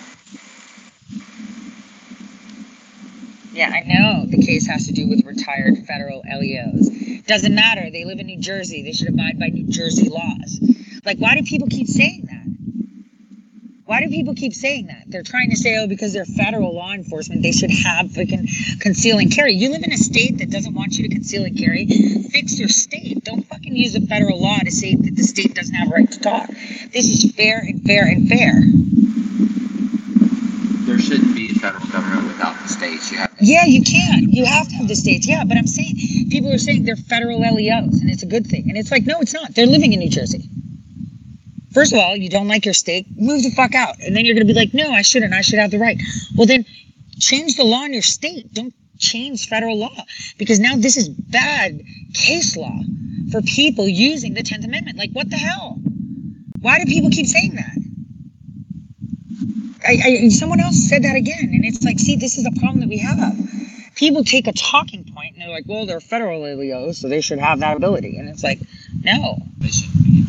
Yeah, 3.52 3.70
I 3.70 3.82
know 3.82 4.26
the 4.26 4.44
case 4.44 4.66
has 4.66 4.86
to 4.86 4.92
do 4.92 5.09
with 5.09 5.24
retired 5.24 5.86
federal 5.86 6.22
LEOs. 6.22 7.22
Doesn't 7.26 7.55
matter. 7.55 7.90
They 7.90 8.05
live 8.05 8.18
in 8.18 8.26
New 8.26 8.40
Jersey. 8.40 8.82
They 8.82 8.92
should 8.92 9.09
abide 9.09 9.38
by 9.38 9.48
New 9.48 9.68
Jersey 9.68 10.09
laws. 10.09 10.61
Like, 11.05 11.18
why 11.18 11.36
do 11.36 11.42
people 11.42 11.68
keep 11.68 11.86
saying 11.86 12.28
that? 12.30 12.44
Why 13.87 14.03
do 14.03 14.09
people 14.09 14.35
keep 14.35 14.55
saying 14.55 14.87
that? 14.87 15.03
They're 15.07 15.22
trying 15.22 15.51
to 15.51 15.57
say, 15.57 15.76
oh, 15.76 15.87
because 15.87 16.14
they're 16.14 16.24
federal 16.24 16.74
law 16.74 16.93
enforcement, 16.93 17.43
they 17.43 17.53
should 17.53 17.70
have 17.70 18.07
freaking 18.07 18.49
conceal 18.80 19.18
and 19.18 19.30
carry. 19.30 19.53
You 19.53 19.70
live 19.70 19.82
in 19.82 19.93
a 19.93 19.99
state 19.99 20.39
that 20.39 20.51
doesn't 20.51 20.72
want 20.72 20.97
you 20.97 21.07
to 21.07 21.14
conceal 21.14 21.45
and 21.45 21.59
carry. 21.59 21.87
Fix 22.30 22.59
your 22.59 22.70
state. 22.70 23.22
Don't 23.24 23.43
fucking 23.43 23.76
use 23.76 23.95
a 23.95 24.01
federal 24.01 24.41
law 24.41 24.59
to 24.61 24.70
say 24.70 24.95
that 24.95 25.16
the 25.16 25.22
state 25.22 25.55
doesn't 25.55 25.74
have 25.74 25.89
a 25.89 25.91
right 25.91 26.11
to 26.11 26.18
talk. 26.18 26.49
This 26.93 27.11
is 27.11 27.30
fair 27.32 27.59
and 27.59 27.85
fair 27.85 28.07
and 28.07 28.26
fair. 28.26 28.62
there 30.87 30.99
shouldn't 30.99 31.35
be 31.35 31.51
a 31.51 31.55
federal 31.55 31.87
government 31.89 32.26
without 32.26 32.57
the 32.62 32.68
states. 32.68 33.12
You 33.12 33.18
have 33.18 33.35
Yeah, 33.39 33.66
you 33.66 33.82
can. 33.82 34.30
You 34.30 34.47
have 34.47 34.66
to 34.68 34.76
have 34.76 34.89
the 34.89 34.97
states. 34.97 35.28
Yeah, 35.28 35.45
but 35.45 35.59
I'm 35.59 35.66
saying 35.66 36.30
people 36.30 36.51
are 36.51 36.59
saying 36.59 36.85
they're 36.85 36.97
federal 36.97 37.41
LEOs 37.41 38.01
and 38.01 38.09
it's 38.09 38.22
a 38.22 38.26
good 38.26 38.47
thing. 38.47 38.70
And 38.70 38.78
it's 38.78 38.91
like, 38.91 39.05
no, 39.05 39.20
it's 39.20 39.35
not. 39.35 39.55
They're 39.55 39.66
living 39.66 39.93
in 39.93 40.01
New 40.01 40.09
Jersey. 40.09 40.49
First 41.75 41.93
of 41.93 41.99
all, 41.99 42.16
you 42.16 42.29
don't 42.29 42.47
like 42.47 42.64
your 42.64 42.75
state, 42.75 43.07
move 43.16 43.43
the 43.43 43.51
fuck 43.51 43.75
out. 43.75 43.97
And 44.01 44.16
then 44.16 44.25
you're 44.25 44.35
going 44.35 44.47
to 44.47 44.53
be 44.53 44.59
like, 44.59 44.72
no, 44.72 44.93
I 44.93 45.03
shouldn't. 45.03 45.35
I 45.35 45.41
should 45.41 45.59
have 45.59 45.72
the 45.72 45.79
right. 45.79 46.01
Well, 46.37 46.47
then 46.47 46.64
change 47.18 47.57
the 47.57 47.64
law 47.64 47.85
in 47.85 47.93
your 47.93 48.03
state. 48.03 48.55
Don't 48.55 48.72
change 48.99 49.49
federal 49.49 49.77
law 49.77 50.05
because 50.39 50.61
now 50.61 50.77
this 50.77 50.97
is 50.97 51.09
bad 51.09 51.83
case 52.14 52.57
law 52.57 52.79
for 53.33 53.43
people 53.43 53.89
using 53.89 54.35
the 54.35 54.43
10th 54.43 54.64
Amendment. 54.64 54.97
Like, 54.97 55.11
what 55.11 55.29
the 55.31 55.37
hell? 55.37 55.79
Why 56.61 56.79
do 56.79 56.87
people 56.87 57.11
keep 57.11 57.27
saying 57.27 57.57
that? 57.57 57.77
I, 59.87 59.99
I, 60.05 60.29
someone 60.29 60.61
else 60.61 60.89
said 60.89 61.03
that 61.03 61.16
again, 61.16 61.51
and 61.53 61.64
it's 61.64 61.83
like, 61.83 61.99
see, 61.99 62.16
this 62.16 62.39
is 62.39 62.47
a 62.47 62.53
problem 62.53 62.81
that 62.81 62.89
we 62.89 62.99
have. 62.99 63.37
People 63.97 64.25
take 64.25 64.47
a 64.47 64.53
talking 64.53 65.05
point 65.05 65.35
and 65.35 65.43
they're 65.43 65.51
like, 65.51 65.64
well, 65.66 65.87
they're 65.87 66.01
federal 66.01 66.41
LEOs, 66.41 66.99
so 66.99 67.09
they 67.09 67.20
should 67.20 67.39
have 67.39 67.61
that 67.61 67.77
ability. 67.77 68.16
And 68.16 68.29
it's 68.29 68.43
like, 68.43 68.61
no. 69.03 69.39
They 69.59 69.68
shouldn't 69.68 70.05
be. 70.05 70.25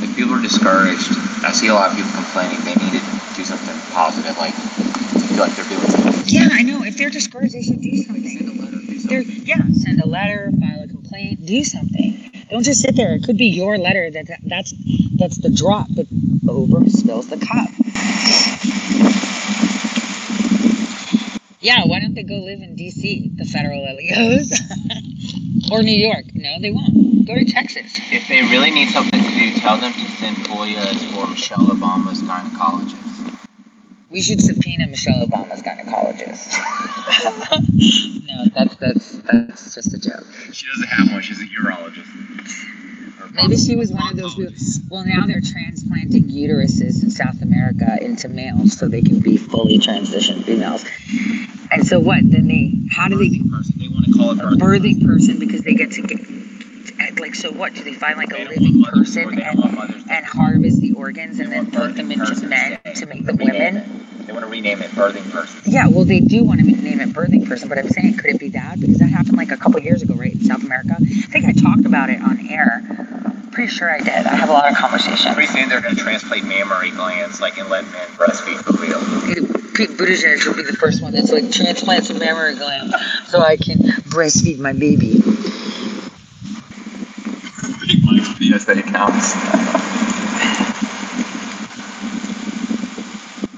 Like 0.00 0.18
people 0.32 0.38
are 0.38 0.48
discouraged. 0.48 1.12
I 1.44 1.52
see 1.52 1.68
a 1.68 1.74
lot 1.74 1.90
of 1.90 1.96
people 1.96 2.10
complaining 2.12 2.60
they 2.64 2.74
need 2.74 3.00
to 3.00 3.34
do 3.34 3.44
something 3.44 3.78
positive, 3.92 4.36
like 4.38 4.54
feel 4.54 5.38
like 5.38 5.54
they're 5.56 5.64
doing 5.64 5.80
something. 5.88 6.22
Yeah, 6.26 6.48
I 6.50 6.62
know. 6.62 6.82
If 6.84 6.96
they're 6.96 7.10
discouraged, 7.10 7.54
they 7.54 7.62
should 7.62 7.82
do 7.82 8.02
something. 8.02 8.38
Send 8.38 8.48
a 8.48 8.62
letter, 8.62 8.78
do 8.78 8.98
They're, 8.98 9.22
yeah, 9.22 9.62
send 9.72 10.00
a 10.00 10.06
letter, 10.06 10.50
file 10.60 10.84
a 10.84 10.88
complaint, 10.88 11.44
do 11.44 11.64
something. 11.64 12.30
Don't 12.50 12.62
just 12.62 12.80
sit 12.80 12.96
there. 12.96 13.14
It 13.14 13.24
could 13.24 13.36
be 13.36 13.46
your 13.46 13.78
letter 13.78 14.10
that, 14.10 14.26
that 14.28 14.40
that's 14.44 14.74
that's 15.18 15.38
the 15.38 15.50
drop 15.50 15.88
that 15.96 16.06
over 16.48 16.88
spills 16.88 17.28
the 17.28 17.38
cup. 17.38 17.68
Yeah, 21.62 21.84
why 21.86 22.00
don't 22.00 22.14
they 22.14 22.24
go 22.24 22.34
live 22.38 22.60
in 22.60 22.74
D.C., 22.74 23.30
the 23.36 23.44
federal 23.44 23.84
LEOs, 23.84 24.50
or 25.70 25.80
New 25.84 25.94
York? 25.94 26.34
No, 26.34 26.58
they 26.58 26.72
won't. 26.72 27.24
Go 27.24 27.36
to 27.36 27.44
Texas. 27.44 27.92
If 28.10 28.26
they 28.26 28.42
really 28.42 28.72
need 28.72 28.88
something 28.88 29.22
to 29.22 29.30
do, 29.30 29.54
tell 29.60 29.78
them 29.78 29.92
to 29.92 30.10
send 30.18 30.38
FOIAs 30.38 30.98
for 31.14 31.30
Michelle 31.30 31.58
Obama's 31.58 32.20
gynecologist. 32.20 33.38
We 34.10 34.22
should 34.22 34.42
subpoena 34.42 34.88
Michelle 34.88 35.24
Obama's 35.24 35.62
gynecologist. 35.62 36.50
no, 38.26 38.44
that's 38.56 38.74
that's 38.76 39.12
that's 39.18 39.74
just 39.76 39.94
a 39.94 39.98
joke. 39.98 40.26
She 40.52 40.66
doesn't 40.66 40.88
have 40.88 41.12
one. 41.12 41.22
She's 41.22 41.40
a 41.40 41.44
urologist. 41.44 42.71
Maybe 43.34 43.56
she 43.56 43.76
was 43.76 43.90
one 43.90 44.10
of 44.10 44.16
those 44.16 44.34
people. 44.34 44.52
Well, 44.90 45.04
now 45.04 45.26
they're 45.26 45.40
transplanting 45.40 46.24
uteruses 46.24 47.02
in 47.02 47.10
South 47.10 47.40
America 47.42 47.98
into 48.02 48.28
males 48.28 48.76
so 48.76 48.88
they 48.88 49.00
can 49.02 49.20
be 49.20 49.36
fully 49.38 49.78
transitioned 49.78 50.44
females. 50.44 50.84
And 51.70 51.86
so 51.86 51.98
what? 51.98 52.30
Then 52.30 52.46
they, 52.48 52.72
how 52.90 53.08
do 53.08 53.16
they, 53.16 53.30
Birthing 53.30 53.50
person. 53.50 53.74
They 53.78 53.88
want 53.88 54.04
to 54.06 54.12
call 54.12 54.30
it 54.32 54.38
a 54.38 54.42
birthing. 54.42 54.58
birthing 55.00 55.06
person 55.06 55.38
because 55.38 55.62
they 55.62 55.74
get 55.74 55.92
to 55.92 56.02
get, 56.02 56.20
like, 57.20 57.34
so 57.34 57.50
what? 57.50 57.74
Do 57.74 57.82
they 57.84 57.94
find 57.94 58.18
like 58.18 58.28
They 58.28 58.44
a 58.44 58.48
living 58.48 58.80
want 58.82 58.94
mothers, 58.96 59.16
or 59.16 59.24
person 59.24 59.40
and, 59.40 60.10
and 60.10 60.26
harvest 60.26 60.80
the 60.80 60.92
organs 60.92 61.40
and 61.40 61.50
then 61.50 61.70
put 61.70 61.96
them 61.96 62.12
into 62.12 62.46
men 62.46 62.78
to 62.96 63.06
make 63.06 63.24
them 63.24 63.36
women? 63.38 63.76
it. 63.78 64.26
They 64.26 64.32
want 64.32 64.44
to 64.44 64.50
rename 64.50 64.82
it 64.82 64.90
birthing 64.90 65.28
person. 65.32 65.60
Yeah, 65.64 65.88
well, 65.88 66.04
they 66.04 66.20
do 66.20 66.44
want 66.44 66.60
to 66.60 66.66
name 66.66 67.00
it 67.00 67.08
birthing 67.10 67.48
person, 67.48 67.68
but 67.68 67.78
I'm 67.78 67.88
saying, 67.88 68.18
could 68.18 68.26
it 68.34 68.38
be 68.40 68.50
that? 68.50 68.78
Because 68.78 68.98
that 68.98 69.08
happened 69.08 69.36
like 69.38 69.50
a 69.50 69.56
couple 69.56 69.80
years 69.80 70.02
ago, 70.02 70.14
right, 70.14 70.32
in 70.32 70.44
South 70.44 70.62
America? 70.62 70.96
I 71.00 71.04
think 71.04 71.46
I 71.46 71.52
talked 71.52 71.86
about 71.86 72.10
it 72.10 72.20
on 72.20 72.46
air. 72.46 72.82
Pretty 73.52 73.70
sure 73.70 73.90
I 73.90 73.98
did. 73.98 74.08
I 74.08 74.34
have 74.34 74.48
a 74.48 74.52
lot 74.52 74.70
of 74.70 74.78
conversations. 74.78 75.34
Pretty 75.34 75.52
soon 75.52 75.68
they're 75.68 75.82
going 75.82 75.94
to 75.94 76.00
transplant 76.00 76.46
mammary 76.46 76.90
glands, 76.90 77.40
like, 77.40 77.58
in 77.58 77.68
let 77.68 77.84
men 77.84 78.08
breastfeed 78.16 78.62
for 78.64 78.72
real. 78.80 78.98
Pete 79.74 79.90
Buttigieg 79.90 80.46
will 80.46 80.54
be 80.54 80.62
the 80.62 80.76
first 80.78 81.02
one 81.02 81.12
that's 81.12 81.32
like 81.32 81.50
transplant 81.50 82.04
some 82.04 82.18
mammary 82.18 82.54
gland 82.54 82.94
so 83.26 83.40
I 83.40 83.56
can 83.56 83.78
breastfeed 83.78 84.58
my 84.58 84.72
baby. 84.72 85.12
Big 87.86 88.04
money 88.04 88.20
for 88.20 88.74
the 88.74 88.82
counts. 88.82 89.34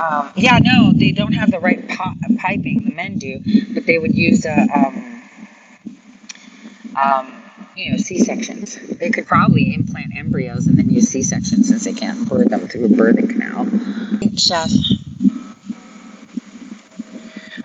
Um, 0.01 0.33
yeah, 0.37 0.59
no, 0.59 0.93
they 0.93 1.13
don't 1.13 1.33
have 1.33 1.51
the 1.51 1.59
right 1.59 1.89
pi- 1.89 2.15
piping. 2.39 2.85
The 2.85 2.93
men 2.93 3.19
do, 3.19 3.41
but 3.75 3.87
they 3.87 3.99
would 3.99 4.15
use 4.15 4.45
a, 4.45 4.69
um, 4.73 5.23
um, 6.97 7.34
you 7.77 7.91
know, 7.91 7.97
C 7.97 8.19
sections. 8.19 8.77
They 8.99 9.11
could 9.11 9.27
probably 9.27 9.75
implant 9.75 10.17
embryos 10.17 10.67
and 10.67 10.79
then 10.79 10.91
use 10.91 11.09
C 11.09 11.23
sections 11.23 11.69
since 11.69 11.85
they 11.85 11.93
can't 11.93 12.29
birth 12.29 12.49
them 12.49 12.69
through 12.69 12.87
a 12.87 12.89
birthing 12.89 13.31
canal. 13.31 13.67
Chef. 14.37 14.71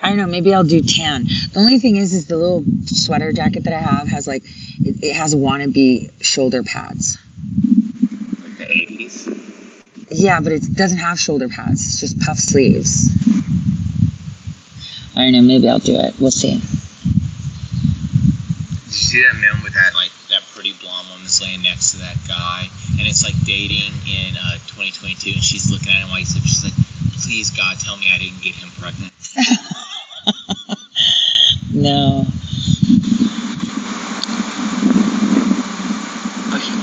I 0.01 0.09
don't 0.09 0.17
know. 0.17 0.27
Maybe 0.27 0.53
I'll 0.53 0.63
do 0.63 0.81
tan. 0.81 1.25
The 1.25 1.59
only 1.59 1.77
thing 1.77 1.97
is, 1.97 2.13
is 2.13 2.27
the 2.27 2.37
little 2.37 2.63
sweater 2.85 3.31
jacket 3.31 3.63
that 3.65 3.73
I 3.73 3.79
have 3.79 4.07
has 4.07 4.27
like, 4.27 4.43
it, 4.45 5.03
it 5.03 5.15
has 5.15 5.35
wannabe 5.35 6.11
shoulder 6.23 6.63
pads. 6.63 7.17
Like 8.41 8.57
the 8.57 8.65
80s. 8.65 10.05
Yeah, 10.09 10.39
but 10.39 10.53
it 10.53 10.73
doesn't 10.73 10.99
have 10.99 11.19
shoulder 11.19 11.49
pads. 11.49 11.85
It's 11.85 11.99
just 11.99 12.19
puff 12.21 12.37
sleeves. 12.39 13.09
I 15.15 15.23
don't 15.23 15.33
know. 15.33 15.41
Maybe 15.41 15.67
I'll 15.67 15.79
do 15.79 15.95
it. 15.95 16.15
We'll 16.19 16.31
see. 16.31 16.61
Did 18.89 18.97
you 18.97 19.05
see 19.05 19.21
that 19.21 19.35
meme 19.37 19.61
with 19.63 19.75
that 19.75 19.93
like 19.93 20.09
that 20.29 20.41
pretty 20.53 20.73
blonde 20.81 21.07
woman's 21.13 21.39
laying 21.41 21.61
next 21.61 21.91
to 21.91 21.97
that 21.99 22.17
guy, 22.27 22.65
and 22.97 23.05
it's 23.07 23.23
like 23.23 23.37
dating 23.45 23.93
in 24.09 24.33
uh, 24.35 24.57
2022, 24.73 25.37
and 25.37 25.43
she's 25.43 25.69
looking 25.69 25.89
at 25.93 26.01
him 26.01 26.09
while 26.09 26.17
he's 26.17 26.33
she's 26.33 26.63
like, 26.63 26.73
"Please 27.21 27.51
God, 27.51 27.77
tell 27.79 27.97
me 27.97 28.09
I 28.09 28.17
didn't 28.17 28.41
get 28.41 28.55
him 28.55 28.69
pregnant." 28.81 29.13
No. 31.71 32.25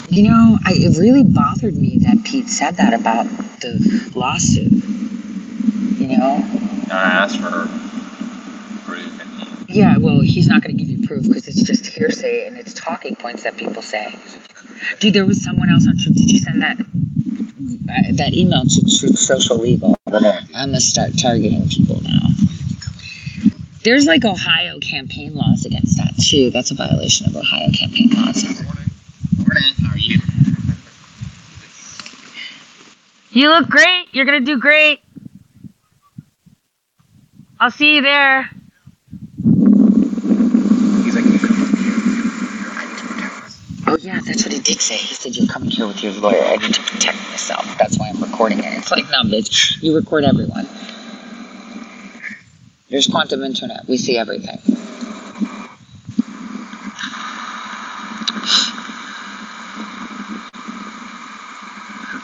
You 0.09 0.23
know, 0.23 0.59
I, 0.65 0.75
it 0.75 0.97
really 0.99 1.25
bothered 1.25 1.77
me 1.77 1.99
that 1.99 2.25
Pete 2.25 2.49
said 2.49 2.77
that 2.77 2.95
about 2.95 3.27
the 3.61 4.13
lawsuit. 4.15 4.73
You 5.99 6.17
know? 6.17 6.49
I 6.89 7.03
asked 7.03 7.39
for 7.39 7.51
her 7.51 7.67
proof, 7.67 7.71
and 7.71 7.83
he 7.83 7.86
Yeah, 9.69 9.99
well, 9.99 10.21
he's 10.21 10.47
not 10.47 10.63
going 10.63 10.77
to 10.77 10.83
give 10.85 10.91
you 10.91 11.07
proof 11.07 11.25
because 11.27 11.49
it's 11.49 11.63
just 11.63 11.87
hearsay 11.87 12.47
and 12.47 12.57
it's 12.57 12.73
talking 12.75 13.17
points 13.17 13.43
that 13.43 13.57
people 13.57 13.83
say. 13.83 14.15
Dude, 15.01 15.15
there 15.15 15.27
was 15.27 15.43
someone 15.43 15.71
else 15.71 15.87
on 15.89 15.97
Truth. 15.99 16.17
Did 16.17 16.31
you 16.31 16.39
send 16.39 16.63
that 16.63 16.79
uh, 16.81 18.13
that 18.13 18.35
email 18.35 18.65
to 18.65 18.81
Truth 18.99 19.19
Social 19.19 19.59
Legal? 19.59 19.97
I'm 20.07 20.47
gonna 20.53 20.81
start 20.81 21.13
targeting 21.21 21.69
people 21.69 22.01
now. 22.03 22.29
There's 23.83 24.07
like 24.07 24.25
Ohio 24.25 24.79
campaign 24.81 25.35
laws 25.35 25.65
against 25.65 25.97
that 25.97 26.13
too. 26.21 26.51
That's 26.51 26.71
a 26.71 26.75
violation 26.75 27.27
of 27.27 27.37
Ohio 27.37 27.71
campaign 27.71 28.11
laws. 28.15 28.43
Morning. 28.63 28.91
Morning. 29.39 29.75
How 29.85 29.93
are 29.93 29.99
you? 29.99 30.19
You 33.31 33.49
look 33.51 33.69
great. 33.69 34.09
You're 34.13 34.25
gonna 34.25 34.41
do 34.41 34.59
great. 34.59 35.01
I'll 37.61 37.71
see 37.71 37.95
you 37.97 38.03
there. 38.03 38.51
He's 41.05 41.15
like, 41.15 41.25
"You 41.25 41.39
come 41.39 41.63
up 41.63 41.79
here. 41.79 41.95
I 42.73 42.87
need 42.89 42.99
to 42.99 43.07
protect 43.07 43.86
myself." 43.97 44.15
Oh 44.15 44.17
yeah, 44.17 44.21
that's 44.25 44.45
what 44.45 44.53
he 44.53 44.61
did 44.61 44.81
say. 44.81 44.97
He 44.97 45.15
said 45.15 45.37
you're 45.37 45.47
coming 45.49 45.71
here 45.71 45.87
with 45.87 46.03
your 46.03 46.13
lawyer. 46.15 46.43
I 46.45 46.57
need 46.57 46.75
to 46.75 46.83
protect 46.83 47.19
myself. 47.31 47.67
That's 47.79 47.99
why 47.99 48.09
I'm 48.11 48.23
recording 48.23 48.59
it. 48.61 48.67
It's 48.79 48.91
like, 48.91 49.05
no, 49.11 49.23
bitch. 49.23 49.83
You 49.83 49.95
record 49.95 50.25
everyone. 50.25 50.69
There's 52.91 53.07
quantum 53.07 53.43
internet. 53.43 53.87
We 53.89 53.97
see 53.97 54.17
everything. 54.17 54.59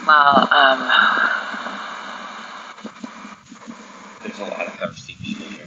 Well, 0.06 0.48
um, 0.52 0.78
There's 4.22 4.38
a 4.38 4.44
lot 4.44 4.66
of 4.82 4.96
people 5.06 5.46
here. 5.46 5.66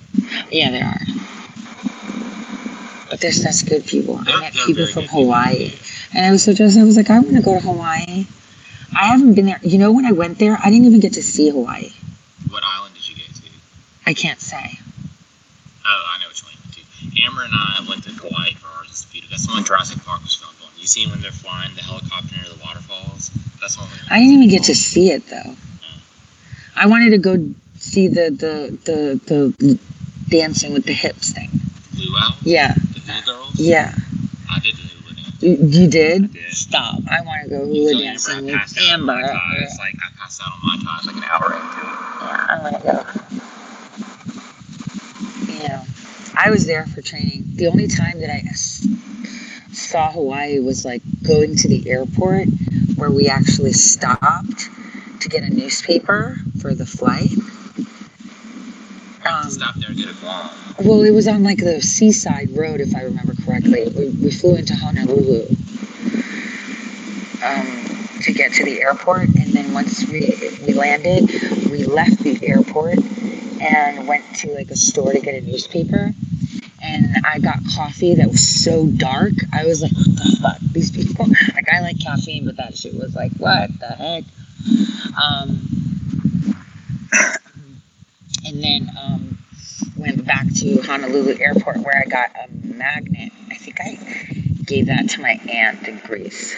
yeah, 0.52 0.72
there 0.72 0.86
are. 0.86 1.35
But 3.16 3.22
they're 3.22 3.32
such 3.32 3.66
good 3.66 3.86
people. 3.86 4.20
I 4.28 4.42
met 4.42 4.54
people 4.54 4.86
from. 4.88 5.06
Hawaii. 5.06 5.72
And 6.14 6.26
I 6.26 6.32
was 6.32 6.44
so 6.44 6.52
jealous. 6.52 6.76
I 6.76 6.84
was 6.84 6.98
like, 6.98 7.10
I 7.10 7.18
want 7.18 7.38
to 7.38 7.42
go 7.42 7.54
to 7.54 7.62
Hawaii. 7.62 8.28
I 8.94 9.06
haven't 9.08 9.36
been 9.36 9.46
there. 9.46 9.58
You 9.64 9.78
know, 9.78 9.90
when 9.94 10.06
I 10.06 10.12
went 10.12 10.38
there, 10.38 10.60
I 10.62 10.70
didn't 10.70 10.88
even 10.88 11.00
get 11.00 11.14
to 11.14 11.24
see 11.24 11.48
Hawaii. 11.50 11.94
What 12.50 12.64
island 12.66 12.94
did 12.94 13.08
you 13.08 13.16
get 13.16 13.34
to? 13.34 13.50
I 14.06 14.14
can't 14.14 14.42
say. 14.42 14.80
Oh, 15.88 16.06
I 16.12 16.20
know 16.20 16.28
which 16.28 16.44
one 16.44 16.52
you 16.52 16.60
went 16.60 16.76
to. 16.76 17.24
Amber 17.24 17.44
and 17.44 17.54
I 17.56 17.86
went 17.88 18.04
to 18.04 18.10
Hawaii 18.10 18.54
for 18.56 18.68
ours. 18.68 18.90
It's 18.90 19.06
beautiful. 19.06 19.32
That's 19.32 19.48
the 19.48 19.54
one 19.54 19.64
Jurassic 19.64 20.04
Park 20.04 20.22
was 20.22 20.36
filmed 20.36 20.58
on. 20.62 20.68
You 20.78 20.86
see 20.86 21.08
when 21.08 21.22
they're 21.22 21.32
flying 21.32 21.74
the 21.76 21.84
helicopter 21.84 22.36
near 22.36 22.52
the 22.52 22.60
waterfalls? 22.62 23.32
That's 23.62 23.78
the 23.78 23.84
one. 23.84 23.92
I 24.12 24.20
didn't 24.20 24.34
even 24.34 24.50
get 24.50 24.64
to 24.64 24.76
see 24.76 25.12
it 25.12 25.26
though. 25.28 25.56
I 26.76 26.88
wanted 26.88 27.12
to 27.12 27.18
go 27.18 27.38
see 27.80 28.10
the 28.10 28.30
the 28.30 28.78
the, 28.84 29.22
the 29.56 29.80
dancing 30.28 30.74
with 30.74 30.84
the 30.84 30.92
hips 30.92 31.32
thing. 31.32 31.50
Luau? 31.98 32.36
Yeah, 32.44 32.76
Girls? 33.26 33.60
yeah. 33.60 33.94
I 34.50 34.60
did 34.60 34.76
the 34.76 34.82
Hula 34.82 35.16
dance. 35.16 35.44
You, 35.44 35.56
you 35.82 35.86
I 35.86 35.90
did? 35.90 36.34
did. 36.34 36.52
Stop. 36.54 37.02
I 37.08 37.22
want 37.22 37.44
to 37.44 37.50
go 37.50 37.66
hula 37.66 37.92
saw 37.92 38.00
dancing 38.00 38.50
Amber, 38.50 38.58
I 38.58 38.64
with. 38.64 38.78
Amber. 38.80 39.14
I 39.14 39.62
was 39.62 39.78
like, 39.80 39.96
I 40.00 40.10
passed 40.20 40.42
out 40.42 40.52
on 40.54 40.66
my 40.66 40.78
time 40.84 41.06
like 41.06 41.16
an 41.18 41.24
hour 41.24 41.54
into 41.54 41.82
it. 41.82 41.96
Yeah, 42.22 42.46
I'm 42.50 42.64
gonna 42.64 42.84
go. 42.84 43.06
You 45.54 45.70
know, 45.70 45.84
I 46.36 46.50
was 46.50 46.66
there 46.66 46.86
for 46.88 47.02
training. 47.02 47.44
The 47.56 47.68
only 47.68 47.88
time 47.88 48.20
that 48.22 48.30
I 48.30 48.44
saw 49.74 50.12
Hawaii 50.12 50.60
was 50.60 50.86
like 50.86 51.02
going 51.24 51.56
to 51.58 51.68
the 51.68 51.90
airport 51.90 52.48
where 52.96 53.12
we 53.12 53.28
actually 53.28 53.74
stopped 53.74 54.70
to 55.20 55.30
get 55.30 55.44
a 55.44 55.50
newspaper 55.50 56.38
for 56.62 56.74
the 56.74 56.86
flight. 56.86 57.32
Um, 59.46 59.52
stopped 59.52 59.80
there 59.80 59.92
a. 59.92 60.84
Well, 60.84 61.04
it 61.04 61.12
was 61.12 61.28
on 61.28 61.44
like 61.44 61.60
the 61.60 61.82
seaside 61.82 62.56
road, 62.56 62.82
if 62.82 62.96
I 62.96 63.04
remember 63.04 63.34
correctly. 63.46 63.88
We, 63.96 64.10
we 64.10 64.32
flew 64.32 64.56
into 64.56 64.76
Honolulu 64.76 65.48
um, 67.44 68.08
to 68.22 68.34
get 68.34 68.54
to 68.54 68.66
the 68.66 68.82
airport, 68.82 69.30
and 69.30 69.54
then 69.54 69.72
once 69.74 70.06
we 70.10 70.34
we 70.66 70.74
landed, 70.74 71.30
we 71.70 71.86
left 71.86 72.20
the 72.20 72.40
airport 72.46 73.00
and 73.62 74.08
went 74.08 74.24
to 74.38 74.52
like 74.52 74.72
a 74.72 74.76
store 74.76 75.14
to 75.14 75.20
get 75.20 75.36
a 75.36 75.42
newspaper. 75.42 76.12
And 76.82 77.26
I 77.26 77.40
got 77.40 77.60
coffee 77.76 78.16
that 78.16 78.28
was 78.28 78.48
so 78.48 78.88
dark. 78.88 79.34
I 79.54 79.66
was 79.66 79.82
like, 79.82 79.92
"What 79.94 80.16
the 80.16 80.38
fuck? 80.42 80.60
These 80.72 80.92
people!" 80.92 81.28
Like, 81.56 81.72
I 81.72 81.82
like 81.82 82.00
caffeine, 82.00 82.46
but 82.46 82.58
that 82.58 82.78
shit 82.78 82.96
was 82.96 83.16
like, 83.16 83.32
"What 83.38 83.70
the 83.80 83.88
heck?" 83.88 84.24
Um, 85.18 85.62
and 88.46 88.64
then 88.64 88.92
um, 89.00 89.25
went 90.06 90.26
back 90.26 90.46
to 90.54 90.82
Honolulu 90.84 91.38
Airport 91.40 91.78
where 91.78 91.98
I 91.98 92.06
got 92.06 92.30
a 92.36 92.48
magnet. 92.68 93.32
I 93.50 93.56
think 93.56 93.82
I 93.82 93.98
gave 94.66 94.86
that 94.86 95.10
to 95.12 95.22
my 95.22 95.40
aunt 95.50 95.88
in 95.88 95.98
Greece. 96.00 96.56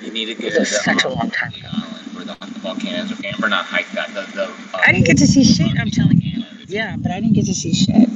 You 0.00 0.12
need 0.12 0.26
to 0.26 0.32
It 0.32 0.38
get 0.38 0.58
was 0.58 0.68
such 0.70 1.04
a 1.04 1.08
long 1.08 1.30
time 1.32 1.52
ago. 1.54 1.68
island 1.68 2.14
where 2.14 2.24
the, 2.24 2.36
the 2.46 2.60
volcanoes 2.60 3.42
are 3.42 3.48
not 3.48 3.64
hike 3.64 3.90
that. 3.92 4.08
The, 4.14 4.22
the, 4.34 4.44
uh, 4.44 4.82
I 4.86 4.92
didn't 4.92 5.06
get 5.06 5.18
to 5.18 5.26
see 5.26 5.42
shit, 5.42 5.78
I'm 5.80 5.90
telling 5.90 6.20
you. 6.20 6.44
Yeah, 6.68 6.96
but 6.96 7.10
I 7.10 7.20
didn't 7.20 7.34
get 7.34 7.46
to 7.46 7.54
see 7.54 7.74
shit. 7.74 8.08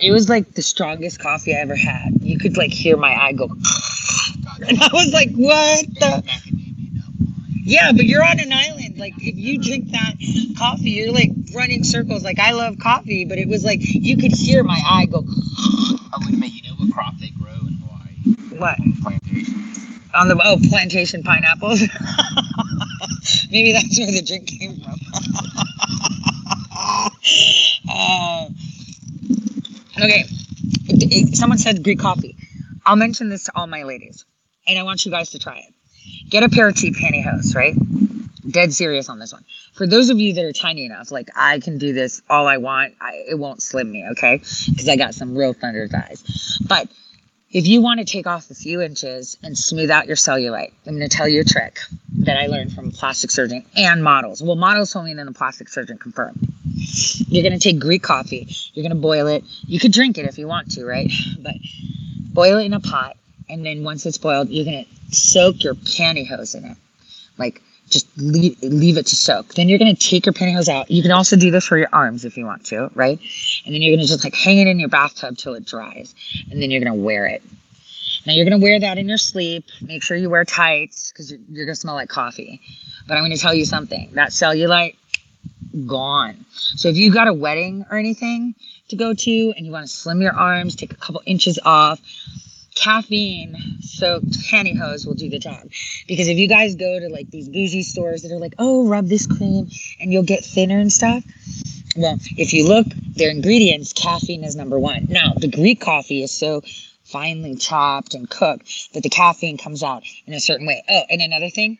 It 0.00 0.10
was 0.10 0.28
like 0.30 0.54
the 0.54 0.62
strongest 0.62 1.20
coffee 1.20 1.54
I 1.54 1.58
ever 1.58 1.76
had. 1.76 2.18
You 2.22 2.38
could 2.38 2.56
like 2.56 2.72
hear 2.72 2.96
my 2.96 3.14
eye 3.14 3.32
go, 3.32 3.44
and 4.68 4.82
I 4.82 4.88
was 4.92 5.12
like, 5.12 5.30
"What 5.34 5.86
the?" 6.00 6.24
Macadamia 7.62 7.70
nut 7.70 7.90
wine. 7.90 7.90
Yeah, 7.90 7.92
but 7.92 8.04
you're 8.06 8.24
on 8.24 8.40
an 8.40 8.52
island. 8.52 8.98
Like 8.98 9.14
if 9.18 9.36
you 9.36 9.58
drink 9.58 9.90
that 9.92 10.14
coffee, 10.58 10.90
you're 10.90 11.12
like 11.12 11.30
running 11.54 11.84
circles. 11.84 12.22
Like 12.24 12.38
I 12.38 12.52
love 12.52 12.78
coffee, 12.78 13.24
but 13.24 13.38
it 13.38 13.48
was 13.48 13.64
like 13.64 13.78
you 13.82 14.16
could 14.16 14.32
hear 14.32 14.62
my 14.64 14.80
eye 14.84 15.06
go. 15.06 15.24
Oh, 15.26 16.18
wait 16.20 16.34
a 16.34 16.36
minute. 16.36 16.52
You 16.52 16.62
know 16.70 16.76
what 16.76 16.92
crop 16.92 17.14
they 17.18 17.30
grow 17.30 17.52
in 17.52 17.74
Hawaii? 17.74 18.58
What? 18.58 18.76
Plantations. 19.02 19.78
On 20.14 20.28
the 20.28 20.40
oh 20.44 20.58
plantation 20.68 21.22
pineapples. 21.22 21.80
Maybe 23.50 23.72
that's 23.72 23.98
where 23.98 24.12
the 24.12 24.22
drink 24.22 24.46
came 24.48 24.80
from. 24.80 24.94
Uh, 27.94 28.48
okay, 30.02 30.24
someone 31.34 31.58
said 31.58 31.82
Greek 31.84 31.98
coffee. 31.98 32.36
I'll 32.86 32.96
mention 32.96 33.28
this 33.28 33.44
to 33.44 33.52
all 33.54 33.66
my 33.66 33.82
ladies, 33.82 34.24
and 34.66 34.78
I 34.78 34.82
want 34.82 35.04
you 35.04 35.10
guys 35.10 35.30
to 35.30 35.38
try 35.38 35.58
it. 35.58 35.71
Get 36.28 36.42
a 36.42 36.48
pair 36.48 36.68
of 36.68 36.74
cheap 36.74 36.94
pantyhose, 36.96 37.54
right? 37.54 37.74
Dead 38.50 38.72
serious 38.72 39.08
on 39.08 39.18
this 39.18 39.32
one. 39.32 39.44
For 39.74 39.86
those 39.86 40.10
of 40.10 40.18
you 40.18 40.32
that 40.34 40.44
are 40.44 40.52
tiny 40.52 40.84
enough, 40.84 41.10
like 41.10 41.28
I 41.36 41.60
can 41.60 41.78
do 41.78 41.92
this 41.92 42.22
all 42.28 42.46
I 42.46 42.56
want. 42.56 42.94
I, 43.00 43.24
it 43.28 43.38
won't 43.38 43.62
slim 43.62 43.90
me, 43.90 44.06
okay? 44.12 44.38
Because 44.38 44.88
I 44.88 44.96
got 44.96 45.14
some 45.14 45.36
real 45.36 45.52
thunder 45.52 45.88
thighs. 45.88 46.58
But 46.66 46.88
if 47.52 47.66
you 47.66 47.82
want 47.82 48.00
to 48.00 48.06
take 48.06 48.26
off 48.26 48.50
a 48.50 48.54
few 48.54 48.80
inches 48.80 49.36
and 49.42 49.56
smooth 49.56 49.90
out 49.90 50.06
your 50.06 50.16
cellulite, 50.16 50.72
I'm 50.86 50.96
going 50.96 51.08
to 51.08 51.14
tell 51.14 51.28
you 51.28 51.42
a 51.42 51.44
trick 51.44 51.78
that 52.20 52.38
I 52.38 52.46
learned 52.46 52.72
from 52.72 52.88
a 52.88 52.90
plastic 52.90 53.30
surgeon 53.30 53.64
and 53.76 54.02
models. 54.02 54.42
Well, 54.42 54.56
models 54.56 54.92
told 54.92 55.04
me 55.04 55.10
and 55.10 55.18
then 55.18 55.26
the 55.26 55.32
plastic 55.32 55.68
surgeon 55.68 55.98
confirmed. 55.98 56.48
You're 57.28 57.42
going 57.42 57.58
to 57.58 57.58
take 57.58 57.78
Greek 57.78 58.02
coffee, 58.02 58.48
you're 58.72 58.82
going 58.82 58.96
to 58.96 59.00
boil 59.00 59.26
it. 59.26 59.44
You 59.66 59.78
could 59.78 59.92
drink 59.92 60.16
it 60.18 60.24
if 60.24 60.38
you 60.38 60.48
want 60.48 60.72
to, 60.72 60.84
right? 60.84 61.10
But 61.38 61.54
boil 62.32 62.58
it 62.58 62.64
in 62.64 62.72
a 62.72 62.80
pot, 62.80 63.16
and 63.52 63.66
then 63.66 63.84
once 63.84 64.06
it's 64.06 64.16
boiled, 64.16 64.48
you're 64.48 64.64
to 64.84 65.14
soak 65.14 65.62
your 65.62 65.74
pantyhose 65.74 66.56
in 66.56 66.64
it. 66.64 66.76
Like, 67.36 67.62
just 67.90 68.06
leave, 68.16 68.60
leave 68.62 68.96
it 68.96 69.06
to 69.06 69.14
soak. 69.14 69.54
Then 69.54 69.68
you're 69.68 69.78
to 69.94 70.08
take 70.08 70.24
your 70.24 70.32
pantyhose 70.32 70.68
out. 70.68 70.90
You 70.90 71.02
can 71.02 71.12
also 71.12 71.36
do 71.36 71.50
this 71.50 71.66
for 71.66 71.76
your 71.76 71.90
arms 71.92 72.24
if 72.24 72.38
you 72.38 72.46
want 72.46 72.64
to, 72.66 72.90
right? 72.94 73.20
And 73.66 73.74
then 73.74 73.82
you're 73.82 73.98
to 73.98 74.06
just 74.06 74.24
like 74.24 74.34
hang 74.34 74.58
it 74.58 74.66
in 74.66 74.78
your 74.78 74.88
bathtub 74.88 75.36
till 75.36 75.52
it 75.54 75.66
dries. 75.66 76.14
And 76.50 76.62
then 76.62 76.70
you're 76.70 76.82
to 76.82 76.94
wear 76.94 77.26
it. 77.26 77.42
Now 78.26 78.32
you're 78.32 78.46
to 78.58 78.64
wear 78.64 78.80
that 78.80 78.96
in 78.96 79.08
your 79.08 79.18
sleep. 79.18 79.66
Make 79.82 80.02
sure 80.02 80.16
you 80.16 80.30
wear 80.30 80.46
tights 80.46 81.12
because 81.12 81.34
you're, 81.50 81.66
to 81.66 81.74
smell 81.74 81.94
like 81.94 82.08
coffee. 82.08 82.62
But 83.06 83.18
I'm 83.18 83.28
to 83.30 83.36
tell 83.36 83.54
you 83.54 83.66
something 83.66 84.08
that 84.14 84.30
cellulite, 84.30 84.96
gone. 85.86 86.44
So 86.52 86.88
if 86.88 86.96
you 86.96 87.12
got 87.12 87.28
a 87.28 87.34
wedding 87.34 87.84
or 87.90 87.98
anything 87.98 88.54
to 88.88 88.96
go 88.96 89.12
to 89.12 89.52
and 89.56 89.66
you 89.66 89.72
want 89.72 89.86
to 89.86 89.92
slim 89.92 90.22
your 90.22 90.34
arms, 90.34 90.76
take 90.76 90.92
a 90.92 90.96
couple 90.96 91.22
inches 91.26 91.58
off, 91.64 92.00
caffeine 92.74 93.56
soaked 93.80 94.30
pantyhose 94.50 95.06
will 95.06 95.14
do 95.14 95.28
the 95.28 95.38
job. 95.38 95.68
Because 96.06 96.28
if 96.28 96.38
you 96.38 96.48
guys 96.48 96.74
go 96.74 96.98
to 96.98 97.08
like 97.08 97.30
these 97.30 97.48
bougie 97.48 97.82
stores 97.82 98.22
that 98.22 98.32
are 98.32 98.38
like, 98.38 98.54
oh, 98.58 98.88
rub 98.88 99.06
this 99.06 99.26
cream 99.26 99.68
and 100.00 100.12
you'll 100.12 100.22
get 100.22 100.44
thinner 100.44 100.78
and 100.78 100.92
stuff. 100.92 101.24
Well, 101.96 102.18
if 102.38 102.52
you 102.52 102.66
look, 102.66 102.86
their 103.16 103.30
ingredients, 103.30 103.92
caffeine 103.92 104.44
is 104.44 104.56
number 104.56 104.78
one. 104.78 105.06
Now, 105.08 105.34
the 105.36 105.48
Greek 105.48 105.80
coffee 105.80 106.22
is 106.22 106.32
so 106.32 106.62
finely 107.04 107.54
chopped 107.56 108.14
and 108.14 108.28
cooked 108.28 108.94
that 108.94 109.02
the 109.02 109.10
caffeine 109.10 109.58
comes 109.58 109.82
out 109.82 110.02
in 110.26 110.32
a 110.32 110.40
certain 110.40 110.66
way. 110.66 110.82
Oh, 110.88 111.02
and 111.10 111.20
another 111.20 111.50
thing, 111.50 111.78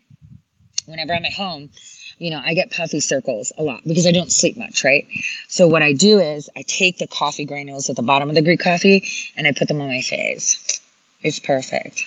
whenever 0.84 1.14
I'm 1.14 1.24
at 1.24 1.32
home, 1.32 1.70
you 2.18 2.30
know, 2.30 2.40
I 2.44 2.54
get 2.54 2.70
puffy 2.70 3.00
circles 3.00 3.52
a 3.56 3.62
lot 3.62 3.80
because 3.86 4.06
I 4.06 4.12
don't 4.12 4.30
sleep 4.30 4.56
much, 4.56 4.84
right? 4.84 5.06
So 5.48 5.66
what 5.66 5.82
I 5.82 5.92
do 5.92 6.20
is 6.20 6.50
I 6.54 6.62
take 6.62 6.98
the 6.98 7.06
coffee 7.06 7.46
granules 7.46 7.88
at 7.88 7.96
the 7.96 8.02
bottom 8.02 8.28
of 8.28 8.34
the 8.34 8.42
Greek 8.42 8.60
coffee 8.60 9.08
and 9.36 9.46
I 9.46 9.52
put 9.52 9.68
them 9.68 9.80
on 9.80 9.88
my 9.88 10.02
face. 10.02 10.81
It's 11.22 11.38
perfect. 11.38 12.04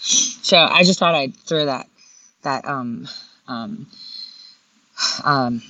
So 0.00 0.58
I 0.58 0.84
just 0.84 0.98
thought 0.98 1.14
I'd 1.14 1.34
throw 1.34 1.66
that 1.66 1.88
that 2.42 2.66
um 2.66 3.08
um 3.48 3.86
um 5.24 5.62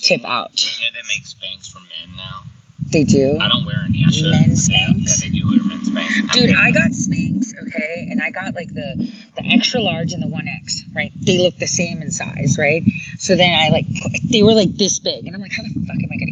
tip 0.00 0.24
out. 0.24 0.50
Yeah, 0.80 0.88
they 0.92 1.06
make 1.08 1.24
Spanx 1.24 1.72
for 1.72 1.80
men 1.80 2.16
now. 2.16 2.42
They 2.90 3.04
do. 3.04 3.38
I 3.40 3.48
don't 3.48 3.64
wear 3.64 3.84
any. 3.84 4.04
I 4.06 4.10
should. 4.10 4.30
Men's 4.30 4.68
Spanx? 4.68 4.94
Yeah, 4.98 5.14
they 5.20 5.38
do 5.38 5.46
wear 5.46 5.62
men's 5.64 5.88
Spanx. 5.88 6.32
Dude, 6.32 6.54
I 6.54 6.70
got 6.72 6.90
Spanx, 6.90 7.54
okay, 7.66 8.08
and 8.10 8.20
I 8.22 8.30
got 8.30 8.54
like 8.54 8.68
the 8.74 9.12
the 9.36 9.44
extra 9.46 9.80
large 9.80 10.12
and 10.12 10.22
the 10.22 10.28
one 10.28 10.48
X, 10.48 10.82
right? 10.94 11.12
They 11.16 11.38
look 11.38 11.56
the 11.58 11.66
same 11.66 12.02
in 12.02 12.10
size, 12.10 12.56
right? 12.58 12.82
So 13.18 13.36
then 13.36 13.58
I 13.58 13.68
like 13.68 13.86
they 14.30 14.42
were 14.42 14.54
like 14.54 14.72
this 14.76 14.98
big, 14.98 15.26
and 15.26 15.34
I'm 15.34 15.40
like, 15.40 15.52
how 15.52 15.62
the 15.62 15.68
fuck 15.68 15.96
am 15.96 16.08
I 16.12 16.16
gonna 16.16 16.16
get 16.16 16.16
into 16.16 16.30
that? 16.30 16.31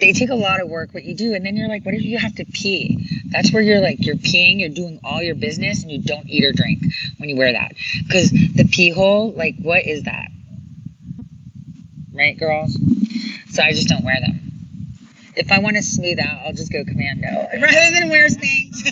They 0.00 0.12
take 0.12 0.30
a 0.30 0.34
lot 0.34 0.60
of 0.60 0.68
work, 0.68 0.94
what 0.94 1.04
you 1.04 1.14
do, 1.14 1.34
and 1.34 1.44
then 1.44 1.56
you're 1.56 1.68
like, 1.68 1.84
what 1.84 1.94
if 1.94 2.02
you 2.02 2.18
have 2.18 2.34
to 2.36 2.44
pee? 2.46 3.06
That's 3.26 3.52
where 3.52 3.62
you're 3.62 3.80
like, 3.80 4.04
you're 4.04 4.16
peeing, 4.16 4.60
you're 4.60 4.70
doing 4.70 5.00
all 5.04 5.22
your 5.22 5.34
business, 5.34 5.82
and 5.82 5.92
you 5.92 6.02
don't 6.02 6.28
eat 6.28 6.44
or 6.44 6.52
drink 6.52 6.82
when 7.18 7.28
you 7.28 7.36
wear 7.36 7.52
that, 7.52 7.72
because 8.06 8.30
the 8.30 8.66
pee 8.70 8.90
hole, 8.90 9.32
like, 9.32 9.56
what 9.60 9.84
is 9.84 10.04
that? 10.04 10.28
Right, 12.12 12.38
girls? 12.38 12.76
So 13.50 13.62
I 13.62 13.72
just 13.72 13.88
don't 13.88 14.04
wear 14.04 14.20
them. 14.20 14.40
If 15.36 15.52
I 15.52 15.60
want 15.60 15.76
to 15.76 15.82
smooth 15.82 16.18
out, 16.18 16.46
I'll 16.46 16.52
just 16.52 16.72
go 16.72 16.84
commando 16.84 17.28
rather 17.60 17.90
than 17.92 18.08
wear 18.08 18.28
stomachs 18.28 18.82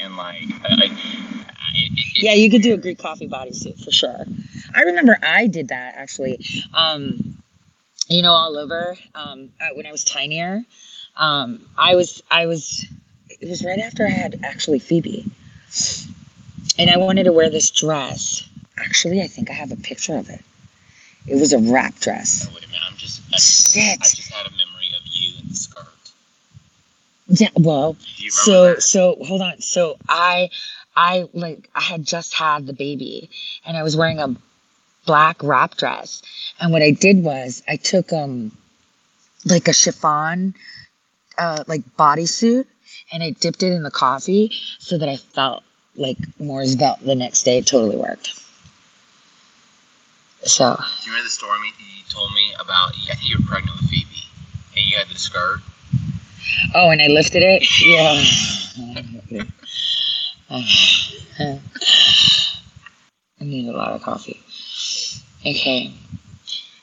and 0.00 0.16
like. 0.16 0.42
I, 0.64 0.90
it, 1.74 2.22
Yeah, 2.22 2.34
you 2.34 2.50
could 2.50 2.62
do 2.62 2.74
a 2.74 2.76
Greek 2.76 2.98
coffee 2.98 3.28
bodysuit 3.28 3.82
for 3.82 3.90
sure. 3.90 4.24
I 4.74 4.82
remember 4.82 5.18
I 5.22 5.46
did 5.46 5.68
that 5.68 5.94
actually. 5.96 6.44
Um, 6.72 7.42
you 8.08 8.22
know, 8.22 8.32
all 8.32 8.56
over 8.56 8.96
um, 9.14 9.50
when 9.74 9.86
I 9.86 9.92
was 9.92 10.04
tinier. 10.04 10.64
Um, 11.16 11.66
I 11.78 11.94
was, 11.94 12.22
I 12.30 12.46
was. 12.46 12.84
It 13.40 13.48
was 13.48 13.64
right 13.64 13.78
after 13.78 14.06
I 14.06 14.10
had 14.10 14.40
actually 14.44 14.78
Phoebe, 14.78 15.24
and 16.78 16.90
I 16.90 16.96
wanted 16.98 17.24
to 17.24 17.32
wear 17.32 17.50
this 17.50 17.70
dress. 17.70 18.48
Actually, 18.78 19.22
I 19.22 19.26
think 19.26 19.50
I 19.50 19.54
have 19.54 19.70
a 19.72 19.76
picture 19.76 20.16
of 20.16 20.28
it. 20.28 20.40
It 21.26 21.36
was 21.36 21.52
a 21.52 21.58
wrap 21.58 21.94
dress. 22.00 22.46
Oh, 22.48 22.52
wait 22.54 22.64
a 22.64 22.68
minute. 22.68 22.82
I'm 22.88 22.96
just. 22.96 23.22
I, 23.32 23.36
Shit. 23.38 23.98
I 24.00 24.04
just 24.04 24.32
had 24.32 24.46
a 24.46 24.50
memory 24.50 24.88
of 24.96 25.02
you 25.06 25.34
in 25.42 25.48
the 25.48 25.54
skirt. 25.54 25.86
Yeah. 27.28 27.48
Well, 27.56 27.94
Do 27.94 27.98
you 28.24 28.30
remember 28.30 28.30
so 28.30 28.74
that? 28.74 28.82
so 28.82 29.16
hold 29.26 29.40
on 29.40 29.60
so 29.60 29.96
i 30.08 30.50
i 30.94 31.26
like 31.32 31.70
i 31.74 31.80
had 31.80 32.04
just 32.04 32.34
had 32.34 32.66
the 32.66 32.72
baby 32.74 33.30
and 33.64 33.76
i 33.78 33.82
was 33.82 33.96
wearing 33.96 34.18
a 34.20 34.34
black 35.06 35.42
wrap 35.42 35.76
dress 35.76 36.22
and 36.60 36.72
what 36.72 36.82
i 36.82 36.90
did 36.90 37.22
was 37.22 37.62
i 37.68 37.76
took 37.76 38.12
um 38.12 38.50
like 39.44 39.68
a 39.68 39.72
chiffon 39.72 40.54
uh 41.38 41.62
like 41.66 41.82
bodysuit 41.98 42.66
and 43.12 43.22
i 43.22 43.30
dipped 43.30 43.62
it 43.62 43.72
in 43.72 43.82
the 43.82 43.90
coffee 43.90 44.50
so 44.78 44.96
that 44.98 45.08
i 45.08 45.16
felt 45.16 45.62
like 45.96 46.18
more 46.38 46.64
svelte 46.66 47.00
the 47.04 47.14
next 47.14 47.42
day 47.42 47.58
it 47.58 47.66
totally 47.66 47.96
worked 47.96 48.40
so 50.42 50.76
Do 50.76 51.06
you 51.06 51.12
remember 51.12 51.24
the 51.24 51.30
story 51.30 51.58
you 51.78 52.04
told 52.08 52.32
me 52.34 52.52
about? 52.60 52.94
Think 52.94 53.18
you 53.28 53.36
were 53.38 53.46
pregnant 53.46 53.80
with 53.80 53.88
Phoebe, 53.90 54.28
and 54.76 54.84
you 54.84 54.96
had 54.98 55.08
the 55.08 55.18
skirt. 55.18 55.60
oh 56.74 56.90
and 56.90 57.00
i 57.00 57.06
lifted 57.06 57.42
it 57.42 57.62
yeah 57.80 59.40
I 63.40 63.44
need 63.44 63.68
a 63.68 63.72
lot 63.72 63.92
of 63.92 64.02
coffee. 64.02 64.43
Okay. 65.46 65.92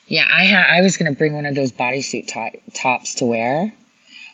Yeah, 0.06 0.26
I 0.30 0.44
ha- 0.44 0.66
I 0.68 0.80
was 0.82 0.96
gonna 0.96 1.12
bring 1.12 1.32
one 1.34 1.46
of 1.46 1.54
those 1.54 1.72
bodysuit 1.72 2.28
to- 2.28 2.60
tops 2.74 3.14
to 3.16 3.24
wear, 3.24 3.72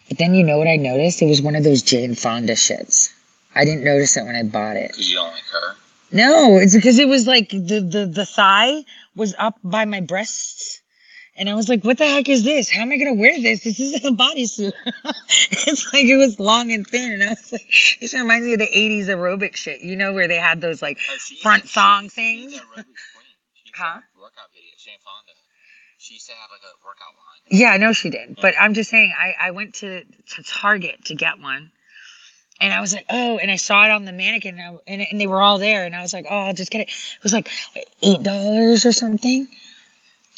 but 0.09 0.19
then 0.19 0.35
you 0.35 0.43
know 0.45 0.59
what 0.59 0.67
I 0.69 0.77
noticed? 0.77 1.23
It 1.23 1.27
was 1.27 1.41
one 1.43 1.57
of 1.57 1.65
those 1.65 1.83
Jane 1.83 2.15
Fonda 2.15 2.55
shits. 2.55 3.13
I 3.55 3.65
didn't 3.65 3.85
notice 3.85 4.17
it 4.17 4.25
when 4.25 4.37
I 4.37 4.43
bought 4.43 4.77
it. 4.77 4.89
Because 4.91 5.09
you 5.09 5.17
don't 5.17 5.33
like 5.33 5.43
her. 5.53 5.77
No, 6.11 6.57
it's 6.59 6.75
because 6.75 6.99
it 6.99 7.09
was 7.09 7.27
like 7.27 7.51
the, 7.51 7.81
the, 7.81 8.07
the 8.07 8.27
thigh 8.27 8.83
was 9.15 9.35
up 9.39 9.59
by 9.63 9.85
my 9.85 10.01
breasts. 10.01 10.81
And 11.37 11.49
I 11.49 11.55
was 11.55 11.69
like, 11.69 11.85
what 11.85 11.99
the 11.99 12.07
heck 12.07 12.29
is 12.29 12.43
this? 12.45 12.69
How 12.69 12.83
am 12.83 12.91
I 12.91 12.97
going 12.97 13.15
to 13.15 13.21
wear 13.21 13.41
this? 13.41 13.63
This 13.63 13.79
isn't 13.79 14.05
a 14.05 14.11
bodysuit. 14.17 14.73
it's 15.69 15.93
like 15.93 16.05
it 16.07 16.17
was 16.17 16.41
long 16.41 16.73
and 16.73 16.85
thin. 16.87 17.13
And 17.13 17.23
I 17.23 17.29
was 17.29 17.53
like, 17.53 17.69
this 18.01 18.13
reminds 18.15 18.47
me 18.47 18.55
of 18.55 18.59
the 18.59 18.67
80s 18.67 19.07
aerobic 19.07 19.55
shit, 19.55 19.81
you 19.83 19.95
know, 19.97 20.13
where 20.13 20.27
they 20.27 20.37
had 20.37 20.61
those 20.61 20.83
like 20.83 20.99
Oh, 21.11 21.17
front 21.43 21.69
thong 21.69 22.09
things. 22.09 22.55
a 22.55 22.57
aerobics 22.57 22.65
queen. 22.75 22.85
She 23.55 23.63
used 23.67 23.75
to 23.75 23.81
Huh? 23.81 23.85
have 23.95 24.03
Workout 24.19 24.51
videos. 24.51 24.83
Jane 24.85 24.99
Fonda. 25.05 25.33
She 26.09 26.15
used 26.15 26.27
to 26.29 26.33
have 26.33 26.51
like 26.51 26.63
a 26.63 26.73
workout 26.87 27.09
line. 27.09 27.61
Yeah, 27.61 27.69
I 27.69 27.77
know 27.77 27.93
she 27.93 28.09
did. 28.09 28.39
But 28.41 28.55
I'm 28.59 28.73
just 28.73 28.89
saying, 28.89 29.13
I, 29.19 29.35
I 29.39 29.51
went 29.51 29.75
to, 29.75 30.05
to 30.05 30.43
Target 30.43 31.05
to 31.05 31.15
get 31.15 31.39
one. 31.39 31.71
And 32.63 32.73
I 32.73 32.81
was 32.81 32.95
like, 32.95 33.05
oh, 33.11 33.37
and 33.37 33.51
I 33.51 33.57
saw 33.57 33.85
it 33.85 33.91
on 33.91 34.07
the 34.07 34.13
mannequin 34.13 34.59
and, 34.59 34.79
I, 34.79 34.81
and, 34.87 35.03
and 35.03 35.21
they 35.21 35.27
were 35.27 35.43
all 35.43 35.59
there. 35.59 35.85
And 35.85 35.95
I 35.95 36.01
was 36.01 36.15
like, 36.15 36.25
oh, 36.31 36.35
I'll 36.35 36.55
just 36.55 36.71
get 36.71 36.81
it. 36.81 36.89
It 36.89 37.23
was 37.23 37.35
like 37.35 37.51
$8 38.03 38.87
or 38.87 38.93
something. 38.93 39.49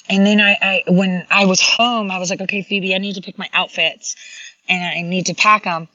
And 0.08 0.26
then 0.26 0.40
I, 0.40 0.56
I, 0.60 0.82
when 0.88 1.24
I 1.30 1.44
was 1.44 1.60
home, 1.60 2.10
I 2.10 2.18
was 2.18 2.30
like, 2.30 2.40
okay, 2.40 2.62
Phoebe, 2.62 2.92
I 2.96 2.98
need 2.98 3.14
to 3.14 3.22
pick 3.22 3.38
my 3.38 3.48
outfits 3.52 4.16
and 4.68 4.82
I 4.82 5.08
need 5.08 5.26
to 5.26 5.34
pack 5.34 5.62
them. 5.64 5.86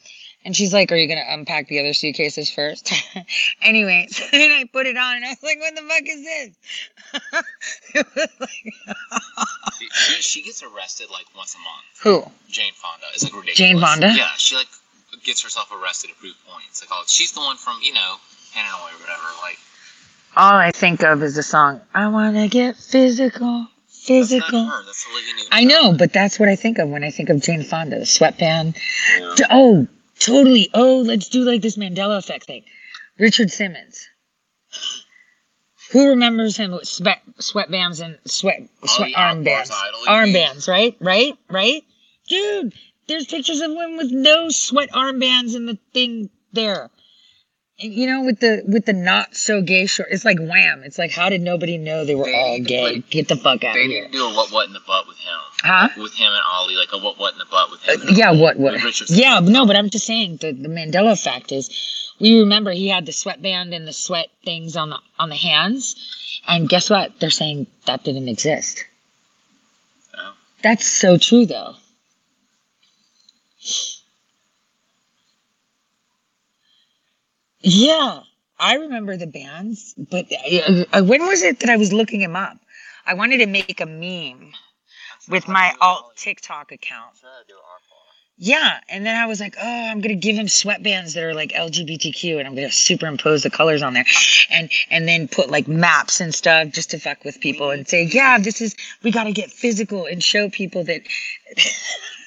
And 0.46 0.56
she's 0.56 0.72
like, 0.74 0.92
are 0.92 0.96
you 0.96 1.08
going 1.08 1.18
to 1.20 1.34
unpack 1.34 1.68
the 1.68 1.80
other 1.80 1.92
suitcases 1.94 2.52
first? 2.52 2.94
anyway, 3.64 4.06
so 4.12 4.24
then 4.32 4.52
I 4.52 4.66
put 4.72 4.86
it 4.86 4.96
on 4.96 5.16
and 5.18 5.26
I 5.26 5.30
was 5.30 5.42
like, 5.44 5.60
what 5.60 5.76
the 5.76 5.82
fuck 5.82 6.04
is 6.06 6.24
this? 6.24 7.44
like, 8.40 8.74
She, 9.80 9.88
she, 9.90 10.22
she 10.22 10.42
gets 10.44 10.62
arrested 10.64 11.08
like 11.12 11.26
once 11.36 11.56
a 11.56 11.58
month. 11.58 12.00
who? 12.26 12.32
Jane 12.52 12.74
Fonda. 12.76 13.06
It's 13.14 13.24
like 13.24 13.34
ridiculous. 13.34 13.58
Jane 13.58 13.80
Fonda? 13.80 14.14
Yeah, 14.16 14.30
she 14.38 14.56
like 14.56 14.68
gets 15.24 15.42
herself 15.42 15.72
arrested 15.72 16.10
to 16.10 16.16
prove 16.16 16.36
points. 16.48 16.82
Like, 16.82 16.90
oh, 16.94 17.04
she's 17.08 17.32
the 17.32 17.40
one 17.40 17.58
from 17.58 17.80
you 17.82 17.94
know 17.94 18.16
Hanoi 18.54 18.94
or 18.94 19.00
whatever. 19.02 19.24
Like, 19.42 19.58
All 20.38 20.54
I 20.54 20.72
think 20.72 21.02
of 21.04 21.24
is 21.24 21.36
the 21.36 21.44
song, 21.44 21.82
I 21.94 22.08
want 22.08 22.36
to 22.36 22.48
get 22.48 22.76
physical, 22.78 23.68
that's 23.88 24.06
physical. 24.06 24.64
not 24.66 24.80
her. 24.82 24.86
That's 24.86 25.06
Olivia 25.12 25.34
Newton. 25.34 25.50
I 25.52 25.64
know, 25.64 25.94
but 25.98 26.14
that's 26.14 26.40
what 26.40 26.50
I 26.50 26.56
think 26.56 26.78
of 26.78 26.90
when 26.90 27.04
I 27.04 27.10
think 27.10 27.30
of 27.30 27.42
Jane 27.42 27.64
Fonda, 27.64 27.98
the 28.00 28.06
sweatband. 28.06 28.76
Yeah. 29.20 29.48
Oh, 29.52 29.88
totally. 30.20 30.70
Oh, 30.74 31.02
let's 31.02 31.30
do 31.30 31.42
like 31.42 31.62
this 31.62 31.78
Mandela 31.78 32.18
effect 32.18 32.46
thing. 32.46 32.64
Richard 33.18 33.52
Simmons. 33.52 34.08
Who 35.92 36.10
remembers 36.10 36.58
him 36.58 36.72
with 36.72 36.88
sweat 36.88 37.22
sweatbands 37.40 38.04
and 38.04 38.18
sweat 38.26 38.62
Oh, 38.84 38.88
sweat 38.88 39.12
yeah, 39.12 39.34
armbands? 39.34 39.70
Bars 39.70 39.72
Idol, 39.72 40.00
you 40.00 40.34
mean? 40.34 40.36
Armbands, 40.36 40.68
right? 40.68 40.98
Right? 41.00 41.38
Right? 41.50 41.84
Dude, 42.28 42.74
there's 43.08 43.28
pictures 43.28 43.62
of 43.62 43.72
him 43.72 43.98
with 43.98 44.12
no 44.12 44.50
sweat 44.50 44.90
armbands 44.92 45.56
and 45.56 45.70
the 45.70 45.78
thing 45.94 46.30
there. 46.54 46.90
You 47.78 48.08
know, 48.08 48.22
with 48.24 48.40
the 48.40 48.64
with 48.66 48.86
the 48.86 48.94
not 48.94 49.36
so 49.36 49.62
gay 49.62 49.86
short, 49.86 50.08
it's 50.10 50.24
like 50.24 50.40
wham. 50.40 50.82
It's 50.86 50.98
like 50.98 51.12
how 51.12 51.28
did 51.28 51.42
nobody 51.42 51.78
know 51.78 52.06
they 52.06 52.16
were 52.16 52.24
They 52.24 52.34
all 52.34 52.60
gay? 52.60 53.02
put- 53.02 53.10
Get 53.10 53.28
the 53.28 53.36
fuck 53.36 53.66
out 53.66 53.74
They 53.74 53.82
of 53.82 53.88
need 53.88 53.94
here. 53.96 54.06
to 54.06 54.12
do 54.12 54.24
a 54.26 54.34
what 54.34 54.50
what 54.54 54.68
in 54.68 54.74
the 54.74 54.80
butt 54.88 55.06
with 55.10 55.18
him. 55.18 55.38
Huh? 55.62 55.90
With 55.98 56.14
him 56.14 56.32
and 56.32 56.42
Ollie, 56.54 56.76
like 56.76 56.88
a 56.94 56.98
what 56.98 57.20
what 57.20 57.34
in 57.34 57.40
the 57.40 57.46
butt 57.52 57.70
with 57.72 57.82
him. 57.82 58.00
Uh, 58.02 58.12
yeah, 58.12 58.32
what 58.32 58.58
what? 58.58 58.76
Yeah, 59.10 59.42
no, 59.42 59.66
but 59.66 59.76
I'm 59.76 59.90
just 59.90 60.06
saying 60.06 60.38
the, 60.38 60.54
the 60.54 60.70
Mandela 60.70 61.12
effect 61.12 61.52
is 61.52 61.70
we 62.22 62.40
remember 62.40 62.72
he 62.72 62.88
had 62.88 63.06
the 63.06 63.12
sweatband 63.12 63.74
and 63.74 63.86
the 63.86 63.92
sweat 63.94 64.28
things 64.46 64.78
on 64.78 64.90
the 64.92 65.00
on 65.20 65.28
the 65.28 65.36
hands, 65.36 66.42
and 66.48 66.70
guess 66.70 66.90
what? 66.90 67.20
They're 67.20 67.30
saying 67.30 67.68
that 67.88 68.06
didn't 68.06 68.30
exist. 68.30 68.86
Oh. 70.18 70.32
That's 70.64 70.88
so 70.88 71.18
true, 71.18 71.46
though. 71.46 71.76
Yeah, 77.68 78.20
I 78.60 78.76
remember 78.76 79.18
the 79.18 79.26
bands, 79.26 79.96
but 79.98 80.28
uh, 80.32 80.86
uh, 80.94 81.04
when 81.04 81.26
was 81.26 81.42
it 81.42 81.62
that 81.62 81.70
I 81.70 81.78
was 81.78 81.92
looking 81.92 82.22
him 82.22 82.36
up? 82.36 82.60
I 83.08 83.16
wanted 83.16 83.40
to 83.40 83.48
make 83.48 83.82
a 83.82 83.88
meme 83.88 84.52
with 85.30 85.48
my 85.48 85.74
alt 85.82 86.16
TikTok 86.16 86.72
account. 86.72 87.16
Yeah, 88.38 88.82
and 88.88 89.04
then 89.04 89.16
I 89.16 89.26
was 89.26 89.40
like, 89.40 89.56
oh, 89.60 89.68
I'm 89.90 90.00
gonna 90.00 90.14
give 90.14 90.36
him 90.36 90.46
sweatbands 90.46 91.16
that 91.16 91.24
are 91.24 91.34
like 91.34 91.54
LGBTQ, 91.54 92.38
and 92.38 92.48
I'm 92.48 92.54
gonna 92.54 92.72
superimpose 92.72 93.42
the 93.42 93.50
colors 93.50 93.82
on 93.82 93.96
there, 93.96 94.06
and 94.52 94.70
and 94.92 95.08
then 95.08 95.28
put 95.28 95.50
like 95.50 95.68
maps 95.68 96.22
and 96.22 96.36
stuff 96.36 96.70
just 96.70 96.92
to 96.92 97.00
fuck 97.00 97.26
with 97.26 97.40
people 97.40 97.72
and 97.72 97.88
say, 97.88 98.04
yeah, 98.04 98.38
this 98.38 98.62
is 98.62 98.76
we 99.02 99.10
gotta 99.10 99.32
get 99.32 99.50
physical 99.50 100.06
and 100.06 100.24
show 100.24 100.50
people 100.50 100.84
that. 100.84 101.02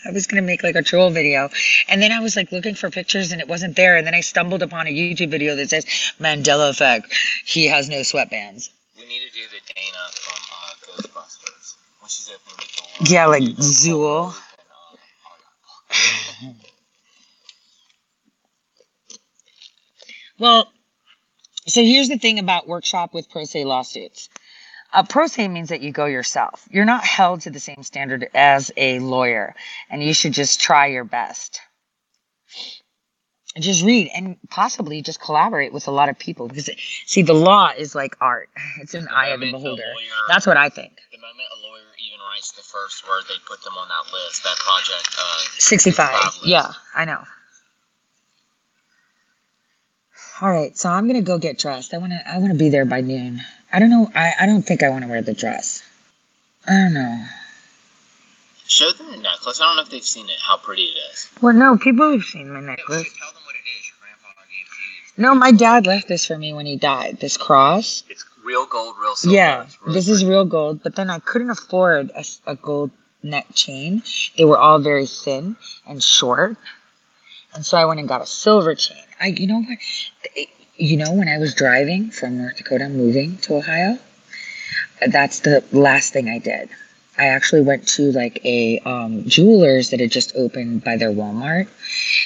I 0.04 0.10
was 0.12 0.26
gonna 0.26 0.42
make 0.42 0.62
like 0.62 0.76
a 0.76 0.82
troll 0.82 1.10
video, 1.10 1.50
and 1.88 2.00
then 2.00 2.12
I 2.12 2.20
was 2.20 2.36
like 2.36 2.52
looking 2.52 2.74
for 2.74 2.90
pictures 2.90 3.32
and 3.32 3.40
it 3.40 3.48
wasn't 3.48 3.76
there, 3.76 3.96
and 3.96 4.06
then 4.06 4.14
I 4.14 4.20
stumbled 4.20 4.62
upon 4.62 4.86
a 4.86 4.90
YouTube 4.90 5.30
video 5.30 5.56
that 5.56 5.70
says 5.70 5.84
Mandela 6.20 6.70
effect. 6.70 7.12
He 7.44 7.66
has 7.66 7.88
no 7.88 7.98
sweatbands. 8.00 8.70
We 8.96 9.06
need 9.06 9.20
to 9.20 9.32
do 9.32 9.42
the 9.50 9.60
Dana 9.74 10.10
from 10.12 10.40
uh, 10.52 10.74
Ghostbusters 10.86 11.74
when 12.00 12.08
she's 12.08 12.30
opening 12.30 12.56
the 12.58 13.04
door. 13.04 13.14
Yeah, 13.14 13.26
like 13.26 13.42
Zuul. 13.42 14.34
Well, 20.38 20.72
so 21.66 21.82
here's 21.82 22.08
the 22.08 22.16
thing 22.18 22.38
about 22.38 22.68
workshop 22.68 23.12
with 23.12 23.28
pro 23.28 23.44
se 23.44 23.64
lawsuits. 23.64 24.28
A 24.94 25.04
pro 25.04 25.26
se 25.26 25.48
means 25.48 25.68
that 25.68 25.82
you 25.82 25.92
go 25.92 26.06
yourself. 26.06 26.66
You're 26.70 26.84
not 26.86 27.04
held 27.04 27.42
to 27.42 27.50
the 27.50 27.60
same 27.60 27.82
standard 27.82 28.28
as 28.34 28.70
a 28.76 29.00
lawyer, 29.00 29.54
and 29.90 30.02
you 30.02 30.14
should 30.14 30.32
just 30.32 30.60
try 30.60 30.86
your 30.86 31.04
best. 31.04 31.60
Just 33.58 33.84
read 33.84 34.08
and 34.14 34.36
possibly 34.50 35.02
just 35.02 35.20
collaborate 35.20 35.72
with 35.72 35.88
a 35.88 35.90
lot 35.90 36.08
of 36.08 36.18
people 36.18 36.48
because, 36.48 36.70
see, 37.06 37.22
the 37.22 37.34
law 37.34 37.70
is 37.76 37.94
like 37.94 38.16
art. 38.20 38.48
It's 38.80 38.94
an 38.94 39.04
The 39.04 39.12
eye 39.14 39.26
of 39.28 39.40
the 39.40 39.50
beholder. 39.50 39.82
lawyer- 39.82 40.26
That's 40.28 40.46
what 40.46 40.56
I 40.56 40.68
think. 40.68 40.96
the 41.12 41.18
moment 41.18 41.48
a 41.52 41.66
lawyer 41.66 41.82
even 41.98 42.20
writes 42.20 42.52
the 42.52 42.62
first 42.62 43.06
word, 43.08 43.24
they 43.28 43.34
put 43.46 43.62
them 43.64 43.74
on 43.74 43.88
that 43.88 44.12
list, 44.12 44.44
that 44.44 44.56
project. 44.58 45.16
Uh, 45.18 45.38
65. 45.58 46.14
list. 46.24 46.46
Yeah, 46.46 46.72
I 46.94 47.04
know. 47.04 47.24
All 50.40 50.50
right, 50.50 50.76
so 50.78 50.88
I'm 50.88 51.06
gonna 51.08 51.20
go 51.22 51.38
get 51.38 51.58
dressed. 51.58 51.92
I 51.94 51.98
wanna 51.98 52.22
I 52.24 52.38
wanna 52.38 52.54
be 52.54 52.68
there 52.68 52.84
by 52.84 53.00
noon. 53.00 53.42
I 53.72 53.78
don't 53.78 53.90
know. 53.90 54.10
I, 54.14 54.32
I 54.40 54.46
don't 54.46 54.62
think 54.62 54.82
I 54.82 54.88
want 54.88 55.04
to 55.04 55.08
wear 55.10 55.22
the 55.22 55.34
dress. 55.34 55.82
I 56.66 56.72
don't 56.72 56.94
know. 56.94 57.24
Show 58.66 58.90
them 58.92 59.10
the 59.10 59.16
necklace. 59.18 59.60
I 59.60 59.64
don't 59.64 59.76
know 59.76 59.82
if 59.82 59.90
they've 59.90 60.02
seen 60.04 60.26
it. 60.28 60.36
How 60.40 60.56
pretty 60.58 60.82
it 60.84 60.96
is. 61.12 61.30
Well, 61.40 61.54
no, 61.54 61.76
people 61.78 62.10
have 62.12 62.22
seen 62.22 62.50
my 62.52 62.60
necklace. 62.60 62.86
Tell 63.18 63.32
them 63.32 63.42
what 63.46 63.54
it 63.54 63.66
is. 63.78 63.88
Your 63.88 63.96
grandpa 64.00 64.40
gave 64.50 65.16
to 65.16 65.22
No, 65.22 65.34
my 65.34 65.52
dad 65.52 65.86
left 65.86 66.08
this 66.08 66.26
for 66.26 66.36
me 66.36 66.52
when 66.52 66.66
he 66.66 66.76
died. 66.76 67.18
This 67.20 67.36
cross. 67.36 68.04
It's 68.10 68.24
real 68.44 68.66
gold, 68.66 68.94
real 69.00 69.14
silver. 69.16 69.34
Yeah, 69.36 69.62
It's 69.64 69.80
really 69.82 69.94
this 69.94 70.08
is 70.08 70.24
real 70.24 70.44
gold. 70.44 70.82
But 70.82 70.96
then 70.96 71.08
I 71.10 71.18
couldn't 71.18 71.50
afford 71.50 72.10
a, 72.14 72.24
a 72.46 72.56
gold 72.56 72.90
neck 73.22 73.46
chain. 73.54 74.02
They 74.36 74.44
were 74.44 74.58
all 74.58 74.78
very 74.78 75.06
thin 75.06 75.56
and 75.86 76.02
short, 76.02 76.56
and 77.54 77.64
so 77.64 77.76
I 77.78 77.84
went 77.86 78.00
and 78.00 78.08
got 78.08 78.22
a 78.22 78.26
silver 78.26 78.74
chain. 78.74 79.02
I, 79.20 79.28
you 79.28 79.46
know 79.46 79.60
what? 79.62 79.78
It- 80.34 80.48
You 80.80 80.96
know, 80.96 81.12
when 81.12 81.28
I 81.28 81.38
was 81.38 81.54
driving 81.54 82.12
from 82.12 82.38
North 82.38 82.56
Dakota, 82.56 82.88
moving 82.88 83.36
to 83.38 83.56
Ohio, 83.56 83.98
that's 85.04 85.40
the 85.40 85.64
last 85.72 86.12
thing 86.12 86.28
I 86.28 86.38
did. 86.38 86.68
I 87.18 87.26
actually 87.26 87.62
went 87.62 87.88
to 87.88 88.12
like 88.12 88.40
a 88.44 88.78
um, 88.84 89.24
jeweler's 89.24 89.90
that 89.90 89.98
had 89.98 90.12
just 90.12 90.36
opened 90.36 90.84
by 90.84 90.96
their 90.96 91.10
Walmart 91.10 91.66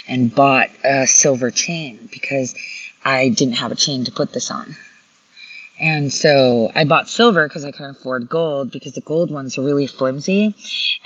and 0.06 0.34
bought 0.34 0.68
a 0.84 1.06
silver 1.06 1.50
chain 1.50 2.10
because 2.12 2.54
I 3.02 3.30
didn't 3.30 3.54
have 3.54 3.72
a 3.72 3.74
chain 3.74 4.04
to 4.04 4.12
put 4.12 4.34
this 4.34 4.50
on. 4.50 4.76
And 5.80 6.12
so 6.12 6.70
I 6.74 6.84
bought 6.84 7.08
silver 7.08 7.48
because 7.48 7.64
I 7.64 7.70
couldn't 7.70 7.96
afford 7.96 8.28
gold 8.28 8.70
because 8.70 8.92
the 8.92 9.00
gold 9.00 9.30
ones 9.30 9.56
are 9.56 9.62
really 9.62 9.86
flimsy. 9.86 10.54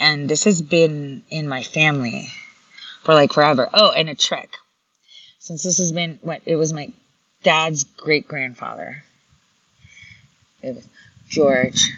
And 0.00 0.28
this 0.28 0.42
has 0.42 0.62
been 0.62 1.22
in 1.30 1.46
my 1.46 1.62
family 1.62 2.26
for 3.04 3.14
like 3.14 3.32
forever. 3.32 3.70
Oh, 3.72 3.92
and 3.92 4.08
a 4.08 4.16
trick. 4.16 4.50
Since 5.38 5.62
this 5.62 5.78
has 5.78 5.92
been 5.92 6.18
what 6.22 6.42
it 6.44 6.56
was 6.56 6.72
my 6.72 6.92
dad's 7.46 7.84
great 7.84 8.26
grandfather. 8.26 9.04
It 10.64 10.74
was 10.74 10.88
George. 11.28 11.92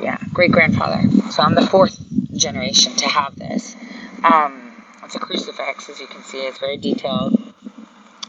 Yeah, 0.00 0.16
great 0.32 0.52
grandfather. 0.52 1.02
So 1.32 1.42
I'm 1.42 1.56
the 1.56 1.66
fourth 1.66 1.98
generation 2.36 2.94
to 2.94 3.08
have 3.08 3.34
this. 3.34 3.74
Um, 4.22 4.80
it's 5.02 5.16
a 5.16 5.18
crucifix, 5.18 5.88
as 5.88 5.98
you 5.98 6.06
can 6.06 6.22
see. 6.22 6.38
It's 6.38 6.60
very 6.60 6.76
detailed. 6.76 7.36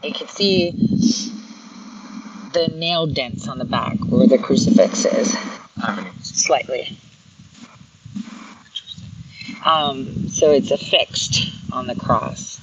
You 0.02 0.12
can 0.12 0.26
see 0.26 0.72
the 2.52 2.66
nail 2.74 3.06
dents 3.06 3.46
on 3.46 3.58
the 3.58 3.64
back 3.64 3.98
where 4.08 4.26
the 4.26 4.36
crucifix 4.36 5.04
is, 5.04 5.38
slightly. 6.22 6.98
Um, 9.64 10.28
so 10.28 10.50
it's 10.50 10.72
affixed 10.72 11.52
on 11.72 11.86
the 11.86 11.94
cross. 11.94 12.60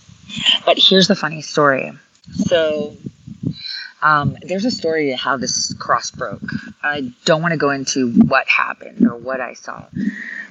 But 0.66 0.78
here's 0.78 1.08
the 1.08 1.16
funny 1.16 1.42
story. 1.42 1.94
So 2.34 2.96
Um, 4.02 4.38
there's 4.44 4.66
a 4.66 4.72
story 4.72 5.12
of 5.12 5.20
how 5.20 5.38
this 5.38 5.74
cross 5.76 6.12
broke. 6.12 6.44
I 6.84 7.12
don't 7.26 7.42
want 7.42 7.54
to 7.54 7.58
go 7.58 7.72
into 7.72 8.12
what 8.12 8.48
happened 8.48 9.06
or 9.08 9.16
what 9.18 9.42
I 9.42 9.54
saw, 9.54 9.86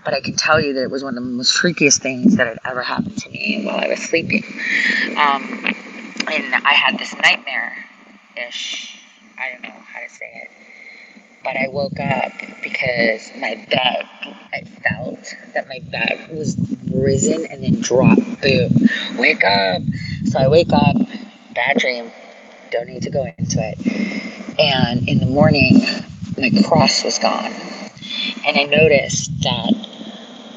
but 0.05 0.15
I 0.15 0.21
can 0.21 0.35
tell 0.35 0.61
you 0.61 0.75
that 0.75 0.83
it 0.83 0.91
was 0.91 1.05
one 1.05 1.17
of 1.17 1.23
the 1.23 1.31
most 1.31 1.57
freakiest 1.57 2.01
things 2.01 2.37
that 2.37 2.49
had 2.49 2.59
ever 2.65 2.83
happened 2.83 3.19
to 3.19 3.31
me 3.31 3.63
while 3.65 3.79
I 3.79 3.89
was 3.89 4.01
sleeping. 4.01 4.45
Um, 5.13 5.65
and 6.29 6.55
I 6.55 6.73
had 6.75 6.99
this 6.99 7.15
nightmare 7.15 7.73
ish. 8.49 9.01
I 9.39 9.53
don't 9.53 9.63
know 9.63 9.71
how 9.71 10.01
to 10.01 10.11
say 10.11 10.31
it. 10.43 10.51
But 11.45 11.57
I 11.57 11.69
woke 11.69 12.01
up 12.01 12.33
because 12.65 13.31
my 13.41 13.55
bed, 13.71 14.09
I 14.53 14.63
felt 14.83 15.35
that 15.55 15.69
my 15.69 15.79
bed 15.79 16.29
was 16.33 16.57
risen 16.91 17.47
and 17.47 17.63
then 17.63 17.81
dropped. 17.81 18.43
Boom. 18.43 18.89
Wake 19.17 19.45
up. 19.45 19.83
So 20.25 20.41
I 20.41 20.49
wake 20.49 20.73
up, 20.73 20.97
bad 21.57 21.79
dream, 21.79 22.13
don't 22.71 22.89
need 22.89 23.03
to 23.03 23.11
go 23.11 23.25
into 23.39 23.59
it. 23.61 23.79
And 24.61 25.09
in 25.09 25.19
the 25.21 25.27
morning, 25.27 25.81
my 26.39 26.51
cross 26.69 27.05
was 27.05 27.19
gone. 27.19 27.53
And 28.47 28.59
I 28.59 28.65
noticed 28.65 29.43
that 29.43 29.75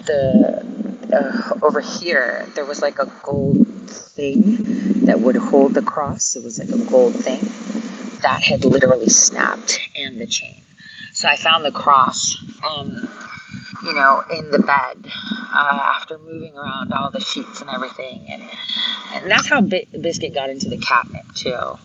the 0.05 0.65
uh, 1.13 1.65
over 1.65 1.81
here 1.81 2.45
there 2.55 2.65
was 2.65 2.81
like 2.81 2.99
a 2.99 3.07
gold 3.23 3.67
thing 3.89 5.05
that 5.05 5.21
would 5.21 5.37
hold 5.37 5.73
the 5.73 5.81
cross. 5.81 6.35
It 6.35 6.43
was 6.43 6.59
like 6.59 6.69
a 6.69 6.85
gold 6.91 7.15
thing 7.15 7.41
that 8.21 8.43
had 8.43 8.65
literally 8.65 9.09
snapped 9.09 9.79
and 9.97 10.19
the 10.19 10.27
chain. 10.27 10.61
So 11.13 11.27
I 11.29 11.37
found 11.37 11.65
the 11.65 11.71
cross, 11.71 12.37
um, 12.63 13.09
you 13.83 13.93
know, 13.93 14.23
in 14.31 14.51
the 14.51 14.59
bed 14.59 15.11
uh, 15.53 15.93
after 15.95 16.17
moving 16.17 16.55
around 16.57 16.93
all 16.93 17.11
the 17.11 17.21
sheets 17.21 17.61
and 17.61 17.69
everything, 17.69 18.25
and 18.29 18.43
and 19.13 19.31
that's 19.31 19.47
how 19.47 19.61
Biscuit 19.61 20.33
got 20.33 20.49
into 20.49 20.69
the 20.69 20.77
catnip 20.77 21.33
too 21.35 21.77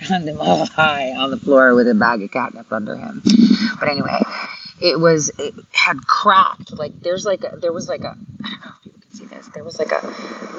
I 0.00 0.04
found 0.04 0.28
him 0.28 0.40
all 0.40 0.66
high 0.66 1.12
on 1.12 1.30
the 1.30 1.36
floor 1.36 1.74
with 1.74 1.88
a 1.88 1.94
bag 1.94 2.22
of 2.22 2.30
catnip 2.30 2.72
under 2.72 2.96
him. 2.96 3.22
But 3.78 3.88
anyway, 3.88 4.20
it 4.80 4.98
was 4.98 5.30
it 5.38 5.54
had 5.72 6.06
cracked. 6.06 6.72
Like 6.72 7.00
there's 7.00 7.24
like 7.24 7.44
a, 7.44 7.56
there 7.56 7.72
was 7.72 7.88
like 7.88 8.02
a 8.02 8.16
I 8.44 8.50
don't 8.50 8.64
know 8.64 8.72
if 8.80 8.86
you 8.86 8.92
can 8.92 9.10
see 9.12 9.24
this. 9.26 9.48
There 9.48 9.64
was 9.64 9.78
like 9.78 9.92
a, 9.92 10.06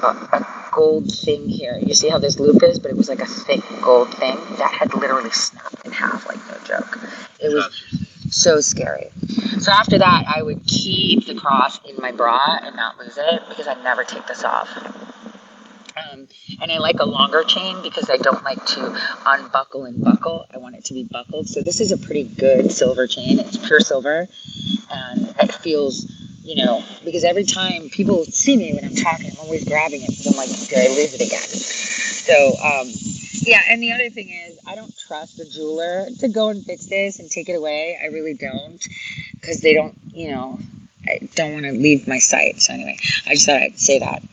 a 0.03 0.07
a 0.37 0.69
gold 0.71 1.11
thing 1.11 1.49
here. 1.49 1.77
You 1.81 1.93
see 1.93 2.09
how 2.09 2.19
this 2.19 2.39
loop 2.39 2.63
is, 2.63 2.79
but 2.79 2.91
it 2.91 2.97
was 2.97 3.09
like 3.09 3.19
a 3.21 3.25
thick 3.25 3.63
gold 3.81 4.13
thing 4.15 4.37
that 4.57 4.71
had 4.71 4.93
literally 4.95 5.31
snapped 5.31 5.85
in 5.85 5.91
half. 5.91 6.27
Like 6.27 6.39
no 6.47 6.57
joke. 6.65 6.99
It 7.39 7.49
was 7.49 7.83
so 8.33 8.59
scary. 8.59 9.09
So 9.59 9.71
after 9.71 9.97
that, 9.99 10.25
I 10.27 10.41
would 10.41 10.65
keep 10.65 11.25
the 11.25 11.35
cross 11.35 11.79
in 11.85 11.95
my 11.97 12.11
bra 12.11 12.59
and 12.61 12.75
not 12.75 12.97
lose 12.99 13.17
it 13.17 13.43
because 13.49 13.67
I 13.67 13.81
never 13.83 14.03
take 14.03 14.27
this 14.27 14.43
off. 14.43 14.69
Um, 15.95 16.27
and 16.59 16.71
I 16.71 16.79
like 16.79 16.99
a 16.99 17.05
longer 17.05 17.43
chain 17.43 17.81
because 17.83 18.09
I 18.09 18.17
don't 18.17 18.43
like 18.43 18.65
to 18.65 18.99
unbuckle 19.25 19.85
and 19.85 20.03
buckle. 20.03 20.47
I 20.51 20.57
want 20.57 20.75
it 20.75 20.85
to 20.85 20.93
be 20.93 21.03
buckled. 21.03 21.47
So 21.47 21.61
this 21.61 21.79
is 21.79 21.91
a 21.91 21.97
pretty 21.97 22.23
good 22.23 22.71
silver 22.71 23.05
chain. 23.05 23.39
It's 23.39 23.57
pure 23.57 23.79
silver, 23.79 24.27
and 24.91 25.35
it 25.39 25.53
feels, 25.53 26.11
you 26.43 26.55
know, 26.55 26.83
because 27.05 27.23
every 27.23 27.43
time 27.43 27.89
people 27.89 28.25
see 28.25 28.57
me 28.57 28.73
when 28.73 28.85
I'm 28.85 28.95
talking, 28.95 29.31
I'm 29.31 29.39
always 29.39 29.65
grabbing 29.65 30.01
it 30.01 30.09
because 30.09 30.27
I'm 30.27 30.35
like, 30.35 30.49
did 30.49 30.79
I 30.79 30.87
lose 30.95 31.13
it 31.13 31.21
again? 31.21 31.39
So 31.39 32.57
um, 32.63 32.89
yeah, 33.41 33.61
and 33.69 33.81
the 33.81 33.91
other 33.91 34.09
thing 34.09 34.29
is, 34.29 34.59
I 34.67 34.75
don't 34.75 34.95
trust 34.97 35.39
a 35.39 35.49
jeweler 35.49 36.07
to 36.19 36.27
go 36.27 36.49
and 36.49 36.63
fix 36.63 36.85
this 36.85 37.19
and 37.19 37.29
take 37.29 37.49
it 37.49 37.53
away. 37.53 37.99
I 38.01 38.07
really 38.07 38.33
don't 38.33 38.85
because 39.33 39.61
they 39.61 39.73
don't, 39.73 39.97
you 40.13 40.31
know. 40.31 40.59
I 41.05 41.19
don't 41.35 41.53
want 41.53 41.65
to 41.65 41.73
leave 41.73 42.07
my 42.07 42.19
site. 42.19 42.61
So 42.61 42.73
anyway, 42.73 42.97
I 43.27 43.33
just 43.33 43.45
thought 43.45 43.57
I'd 43.61 43.79
say 43.79 43.99
that. 43.99 44.23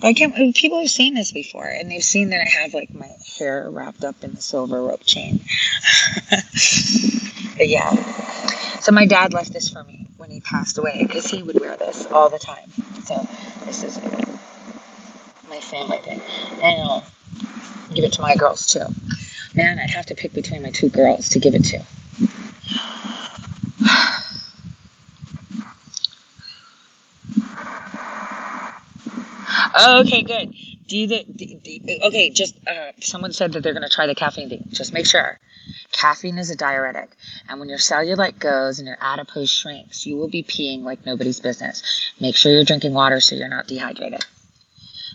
But 0.00 0.08
I 0.08 0.12
can't. 0.14 0.54
People 0.54 0.78
have 0.80 0.90
seen 0.90 1.14
this 1.14 1.32
before, 1.32 1.66
and 1.66 1.90
they've 1.90 2.04
seen 2.04 2.30
that 2.30 2.40
I 2.40 2.48
have 2.48 2.74
like 2.74 2.94
my 2.94 3.10
hair 3.38 3.68
wrapped 3.70 4.04
up 4.04 4.22
in 4.22 4.34
the 4.34 4.40
silver 4.40 4.82
rope 4.82 5.04
chain. 5.04 5.40
but 6.30 7.68
yeah. 7.68 7.90
So 8.80 8.92
my 8.92 9.06
dad 9.06 9.34
left 9.34 9.52
this 9.52 9.68
for 9.68 9.84
me 9.84 10.06
when 10.16 10.30
he 10.30 10.40
passed 10.40 10.78
away 10.78 11.04
because 11.06 11.26
he 11.26 11.42
would 11.42 11.60
wear 11.60 11.76
this 11.76 12.06
all 12.06 12.30
the 12.30 12.38
time. 12.38 12.70
So 13.04 13.26
this 13.66 13.82
is 13.82 14.00
my 15.48 15.60
family 15.60 15.98
thing, 15.98 16.20
and 16.62 17.02
give 17.94 18.04
it 18.04 18.12
to 18.14 18.22
my 18.22 18.36
girls 18.36 18.66
too. 18.66 18.86
Man, 19.54 19.78
I'd 19.78 19.90
have 19.90 20.06
to 20.06 20.14
pick 20.14 20.32
between 20.32 20.62
my 20.62 20.70
two 20.70 20.88
girls 20.88 21.28
to 21.30 21.38
give 21.38 21.54
it 21.54 21.64
to. 21.64 21.84
Okay, 29.80 30.22
good. 30.22 30.54
Do 30.88 31.06
do, 31.06 31.20
okay, 32.02 32.30
just 32.30 32.56
uh, 32.66 32.92
someone 33.00 33.32
said 33.32 33.52
that 33.52 33.62
they're 33.62 33.72
going 33.72 33.84
to 33.84 33.94
try 33.94 34.06
the 34.06 34.14
caffeine 34.14 34.48
thing. 34.48 34.64
Just 34.70 34.92
make 34.92 35.06
sure. 35.06 35.38
Caffeine 35.92 36.38
is 36.38 36.50
a 36.50 36.56
diuretic, 36.56 37.10
and 37.48 37.60
when 37.60 37.68
your 37.68 37.78
cellulite 37.78 38.38
goes 38.38 38.78
and 38.78 38.88
your 38.88 38.98
adipose 39.00 39.50
shrinks, 39.50 40.04
you 40.06 40.16
will 40.16 40.28
be 40.28 40.42
peeing 40.42 40.82
like 40.82 41.06
nobody's 41.06 41.38
business. 41.38 41.82
Make 42.20 42.36
sure 42.36 42.50
you're 42.52 42.64
drinking 42.64 42.92
water 42.92 43.20
so 43.20 43.36
you're 43.36 43.48
not 43.48 43.68
dehydrated. 43.68 44.24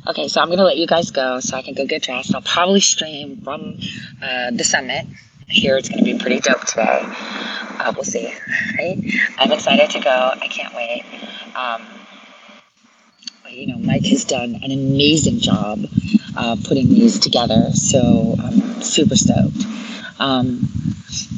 Okay, 0.08 0.28
so 0.28 0.40
I'm 0.40 0.50
to 0.52 0.64
let 0.64 0.78
you 0.78 0.86
guys 0.86 1.10
go 1.10 1.40
so 1.40 1.58
I 1.58 1.64
can 1.64 1.74
go 1.74 1.86
get 1.86 2.04
dressed. 2.04 2.36
I'll 2.36 2.42
probably 2.42 2.80
stream 2.80 3.42
from 3.42 3.80
uh, 4.22 4.52
the 4.52 4.64
summit. 4.64 5.08
Here 5.48 5.78
it's 5.78 5.90
to 5.90 6.04
be 6.04 6.18
pretty 6.18 6.40
dope 6.40 6.62
today. 6.62 7.02
Uh, 7.04 7.92
we'll 7.96 8.04
see. 8.04 8.32
Right? 8.78 9.00
I'm 9.40 9.52
excited 9.52 9.90
to 9.92 10.00
go. 10.00 10.32
I 10.40 10.48
can't 10.48 10.76
wait. 10.76 11.06
Um, 11.56 11.82
you 13.50 13.68
know, 13.68 13.78
Mike 13.80 14.06
has 14.06 14.26
done 14.26 14.56
an 14.62 14.72
amazing 14.72 15.40
job 15.40 15.86
uh, 16.38 16.56
putting 16.64 16.90
these 16.90 17.20
together. 17.20 17.72
So 17.74 18.36
I'm 18.44 18.82
super 18.84 19.16
stoked 19.16 19.66
um, 20.20 20.68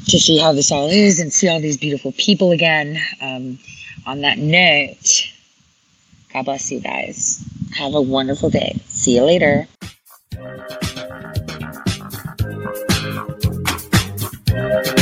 to 0.07 0.20
see 0.20 0.39
how 0.39 0.51
this 0.51 0.74
all 0.74 0.89
is 0.89 1.20
and 1.22 1.32
see 1.32 1.47
all 1.47 1.61
these 1.61 1.78
beautiful 1.78 2.11
people 2.13 2.51
again. 2.51 2.99
Um, 3.22 3.59
on 4.05 4.22
that 4.22 4.38
note, 4.38 5.32
God 6.34 6.43
bless 6.43 6.70
you 6.70 6.82
guys. 6.82 7.45
Have 7.76 7.93
a 7.93 8.01
wonderful 8.01 8.49
day. 8.49 8.80
See 8.88 9.15
you 9.15 9.24
later. 9.24 9.68
Thank 14.57 14.88
you. 14.88 14.96